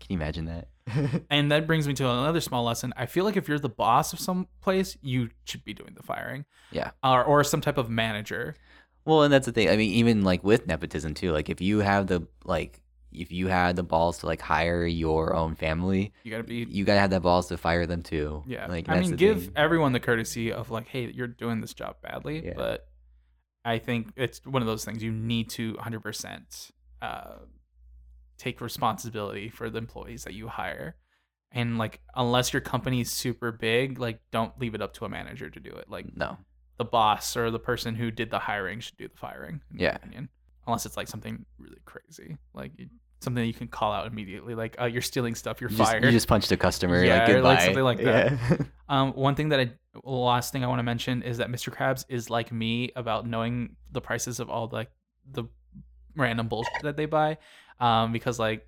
Can 0.00 0.08
you 0.10 0.16
imagine 0.16 0.44
that? 0.46 0.68
And 1.30 1.50
that 1.52 1.66
brings 1.66 1.86
me 1.86 1.94
to 1.94 2.04
another 2.08 2.40
small 2.40 2.64
lesson. 2.64 2.92
I 2.96 3.06
feel 3.06 3.24
like 3.24 3.36
if 3.36 3.48
you're 3.48 3.58
the 3.58 3.68
boss 3.68 4.12
of 4.12 4.18
some 4.20 4.48
place, 4.60 4.96
you 5.00 5.30
should 5.44 5.64
be 5.64 5.72
doing 5.74 5.94
the 5.94 6.02
firing. 6.02 6.44
Yeah. 6.72 6.90
Or, 7.04 7.22
or 7.24 7.44
some 7.44 7.60
type 7.60 7.78
of 7.78 7.88
manager. 7.88 8.54
Well, 9.04 9.22
and 9.22 9.32
that's 9.32 9.46
the 9.46 9.52
thing. 9.52 9.68
I 9.68 9.76
mean, 9.76 9.92
even 9.92 10.22
like 10.24 10.42
with 10.44 10.66
nepotism 10.66 11.14
too. 11.14 11.32
Like 11.32 11.48
if 11.48 11.60
you 11.60 11.78
have 11.80 12.08
the 12.08 12.26
like, 12.44 12.80
if 13.12 13.30
you 13.30 13.46
had 13.48 13.76
the 13.76 13.82
balls 13.82 14.18
to 14.18 14.26
like 14.26 14.40
hire 14.40 14.84
your 14.86 15.34
own 15.36 15.54
family, 15.54 16.12
You 16.24 16.30
got 16.32 16.38
to 16.38 16.42
be 16.44 16.66
you 16.68 16.84
gotta 16.84 17.00
have 17.00 17.10
that 17.10 17.20
balls 17.22 17.46
to 17.48 17.56
fire 17.58 17.86
them 17.86 18.02
too. 18.02 18.42
Yeah, 18.46 18.66
Like 18.66 18.88
I 18.88 19.00
mean, 19.00 19.16
give 19.16 19.44
thing. 19.44 19.52
everyone 19.54 19.92
the 19.92 20.00
courtesy 20.00 20.50
of 20.52 20.70
like, 20.70 20.88
hey, 20.88 21.10
you're 21.14 21.26
doing 21.28 21.60
this 21.60 21.74
job 21.74 21.96
badly, 22.02 22.44
Yeah. 22.44 22.54
but 22.56 22.88
I 23.64 23.78
think 23.78 24.12
it's 24.16 24.44
one 24.46 24.62
of 24.62 24.66
those 24.66 24.84
things 24.84 25.02
you 25.02 25.12
need 25.12 25.50
to 25.50 25.74
100% 25.74 26.70
uh, 27.02 27.34
take 28.38 28.60
responsibility 28.60 29.48
for 29.48 29.70
the 29.70 29.78
employees 29.78 30.24
that 30.24 30.34
you 30.34 30.48
hire, 30.48 30.96
and 31.52 31.78
like, 31.78 32.00
unless 32.16 32.52
your 32.52 32.62
company's 32.62 33.10
super 33.10 33.52
big, 33.52 33.98
like, 33.98 34.20
don't 34.30 34.58
leave 34.58 34.74
it 34.74 34.82
up 34.82 34.94
to 34.94 35.04
a 35.04 35.08
manager 35.08 35.50
to 35.50 35.60
do 35.60 35.70
it. 35.70 35.88
Like, 35.88 36.16
no. 36.16 36.38
the 36.78 36.84
boss 36.84 37.36
or 37.36 37.50
the 37.50 37.58
person 37.58 37.94
who 37.94 38.10
did 38.10 38.30
the 38.30 38.38
hiring 38.38 38.80
should 38.80 38.96
do 38.96 39.06
the 39.08 39.16
firing. 39.18 39.60
Yeah. 39.74 39.96
opinion. 39.96 40.28
unless 40.66 40.86
it's 40.86 40.96
like 40.96 41.08
something 41.08 41.44
really 41.58 41.76
crazy, 41.84 42.38
like 42.54 42.72
something 43.20 43.44
you 43.44 43.52
can 43.54 43.68
call 43.68 43.92
out 43.92 44.06
immediately, 44.06 44.54
like, 44.54 44.76
uh, 44.80 44.84
you're 44.86 45.02
stealing 45.02 45.34
stuff, 45.34 45.60
you're 45.60 45.70
You 45.70 45.76
just, 45.76 45.90
fired. 45.90 46.04
you 46.04 46.10
just 46.10 46.26
punched 46.26 46.50
a 46.52 46.56
customer. 46.56 47.04
Yeah, 47.04 47.18
like 47.18 47.26
goodbye. 47.28 47.48
like, 47.54 47.60
something 47.60 47.84
like 47.84 47.98
that. 48.02 48.32
Yeah. 48.32 48.56
Um, 48.88 49.12
one 49.12 49.34
thing 49.36 49.48
that 49.50 49.60
I 49.60 49.70
last 50.04 50.52
thing 50.52 50.62
I 50.64 50.66
want 50.66 50.78
to 50.80 50.82
mention 50.82 51.22
is 51.22 51.38
that 51.38 51.48
Mr. 51.48 51.74
Krabs 51.74 52.04
is 52.10 52.28
like 52.28 52.52
me 52.52 52.90
about 52.94 53.26
knowing 53.26 53.76
the 53.90 54.02
prices 54.02 54.38
of 54.38 54.50
all 54.50 54.68
like 54.70 54.90
the 55.30 55.44
random 56.14 56.46
bullshit 56.48 56.82
that 56.82 56.98
they 56.98 57.06
buy. 57.06 57.38
Um, 57.82 58.12
because 58.12 58.38
like 58.38 58.66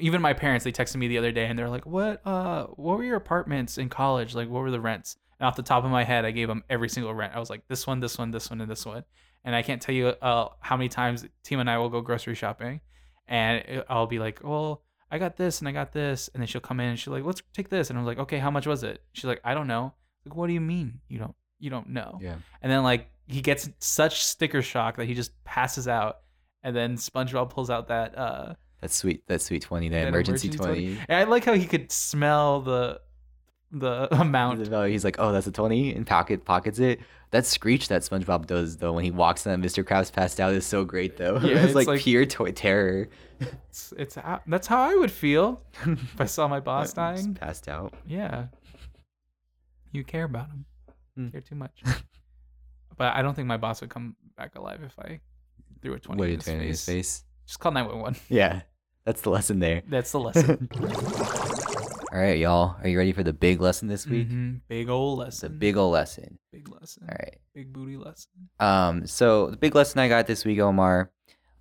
even 0.00 0.22
my 0.22 0.32
parents, 0.32 0.64
they 0.64 0.72
texted 0.72 0.96
me 0.96 1.08
the 1.08 1.18
other 1.18 1.32
day 1.32 1.46
and 1.46 1.58
they're 1.58 1.68
like, 1.68 1.86
"What? 1.86 2.26
Uh, 2.26 2.66
what 2.68 2.96
were 2.98 3.04
your 3.04 3.16
apartments 3.16 3.76
in 3.78 3.88
college? 3.88 4.34
Like, 4.34 4.48
what 4.48 4.60
were 4.62 4.70
the 4.70 4.80
rents?" 4.80 5.16
And 5.38 5.46
off 5.46 5.56
the 5.56 5.62
top 5.62 5.84
of 5.84 5.90
my 5.90 6.02
head, 6.02 6.24
I 6.24 6.30
gave 6.30 6.48
them 6.48 6.64
every 6.70 6.88
single 6.88 7.12
rent. 7.14 7.34
I 7.34 7.38
was 7.38 7.50
like, 7.50 7.68
"This 7.68 7.86
one, 7.86 8.00
this 8.00 8.16
one, 8.18 8.30
this 8.30 8.48
one, 8.50 8.60
and 8.60 8.70
this 8.70 8.86
one." 8.86 9.04
And 9.44 9.54
I 9.54 9.62
can't 9.62 9.80
tell 9.80 9.94
you 9.94 10.08
uh 10.08 10.48
how 10.60 10.76
many 10.76 10.88
times 10.88 11.26
Team 11.44 11.60
and 11.60 11.70
I 11.70 11.78
will 11.78 11.90
go 11.90 12.00
grocery 12.00 12.34
shopping, 12.34 12.80
and 13.28 13.84
I'll 13.88 14.06
be 14.06 14.18
like, 14.18 14.40
"Well." 14.42 14.82
I 15.08 15.18
got 15.18 15.36
this 15.36 15.60
and 15.60 15.68
I 15.68 15.72
got 15.72 15.92
this, 15.92 16.28
and 16.34 16.42
then 16.42 16.48
she'll 16.48 16.60
come 16.60 16.80
in 16.80 16.88
and 16.88 16.98
she's 16.98 17.06
like, 17.06 17.24
"Let's 17.24 17.40
take 17.52 17.68
this," 17.68 17.90
and 17.90 17.98
I'm 17.98 18.04
like, 18.04 18.18
"Okay, 18.18 18.38
how 18.38 18.50
much 18.50 18.66
was 18.66 18.82
it?" 18.82 19.00
She's 19.12 19.24
like, 19.24 19.40
"I 19.44 19.54
don't 19.54 19.68
know." 19.68 19.94
Like, 20.24 20.34
what 20.34 20.48
do 20.48 20.52
you 20.52 20.60
mean 20.60 21.00
you 21.08 21.20
don't 21.20 21.36
you 21.60 21.70
don't 21.70 21.90
know? 21.90 22.18
yeah. 22.20 22.34
And 22.60 22.72
then 22.72 22.82
like 22.82 23.08
he 23.28 23.40
gets 23.40 23.68
such 23.78 24.24
sticker 24.24 24.62
shock 24.62 24.96
that 24.96 25.06
he 25.06 25.14
just 25.14 25.32
passes 25.44 25.86
out, 25.86 26.18
and 26.66 26.74
then 26.74 26.96
SpongeBob 26.96 27.48
pulls 27.50 27.70
out 27.70 27.86
that 27.88 28.18
uh. 28.18 28.54
That's 28.80 28.94
sweet. 28.94 29.22
That's 29.26 29.44
sweet 29.44 29.62
twenty. 29.62 29.88
That, 29.88 30.02
that 30.02 30.08
emergency, 30.08 30.50
twenty. 30.50 30.98
And 31.08 31.16
I 31.16 31.24
like 31.24 31.44
how 31.44 31.54
he 31.54 31.64
could 31.66 31.90
smell 31.92 32.60
the 32.60 33.00
the 33.72 34.08
amount. 34.20 34.58
The 34.58 34.64
value, 34.66 34.92
He's 34.92 35.04
like, 35.04 35.16
oh, 35.18 35.32
that's 35.32 35.46
a 35.46 35.52
twenty, 35.52 35.94
and 35.94 36.06
pocket 36.06 36.44
pockets 36.44 36.78
it. 36.78 37.00
That 37.30 37.46
screech 37.46 37.88
that 37.88 38.02
SpongeBob 38.02 38.46
does 38.46 38.76
though 38.78 38.92
when 38.92 39.04
he 39.04 39.10
walks 39.10 39.46
in, 39.46 39.62
Mr. 39.62 39.82
Krabs 39.84 40.12
passed 40.12 40.40
out 40.40 40.52
is 40.54 40.66
so 40.66 40.84
great 40.84 41.16
though. 41.16 41.38
Yeah, 41.38 41.50
it's, 41.56 41.64
it's 41.66 41.74
like, 41.74 41.86
like- 41.86 42.00
pure 42.00 42.26
toy 42.26 42.52
terror. 42.52 43.08
It's, 43.68 43.92
it's 43.96 44.16
that's 44.46 44.66
how 44.66 44.82
I 44.82 44.94
would 44.96 45.10
feel 45.10 45.62
if 45.86 46.20
I 46.20 46.24
saw 46.26 46.48
my 46.48 46.60
boss 46.68 46.92
dying. 46.92 47.34
passed 47.34 47.68
out. 47.68 47.94
Yeah, 48.06 48.46
you 49.92 50.04
care 50.04 50.24
about 50.24 50.48
him. 50.48 50.64
Hmm. 51.16 51.28
Care 51.28 51.40
too 51.40 51.54
much. 51.54 51.82
but 52.96 53.14
I 53.14 53.22
don't 53.22 53.34
think 53.34 53.48
my 53.48 53.56
boss 53.56 53.80
would 53.80 53.90
come 53.90 54.16
back 54.36 54.54
alive 54.56 54.80
if 54.84 54.98
I 54.98 55.20
threw 55.86 55.94
a 55.94 56.00
twenty 56.00 56.18
What 56.18 56.28
in 56.28 56.36
his 56.36 56.48
in 56.48 56.60
his 56.60 56.84
face. 56.84 57.22
Just 57.46 57.60
call 57.60 57.72
nine 57.72 57.86
one 57.86 58.00
one. 58.00 58.16
Yeah, 58.28 58.62
that's 59.04 59.20
the 59.20 59.30
lesson 59.30 59.60
there. 59.60 59.82
That's 59.88 60.10
the 60.12 60.20
lesson. 60.26 60.68
All 62.12 62.18
right, 62.22 62.38
y'all. 62.38 62.76
Are 62.82 62.88
you 62.88 62.98
ready 62.98 63.12
for 63.12 63.22
the 63.22 63.32
big 63.32 63.60
lesson 63.60 63.88
this 63.88 64.06
week? 64.06 64.28
Mhm. 64.28 64.60
Big 64.68 64.88
old 64.88 65.18
lesson. 65.18 65.58
big 65.58 65.76
old 65.76 65.92
lesson. 65.92 66.38
big 66.52 66.68
lesson. 66.68 67.04
All 67.08 67.16
right. 67.18 67.38
Big 67.54 67.72
booty 67.72 67.96
lesson. 67.96 68.30
Um, 68.58 69.06
so 69.06 69.50
the 69.50 69.56
big 69.56 69.74
lesson 69.74 69.98
I 70.00 70.08
got 70.08 70.26
this 70.26 70.44
week, 70.44 70.58
Omar, 70.58 71.10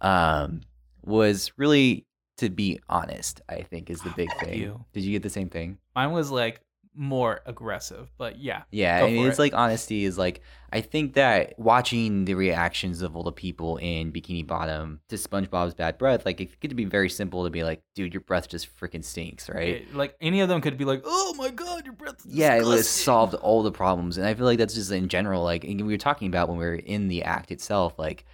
um, 0.01 0.61
was 1.03 1.51
really 1.57 2.05
to 2.38 2.49
be 2.49 2.80
honest. 2.89 3.41
I 3.47 3.61
think 3.61 3.89
is 3.89 4.01
the 4.01 4.09
big 4.11 4.30
thing. 4.39 4.59
you. 4.59 4.86
Did 4.93 5.03
you 5.03 5.11
get 5.11 5.23
the 5.23 5.30
same 5.30 5.49
thing? 5.49 5.78
Mine 5.95 6.11
was 6.11 6.32
like 6.32 6.61
more 6.95 7.41
aggressive, 7.45 8.11
but 8.17 8.39
yeah. 8.39 8.63
Yeah, 8.71 9.03
I 9.03 9.11
mean, 9.11 9.27
it's 9.27 9.37
it. 9.37 9.41
like 9.41 9.53
honesty 9.53 10.05
is 10.05 10.17
like 10.17 10.41
I 10.71 10.81
think 10.81 11.13
that 11.13 11.57
watching 11.57 12.25
the 12.25 12.33
reactions 12.35 13.01
of 13.01 13.15
all 13.15 13.23
the 13.23 13.31
people 13.31 13.77
in 13.77 14.11
Bikini 14.11 14.45
Bottom 14.45 14.99
to 15.09 15.15
SpongeBob's 15.15 15.73
bad 15.73 15.97
breath, 15.97 16.25
like 16.25 16.41
it 16.41 16.59
could 16.59 16.75
be 16.75 16.85
very 16.85 17.09
simple 17.09 17.43
to 17.45 17.49
be 17.49 17.63
like, 17.63 17.81
dude, 17.95 18.13
your 18.13 18.21
breath 18.21 18.49
just 18.49 18.67
freaking 18.77 19.03
stinks, 19.03 19.49
right? 19.49 19.67
It- 19.67 19.95
like 19.95 20.15
any 20.19 20.41
of 20.41 20.49
them 20.49 20.61
could 20.61 20.77
be 20.77 20.85
like, 20.85 21.03
"Oh 21.05 21.33
my 21.37 21.49
god, 21.49 21.85
your 21.85 21.93
breath." 21.93 22.21
Yeah, 22.25 22.55
it 22.55 22.65
would 22.65 22.83
solved 22.85 23.35
all 23.35 23.63
the 23.63 23.71
problems. 23.71 24.17
And 24.17 24.25
I 24.27 24.33
feel 24.33 24.45
like 24.45 24.57
that's 24.57 24.73
just 24.73 24.91
in 24.91 25.07
general, 25.07 25.43
like 25.43 25.63
we 25.63 25.81
were 25.83 25.97
talking 25.97 26.27
about 26.27 26.49
when 26.49 26.57
we 26.57 26.65
were 26.65 26.75
in 26.75 27.07
the 27.07 27.23
act 27.23 27.51
itself, 27.51 27.97
like 27.97 28.25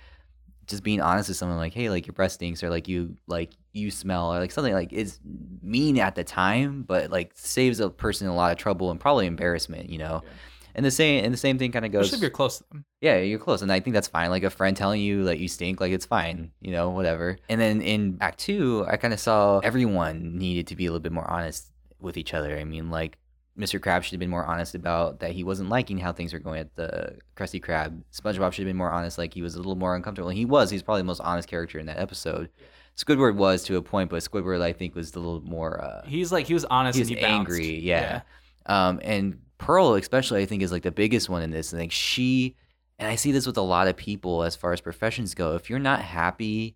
just 0.67 0.83
being 0.83 1.01
honest 1.01 1.29
with 1.29 1.37
someone 1.37 1.57
like, 1.57 1.73
hey, 1.73 1.89
like 1.89 2.07
your 2.07 2.13
breath 2.13 2.31
stinks 2.31 2.63
or 2.63 2.69
like 2.69 2.87
you 2.87 3.15
like 3.27 3.51
you 3.73 3.91
smell 3.91 4.33
or 4.33 4.39
like 4.39 4.51
something 4.51 4.73
like 4.73 4.91
it's 4.91 5.19
mean 5.61 5.97
at 5.99 6.15
the 6.15 6.23
time, 6.23 6.83
but 6.83 7.11
like 7.11 7.31
saves 7.35 7.79
a 7.79 7.89
person 7.89 8.27
a 8.27 8.35
lot 8.35 8.51
of 8.51 8.57
trouble 8.57 8.91
and 8.91 8.99
probably 8.99 9.25
embarrassment, 9.25 9.89
you 9.89 9.97
know. 9.97 10.21
Yeah. 10.23 10.29
And 10.73 10.85
the 10.85 10.91
same 10.91 11.25
and 11.25 11.33
the 11.33 11.37
same 11.37 11.57
thing 11.57 11.71
kind 11.73 11.85
of 11.85 11.91
goes 11.91 12.05
Especially 12.05 12.19
if 12.19 12.21
you're 12.21 12.31
close 12.31 12.59
to 12.59 12.63
them. 12.71 12.85
yeah, 13.01 13.17
you're 13.17 13.39
close, 13.39 13.61
and 13.61 13.71
I 13.71 13.81
think 13.81 13.93
that's 13.93 14.07
fine. 14.07 14.29
Like 14.29 14.43
a 14.43 14.49
friend 14.49 14.75
telling 14.75 15.01
you 15.01 15.25
that 15.25 15.37
you 15.37 15.49
stink, 15.49 15.81
like 15.81 15.91
it's 15.91 16.05
fine, 16.05 16.51
you 16.61 16.71
know, 16.71 16.91
whatever. 16.91 17.37
And 17.49 17.59
then 17.59 17.81
in 17.81 18.17
Act 18.21 18.39
Two, 18.39 18.85
I 18.87 18.95
kind 18.95 19.13
of 19.13 19.19
saw 19.19 19.59
everyone 19.59 20.37
needed 20.37 20.67
to 20.67 20.77
be 20.77 20.85
a 20.85 20.89
little 20.89 21.01
bit 21.01 21.11
more 21.11 21.29
honest 21.29 21.71
with 21.99 22.15
each 22.15 22.33
other. 22.33 22.57
I 22.57 22.63
mean, 22.63 22.89
like 22.89 23.17
Mr. 23.57 23.81
Krabs 23.81 24.03
should 24.03 24.13
have 24.13 24.19
been 24.21 24.29
more 24.29 24.45
honest 24.45 24.73
about 24.73 25.19
that 25.19 25.31
he 25.31 25.43
wasn't 25.43 25.69
liking 25.69 25.97
how 25.97 26.13
things 26.13 26.31
were 26.31 26.39
going 26.39 26.61
at 26.61 26.73
the 26.75 27.17
Krusty 27.35 27.61
Krab. 27.61 28.01
SpongeBob 28.13 28.53
should 28.53 28.63
have 28.63 28.69
been 28.69 28.77
more 28.77 28.91
honest, 28.91 29.17
like 29.17 29.33
he 29.33 29.41
was 29.41 29.55
a 29.55 29.57
little 29.57 29.75
more 29.75 29.93
uncomfortable. 29.95 30.29
And 30.29 30.37
he 30.37 30.45
was. 30.45 30.69
He's 30.69 30.83
probably 30.83 31.01
the 31.01 31.05
most 31.07 31.19
honest 31.19 31.49
character 31.49 31.79
in 31.79 31.85
that 31.87 31.99
episode. 31.99 32.49
Squidward 32.97 33.35
was 33.35 33.63
to 33.63 33.77
a 33.77 33.81
point, 33.81 34.09
but 34.09 34.21
Squidward 34.23 34.61
I 34.61 34.73
think 34.73 34.95
was 34.95 35.15
a 35.15 35.19
little 35.19 35.41
more. 35.41 35.81
Uh, 35.83 36.05
He's 36.05 36.31
like 36.31 36.47
he 36.47 36.53
was 36.53 36.65
honest 36.65 36.95
he 36.97 37.01
and 37.01 37.09
was 37.09 37.17
he 37.19 37.25
bounced. 37.25 37.51
angry, 37.51 37.79
yeah. 37.79 38.21
um, 38.65 38.99
and 39.03 39.39
Pearl, 39.57 39.93
especially, 39.93 40.41
I 40.41 40.45
think, 40.45 40.61
is 40.63 40.71
like 40.71 40.83
the 40.83 40.91
biggest 40.91 41.29
one 41.29 41.41
in 41.41 41.51
this. 41.51 41.71
Like 41.73 41.91
she, 41.91 42.55
and 42.99 43.07
I 43.09 43.15
see 43.15 43.31
this 43.31 43.45
with 43.47 43.57
a 43.57 43.61
lot 43.61 43.87
of 43.87 43.95
people 43.95 44.43
as 44.43 44.55
far 44.55 44.73
as 44.73 44.81
professions 44.81 45.33
go. 45.33 45.55
If 45.55 45.69
you're 45.69 45.79
not 45.79 46.01
happy, 46.01 46.75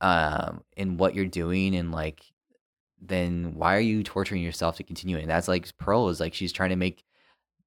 um, 0.00 0.62
in 0.76 0.96
what 0.96 1.14
you're 1.14 1.26
doing, 1.26 1.74
and 1.74 1.92
like, 1.92 2.22
then 3.00 3.52
why 3.54 3.76
are 3.76 3.80
you 3.80 4.02
torturing 4.02 4.42
yourself 4.42 4.76
to 4.76 4.82
continue? 4.84 5.18
And 5.18 5.28
that's 5.28 5.48
like 5.48 5.76
Pearl 5.78 6.08
is 6.08 6.20
like 6.20 6.34
she's 6.34 6.52
trying 6.52 6.70
to 6.70 6.76
make 6.76 7.02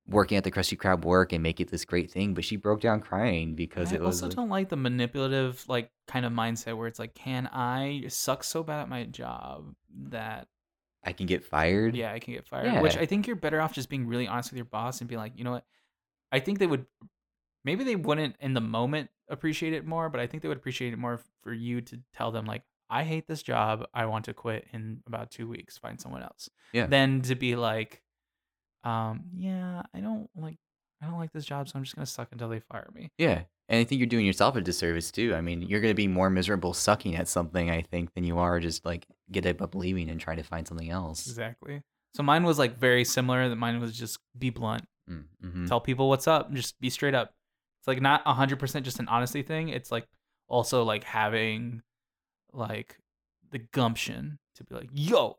working 0.09 0.37
at 0.37 0.43
the 0.43 0.51
Krusty 0.51 0.77
Krab 0.77 1.03
work 1.05 1.33
and 1.33 1.43
make 1.43 1.59
it 1.59 1.69
this 1.69 1.85
great 1.85 2.11
thing, 2.11 2.33
but 2.33 2.43
she 2.43 2.55
broke 2.55 2.81
down 2.81 2.99
crying 3.01 3.55
because 3.55 3.91
I 3.91 3.95
it 3.95 4.01
was. 4.01 4.21
I 4.21 4.25
also 4.25 4.27
like- 4.27 4.35
don't 4.35 4.49
like 4.49 4.69
the 4.69 4.75
manipulative 4.75 5.63
like 5.67 5.91
kind 6.07 6.25
of 6.25 6.33
mindset 6.33 6.77
where 6.77 6.87
it's 6.87 6.99
like, 6.99 7.13
can 7.13 7.47
I 7.47 8.05
suck 8.07 8.43
so 8.43 8.63
bad 8.63 8.81
at 8.81 8.89
my 8.89 9.03
job 9.05 9.73
that 10.09 10.47
I 11.03 11.13
can 11.13 11.27
get 11.27 11.43
fired. 11.43 11.95
yeah, 11.95 12.11
I 12.11 12.19
can 12.19 12.33
get 12.33 12.47
fired. 12.47 12.81
Which 12.81 12.97
I 12.97 13.05
think 13.05 13.27
you're 13.27 13.35
better 13.35 13.61
off 13.61 13.73
just 13.73 13.89
being 13.89 14.07
really 14.07 14.27
honest 14.27 14.51
with 14.51 14.57
your 14.57 14.65
boss 14.65 14.99
and 14.99 15.07
being 15.07 15.19
like, 15.19 15.33
you 15.35 15.43
know 15.43 15.51
what? 15.51 15.65
I 16.31 16.39
think 16.39 16.59
they 16.59 16.67
would 16.67 16.85
maybe 17.63 17.83
they 17.83 17.95
wouldn't 17.95 18.35
in 18.39 18.53
the 18.53 18.61
moment 18.61 19.09
appreciate 19.29 19.73
it 19.73 19.85
more, 19.85 20.09
but 20.09 20.19
I 20.19 20.27
think 20.27 20.43
they 20.43 20.49
would 20.49 20.57
appreciate 20.57 20.93
it 20.93 20.97
more 20.99 21.19
for 21.43 21.53
you 21.53 21.81
to 21.81 21.99
tell 22.13 22.31
them 22.31 22.45
like, 22.45 22.63
I 22.89 23.03
hate 23.03 23.27
this 23.27 23.43
job. 23.43 23.85
I 23.93 24.05
want 24.07 24.25
to 24.25 24.33
quit 24.33 24.65
in 24.73 25.01
about 25.05 25.29
two 25.31 25.47
weeks. 25.47 25.77
Find 25.77 26.01
someone 26.01 26.23
else. 26.23 26.49
Yeah. 26.73 26.87
Than 26.87 27.21
to 27.23 27.35
be 27.35 27.55
like, 27.55 28.01
um, 28.83 29.23
yeah, 29.35 29.83
I 29.93 29.99
don't 29.99 30.29
like 30.35 30.57
I 31.01 31.05
don't 31.07 31.17
like 31.19 31.31
this 31.31 31.45
job, 31.45 31.67
so 31.69 31.73
I'm 31.75 31.83
just 31.83 31.95
gonna 31.95 32.05
suck 32.05 32.29
until 32.31 32.49
they 32.49 32.59
fire 32.59 32.89
me. 32.93 33.11
Yeah. 33.17 33.43
And 33.69 33.79
I 33.79 33.83
think 33.83 33.99
you're 33.99 34.07
doing 34.07 34.25
yourself 34.25 34.55
a 34.55 34.61
disservice 34.61 35.11
too. 35.11 35.35
I 35.35 35.41
mean, 35.41 35.61
you're 35.61 35.79
to 35.81 35.93
be 35.93 36.07
more 36.07 36.31
miserable 36.31 36.73
sucking 36.73 37.15
at 37.15 37.27
something, 37.27 37.69
I 37.69 37.83
think, 37.83 38.13
than 38.15 38.23
you 38.23 38.39
are 38.39 38.59
just 38.59 38.83
like 38.83 39.05
get 39.31 39.45
up 39.45 39.75
leaving 39.75 40.09
and 40.09 40.19
trying 40.19 40.37
to 40.37 40.43
find 40.43 40.67
something 40.67 40.89
else. 40.89 41.27
Exactly. 41.27 41.83
So 42.15 42.23
mine 42.23 42.43
was 42.43 42.57
like 42.57 42.79
very 42.79 43.05
similar. 43.05 43.47
That 43.47 43.57
mine 43.57 43.79
was 43.79 43.95
just 43.95 44.17
be 44.37 44.49
blunt, 44.49 44.85
Mm, 45.07 45.25
mhm. 45.43 45.67
tell 45.67 45.79
people 45.79 46.09
what's 46.09 46.27
up, 46.27 46.51
just 46.53 46.79
be 46.79 46.89
straight 46.89 47.13
up. 47.13 47.33
It's 47.79 47.87
like 47.87 48.01
not 48.01 48.25
hundred 48.25 48.57
percent 48.59 48.85
just 48.85 48.99
an 48.99 49.07
honesty 49.07 49.43
thing. 49.43 49.69
It's 49.69 49.91
like 49.91 50.07
also 50.47 50.83
like 50.83 51.03
having 51.03 51.83
like 52.51 52.97
the 53.51 53.59
gumption 53.59 54.39
to 54.55 54.63
be 54.63 54.73
like, 54.73 54.89
yo, 54.91 55.37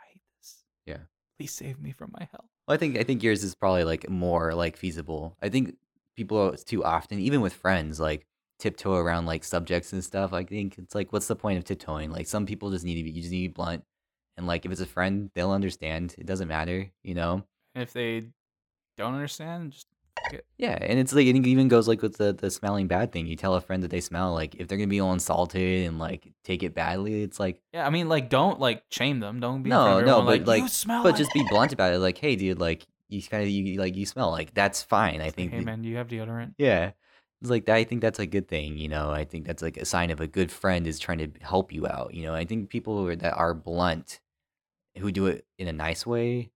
I 0.00 0.04
hate 0.12 0.22
this. 0.40 0.64
Yeah. 0.84 0.98
Please 1.38 1.52
save 1.52 1.80
me 1.80 1.92
from 1.92 2.12
my 2.18 2.28
hell. 2.30 2.48
Well, 2.66 2.74
I 2.74 2.78
think 2.78 2.98
I 2.98 3.02
think 3.02 3.22
yours 3.22 3.42
is 3.42 3.54
probably 3.54 3.84
like 3.84 4.08
more 4.08 4.54
like 4.54 4.76
feasible. 4.76 5.36
I 5.42 5.48
think 5.48 5.76
people 6.16 6.56
too 6.56 6.84
often, 6.84 7.18
even 7.18 7.40
with 7.40 7.52
friends, 7.52 7.98
like 7.98 8.26
tiptoe 8.58 8.94
around 8.94 9.26
like 9.26 9.44
subjects 9.44 9.92
and 9.92 10.04
stuff. 10.04 10.32
I 10.32 10.44
think 10.44 10.78
it's 10.78 10.94
like, 10.94 11.12
what's 11.12 11.26
the 11.26 11.36
point 11.36 11.58
of 11.58 11.64
tiptoeing? 11.64 12.10
Like 12.10 12.26
some 12.26 12.46
people 12.46 12.70
just 12.70 12.84
need 12.84 12.94
to 12.96 13.02
be, 13.02 13.10
you 13.10 13.20
just 13.20 13.32
need 13.32 13.42
to 13.42 13.48
be 13.48 13.54
blunt, 13.54 13.84
and 14.36 14.46
like 14.46 14.64
if 14.64 14.72
it's 14.72 14.80
a 14.80 14.86
friend, 14.86 15.30
they'll 15.34 15.50
understand. 15.50 16.14
It 16.18 16.26
doesn't 16.26 16.48
matter, 16.48 16.90
you 17.02 17.14
know. 17.14 17.44
And 17.74 17.82
if 17.82 17.92
they 17.92 18.28
don't 18.96 19.14
understand, 19.14 19.72
just. 19.72 19.86
Yeah, 20.58 20.78
and 20.80 20.98
it's 20.98 21.12
like 21.12 21.26
it 21.26 21.36
even 21.36 21.68
goes 21.68 21.86
like 21.86 22.02
with 22.02 22.16
the 22.16 22.32
the 22.32 22.50
smelling 22.50 22.86
bad 22.86 23.12
thing. 23.12 23.26
You 23.26 23.36
tell 23.36 23.54
a 23.54 23.60
friend 23.60 23.82
that 23.82 23.90
they 23.90 24.00
smell, 24.00 24.32
like 24.32 24.54
if 24.54 24.68
they're 24.68 24.78
gonna 24.78 24.88
be 24.88 25.00
all 25.00 25.12
insulted 25.12 25.86
and 25.86 25.98
like 25.98 26.32
take 26.44 26.62
it 26.62 26.74
badly, 26.74 27.22
it's 27.22 27.38
like 27.38 27.60
yeah. 27.72 27.86
I 27.86 27.90
mean, 27.90 28.08
like, 28.08 28.30
don't 28.30 28.58
like 28.58 28.82
shame 28.90 29.20
them. 29.20 29.40
Don't 29.40 29.62
be 29.62 29.70
no, 29.70 30.00
no, 30.00 30.22
but 30.22 30.40
like, 30.40 30.46
like, 30.46 30.62
you 30.62 30.68
smell. 30.68 31.02
but 31.02 31.16
just 31.16 31.32
be 31.32 31.44
blunt 31.50 31.72
about 31.72 31.92
it. 31.92 31.98
Like, 31.98 32.18
hey, 32.18 32.36
dude, 32.36 32.60
like 32.60 32.86
you 33.08 33.22
kind 33.22 33.42
of 33.42 33.48
you 33.48 33.78
like 33.78 33.96
you 33.96 34.06
smell 34.06 34.30
like 34.30 34.54
that's 34.54 34.82
fine. 34.82 35.20
I 35.20 35.30
think 35.30 35.52
hey 35.52 35.60
man, 35.60 35.82
do 35.82 35.88
you 35.88 35.96
have 35.96 36.08
deodorant? 36.08 36.54
Yeah. 36.58 36.92
It's 37.40 37.50
like 37.50 37.66
that. 37.66 37.76
I 37.76 37.84
think 37.84 38.00
that's 38.00 38.18
a 38.18 38.26
good 38.26 38.48
thing, 38.48 38.78
you 38.78 38.88
know. 38.88 39.10
I 39.10 39.24
think 39.24 39.46
that's 39.46 39.62
like 39.62 39.76
a 39.76 39.84
sign 39.84 40.10
of 40.10 40.20
a 40.20 40.26
good 40.26 40.50
friend 40.50 40.86
is 40.86 40.98
trying 40.98 41.18
to 41.18 41.30
help 41.42 41.72
you 41.72 41.86
out. 41.86 42.14
You 42.14 42.22
know, 42.22 42.34
I 42.34 42.46
think 42.46 42.70
people 42.70 42.96
who 42.96 43.08
are, 43.08 43.16
that 43.16 43.34
are 43.34 43.52
blunt, 43.52 44.20
who 44.96 45.12
do 45.12 45.26
it 45.26 45.44
in 45.58 45.68
a 45.68 45.72
nice 45.72 46.06
way. 46.06 46.52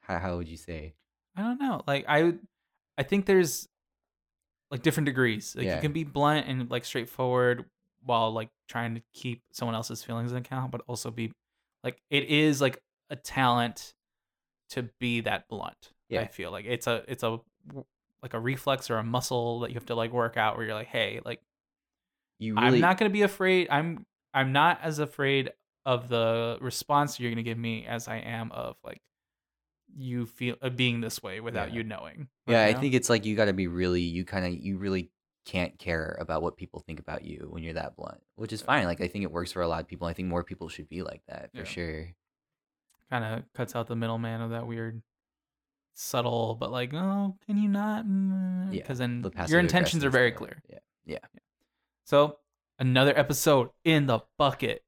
How, 0.00 0.18
how 0.18 0.36
would 0.38 0.48
you 0.48 0.56
say? 0.56 0.94
I 1.36 1.42
don't 1.42 1.60
know. 1.60 1.82
Like 1.86 2.04
I, 2.08 2.34
I 2.96 3.02
think 3.02 3.26
there's 3.26 3.68
like 4.70 4.82
different 4.82 5.06
degrees. 5.06 5.54
Like 5.56 5.66
Yeah. 5.66 5.76
you 5.76 5.80
can 5.82 5.92
be 5.92 6.04
blunt 6.04 6.46
and 6.48 6.70
like 6.70 6.84
straightforward 6.84 7.64
while 8.04 8.32
like 8.32 8.48
trying 8.68 8.94
to 8.94 9.02
keep 9.12 9.42
someone 9.52 9.74
else's 9.74 10.02
feelings 10.02 10.32
in 10.32 10.38
account, 10.38 10.70
but 10.70 10.82
also 10.86 11.10
be 11.10 11.32
like 11.84 12.00
it 12.10 12.24
is 12.24 12.60
like 12.60 12.82
a 13.10 13.16
talent 13.16 13.94
to 14.70 14.88
be 14.98 15.20
that 15.22 15.48
blunt. 15.48 15.92
Yeah. 16.08 16.22
I 16.22 16.26
feel 16.26 16.50
like 16.50 16.64
it's 16.66 16.86
a 16.86 17.04
it's 17.08 17.22
a 17.22 17.38
like 18.22 18.34
a 18.34 18.40
reflex 18.40 18.90
or 18.90 18.96
a 18.96 19.04
muscle 19.04 19.60
that 19.60 19.70
you 19.70 19.74
have 19.74 19.86
to 19.86 19.94
like 19.94 20.12
work 20.12 20.36
out 20.36 20.56
where 20.56 20.66
you're 20.66 20.74
like, 20.74 20.88
hey, 20.88 21.20
like 21.24 21.40
You 22.38 22.54
really 22.54 22.66
I'm 22.66 22.80
not 22.80 22.98
gonna 22.98 23.10
be 23.10 23.22
afraid. 23.22 23.68
I'm 23.70 24.06
I'm 24.34 24.52
not 24.52 24.80
as 24.82 24.98
afraid 24.98 25.50
of 25.84 26.08
the 26.08 26.58
response 26.60 27.20
you're 27.20 27.30
gonna 27.30 27.42
give 27.42 27.58
me 27.58 27.86
as 27.86 28.08
I 28.08 28.16
am 28.16 28.50
of 28.52 28.76
like 28.82 29.00
you 29.94 30.26
feel 30.26 30.56
uh, 30.62 30.68
being 30.70 31.00
this 31.00 31.22
way 31.22 31.40
without 31.40 31.68
Yeah. 31.70 31.76
you 31.76 31.84
knowing. 31.84 32.28
Yeah, 32.46 32.64
I 32.64 32.74
think 32.74 32.94
it's 32.94 33.10
like 33.10 33.24
you 33.24 33.36
got 33.36 33.46
to 33.46 33.52
be 33.52 33.66
really. 33.66 34.02
You 34.02 34.24
kind 34.24 34.44
of 34.46 34.52
you 34.54 34.78
really 34.78 35.10
can't 35.44 35.78
care 35.78 36.16
about 36.20 36.42
what 36.42 36.56
people 36.56 36.80
think 36.80 36.98
about 36.98 37.24
you 37.24 37.46
when 37.50 37.62
you're 37.62 37.74
that 37.74 37.94
blunt, 37.96 38.20
which 38.34 38.52
is 38.52 38.60
fine. 38.62 38.84
Like 38.86 39.00
I 39.00 39.06
think 39.08 39.22
it 39.24 39.30
works 39.30 39.52
for 39.52 39.62
a 39.62 39.68
lot 39.68 39.80
of 39.80 39.86
people. 39.88 40.08
I 40.08 40.12
think 40.12 40.28
more 40.28 40.42
people 40.42 40.68
should 40.68 40.88
be 40.88 41.02
like 41.02 41.22
that 41.28 41.50
for 41.52 41.58
Yeah. 41.58 41.64
sure. 41.64 42.08
kind 43.10 43.24
of 43.24 43.44
cuts 43.54 43.76
out 43.76 43.86
the 43.86 43.94
middleman 43.94 44.40
of 44.40 44.50
that 44.50 44.66
weird 44.66 45.00
subtle 45.94 46.56
but 46.58 46.70
like 46.72 46.92
oh 46.92 47.36
can 47.46 47.56
you 47.56 47.68
not 47.68 48.04
Yeah, 48.74 48.82
because 48.82 48.98
then 48.98 49.22
The 49.22 49.30
your 49.48 49.60
intentions 49.60 50.04
are 50.04 50.10
very 50.10 50.32
clear 50.32 50.60
Yeah. 50.68 50.80
Yeah. 51.06 51.18
So 52.04 52.38
another 52.80 53.16
episode 53.16 53.70
in 53.84 54.06
the 54.06 54.18
bucket 54.38 54.82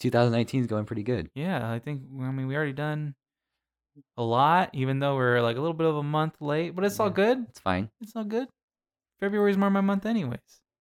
2019 0.00 0.62
is 0.62 0.66
going 0.66 0.84
pretty 0.86 1.02
good. 1.02 1.30
yeah 1.34 1.70
i 1.70 1.78
think 1.78 2.02
i 2.20 2.30
mean 2.30 2.46
we 2.46 2.56
already 2.56 2.72
done 2.72 3.14
a 4.16 4.22
lot 4.22 4.70
even 4.72 4.98
though 4.98 5.14
we're 5.16 5.40
like 5.40 5.56
a 5.56 5.60
little 5.60 5.74
bit 5.74 5.86
of 5.86 5.96
a 5.96 6.02
month 6.02 6.34
late 6.40 6.74
but 6.74 6.84
it's 6.84 6.98
all 7.00 7.10
good 7.10 7.44
It's 7.48 7.60
fine. 7.60 7.90
it's 8.00 8.14
all 8.16 8.24
good 8.24 8.48
February 9.20 9.50
is 9.50 9.56
more 9.56 9.70
my 9.70 9.80
month 9.80 10.04
anyways 10.06 10.38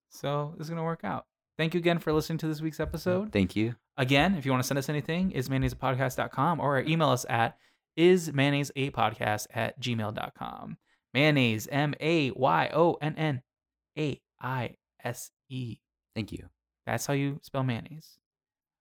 so 0.09 0.55
it's 0.59 0.69
gonna 0.69 0.83
work 0.83 1.01
out 1.03 1.25
thank 1.57 1.73
you 1.73 1.79
again 1.79 1.99
for 1.99 2.11
listening 2.13 2.37
to 2.39 2.47
this 2.47 2.61
week's 2.61 2.79
episode 2.79 3.31
Thank 3.31 3.55
you. 3.55 3.75
Again, 3.95 4.33
if 4.35 4.43
you 4.45 4.51
want 4.51 4.63
to 4.63 4.67
send 4.67 4.79
us 4.79 4.89
anything, 4.89 5.29
is 5.29 5.49
mayonnaisepodcast.com 5.49 6.59
or 6.59 6.79
email 6.81 7.09
us 7.09 7.27
at 7.29 7.55
is 7.95 8.33
mayonnaise 8.33 8.71
a 8.75 8.89
podcast 8.89 9.45
at 9.53 9.79
gmail.com. 9.79 10.77
Mayonnaise, 11.13 11.67
M 11.71 11.93
A 11.99 12.31
Y 12.31 12.71
O 12.73 12.97
N 13.01 13.13
N 13.15 13.43
A 13.99 14.19
I 14.41 14.77
S 15.03 15.29
E. 15.49 15.77
Thank 16.15 16.31
you. 16.31 16.49
That's 16.87 17.05
how 17.05 17.13
you 17.13 17.37
spell 17.43 17.61
mayonnaise. 17.61 18.17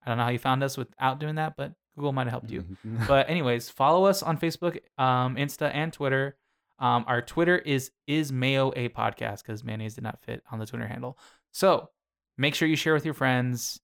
I 0.03 0.09
don't 0.09 0.17
know 0.17 0.25
how 0.25 0.31
you 0.31 0.39
found 0.39 0.65
us 0.65 0.79
without 0.79 1.21
doing 1.21 1.35
that, 1.35 1.55
but 1.59 1.73
Google 1.95 2.13
might 2.13 2.25
have 2.25 2.33
helped 2.33 2.51
you. 2.51 2.65
Mhm. 2.87 3.07
but 3.09 3.29
anyways, 3.29 3.69
follow 3.71 4.05
us 4.07 4.23
on 4.23 4.39
Facebook, 4.39 4.79
um, 4.99 5.37
Insta, 5.37 5.71
and 5.73 5.93
Twitter. 5.93 6.37
Um, 6.79 7.05
our 7.07 7.23
Twitter 7.23 7.59
is 7.59 7.91
is 8.07 8.33
Mayo 8.33 8.73
a 8.75 8.89
podcast 8.89 9.43
because 9.43 9.63
mayonnaise 9.63 9.95
did 9.95 10.05
not 10.05 10.21
fit 10.23 10.43
on 10.51 10.59
the 10.59 10.67
Twitter 10.67 10.87
handle. 10.87 11.19
So 11.53 11.91
make 12.37 12.55
sure 12.55 12.67
you 12.67 12.77
share 12.77 12.95
with 12.95 13.05
your 13.05 13.15
friends. 13.15 13.81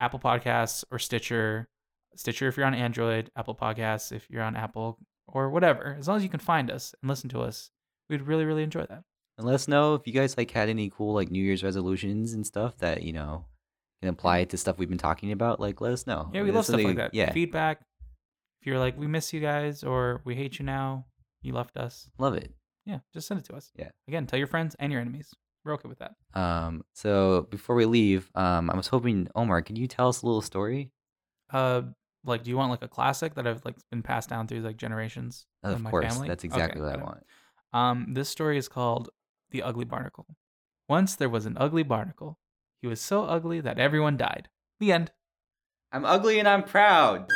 Apple 0.00 0.18
Podcasts 0.18 0.82
or 0.90 0.98
Stitcher. 0.98 1.68
Stitcher 2.16 2.48
if 2.48 2.56
you're 2.56 2.66
on 2.66 2.74
Android, 2.74 3.30
Apple 3.36 3.54
Podcasts 3.54 4.12
if 4.12 4.28
you're 4.30 4.42
on 4.42 4.56
Apple 4.56 4.98
or 5.28 5.50
whatever. 5.50 5.94
As 5.98 6.08
long 6.08 6.16
as 6.16 6.22
you 6.22 6.28
can 6.28 6.40
find 6.40 6.70
us 6.70 6.94
and 7.02 7.08
listen 7.08 7.28
to 7.30 7.40
us, 7.40 7.70
we'd 8.08 8.22
really 8.22 8.44
really 8.44 8.62
enjoy 8.62 8.86
that. 8.86 9.04
And 9.36 9.46
let 9.46 9.54
us 9.54 9.68
know 9.68 9.94
if 9.94 10.06
you 10.06 10.12
guys 10.12 10.36
like 10.36 10.50
had 10.50 10.68
any 10.68 10.90
cool 10.90 11.14
like 11.14 11.30
New 11.30 11.42
Year's 11.44 11.62
resolutions 11.62 12.32
and 12.32 12.46
stuff 12.46 12.78
that 12.78 13.02
you 13.02 13.12
know 13.12 13.44
can 14.00 14.08
apply 14.10 14.38
it 14.38 14.50
to 14.50 14.56
stuff 14.56 14.78
we've 14.78 14.88
been 14.88 14.98
talking 14.98 15.32
about. 15.32 15.60
Like, 15.60 15.80
let 15.80 15.92
us 15.92 16.06
know. 16.06 16.30
Yeah, 16.32 16.42
we 16.42 16.50
love 16.52 16.64
stuff 16.64 16.82
like 16.82 16.96
that. 16.96 17.14
Yeah, 17.14 17.32
Feedback. 17.32 17.80
If 18.60 18.66
you're 18.66 18.78
like, 18.78 18.98
we 18.98 19.06
miss 19.06 19.32
you 19.32 19.40
guys 19.40 19.82
or 19.82 20.20
we 20.24 20.34
hate 20.34 20.58
you 20.58 20.64
now, 20.64 21.06
you 21.42 21.54
left 21.54 21.76
us. 21.76 22.08
love 22.18 22.34
it. 22.34 22.52
Yeah, 22.84 22.98
just 23.14 23.26
send 23.28 23.40
it 23.40 23.46
to 23.46 23.54
us. 23.54 23.70
Yeah. 23.76 23.90
Again, 24.08 24.26
tell 24.26 24.38
your 24.38 24.48
friends 24.48 24.74
and 24.78 24.90
your 24.92 25.00
enemies. 25.00 25.30
We're 25.64 25.74
okay 25.74 25.88
with 25.88 25.98
that. 25.98 26.12
Um, 26.34 26.82
so 26.94 27.46
before 27.50 27.76
we 27.76 27.84
leave, 27.84 28.30
um, 28.34 28.70
I 28.70 28.76
was 28.76 28.88
hoping 28.88 29.28
Omar, 29.34 29.62
could 29.62 29.76
you 29.78 29.86
tell 29.86 30.08
us 30.08 30.22
a 30.22 30.26
little 30.26 30.40
story? 30.42 30.90
Uh, 31.52 31.82
like, 32.24 32.42
do 32.42 32.50
you 32.50 32.56
want 32.56 32.70
like 32.70 32.82
a 32.82 32.88
classic 32.88 33.34
that 33.34 33.46
I've 33.46 33.62
like 33.64 33.76
been 33.90 34.02
passed 34.02 34.28
down 34.30 34.46
through 34.46 34.60
like 34.60 34.76
generations 34.76 35.46
Of 35.62 35.82
course, 35.84 36.06
family? 36.12 36.28
that's 36.28 36.44
Okay, 36.44 36.48
exactly 36.54 36.80
what 36.82 36.98
I 36.98 37.02
want. 37.02 37.18
Um, 37.72 38.14
this 38.14 38.28
story 38.28 38.56
is 38.58 38.68
called 38.68 39.10
The 39.52 39.62
Ugly 39.62 39.84
Barnacle. 39.84 40.26
Once 40.88 41.14
there 41.16 41.28
was 41.28 41.46
an 41.46 41.56
ugly 41.58 41.82
barnacle. 41.84 42.38
He 42.80 42.88
was 42.88 43.00
so 43.00 43.24
ugly 43.24 43.60
that 43.60 43.78
everyone 43.78 44.16
died. 44.16 44.48
The 44.78 44.92
end. 44.92 45.12
I'm 45.92 46.04
ugly 46.04 46.38
and 46.38 46.48
I'm 46.48 46.62
proud. 46.62 47.26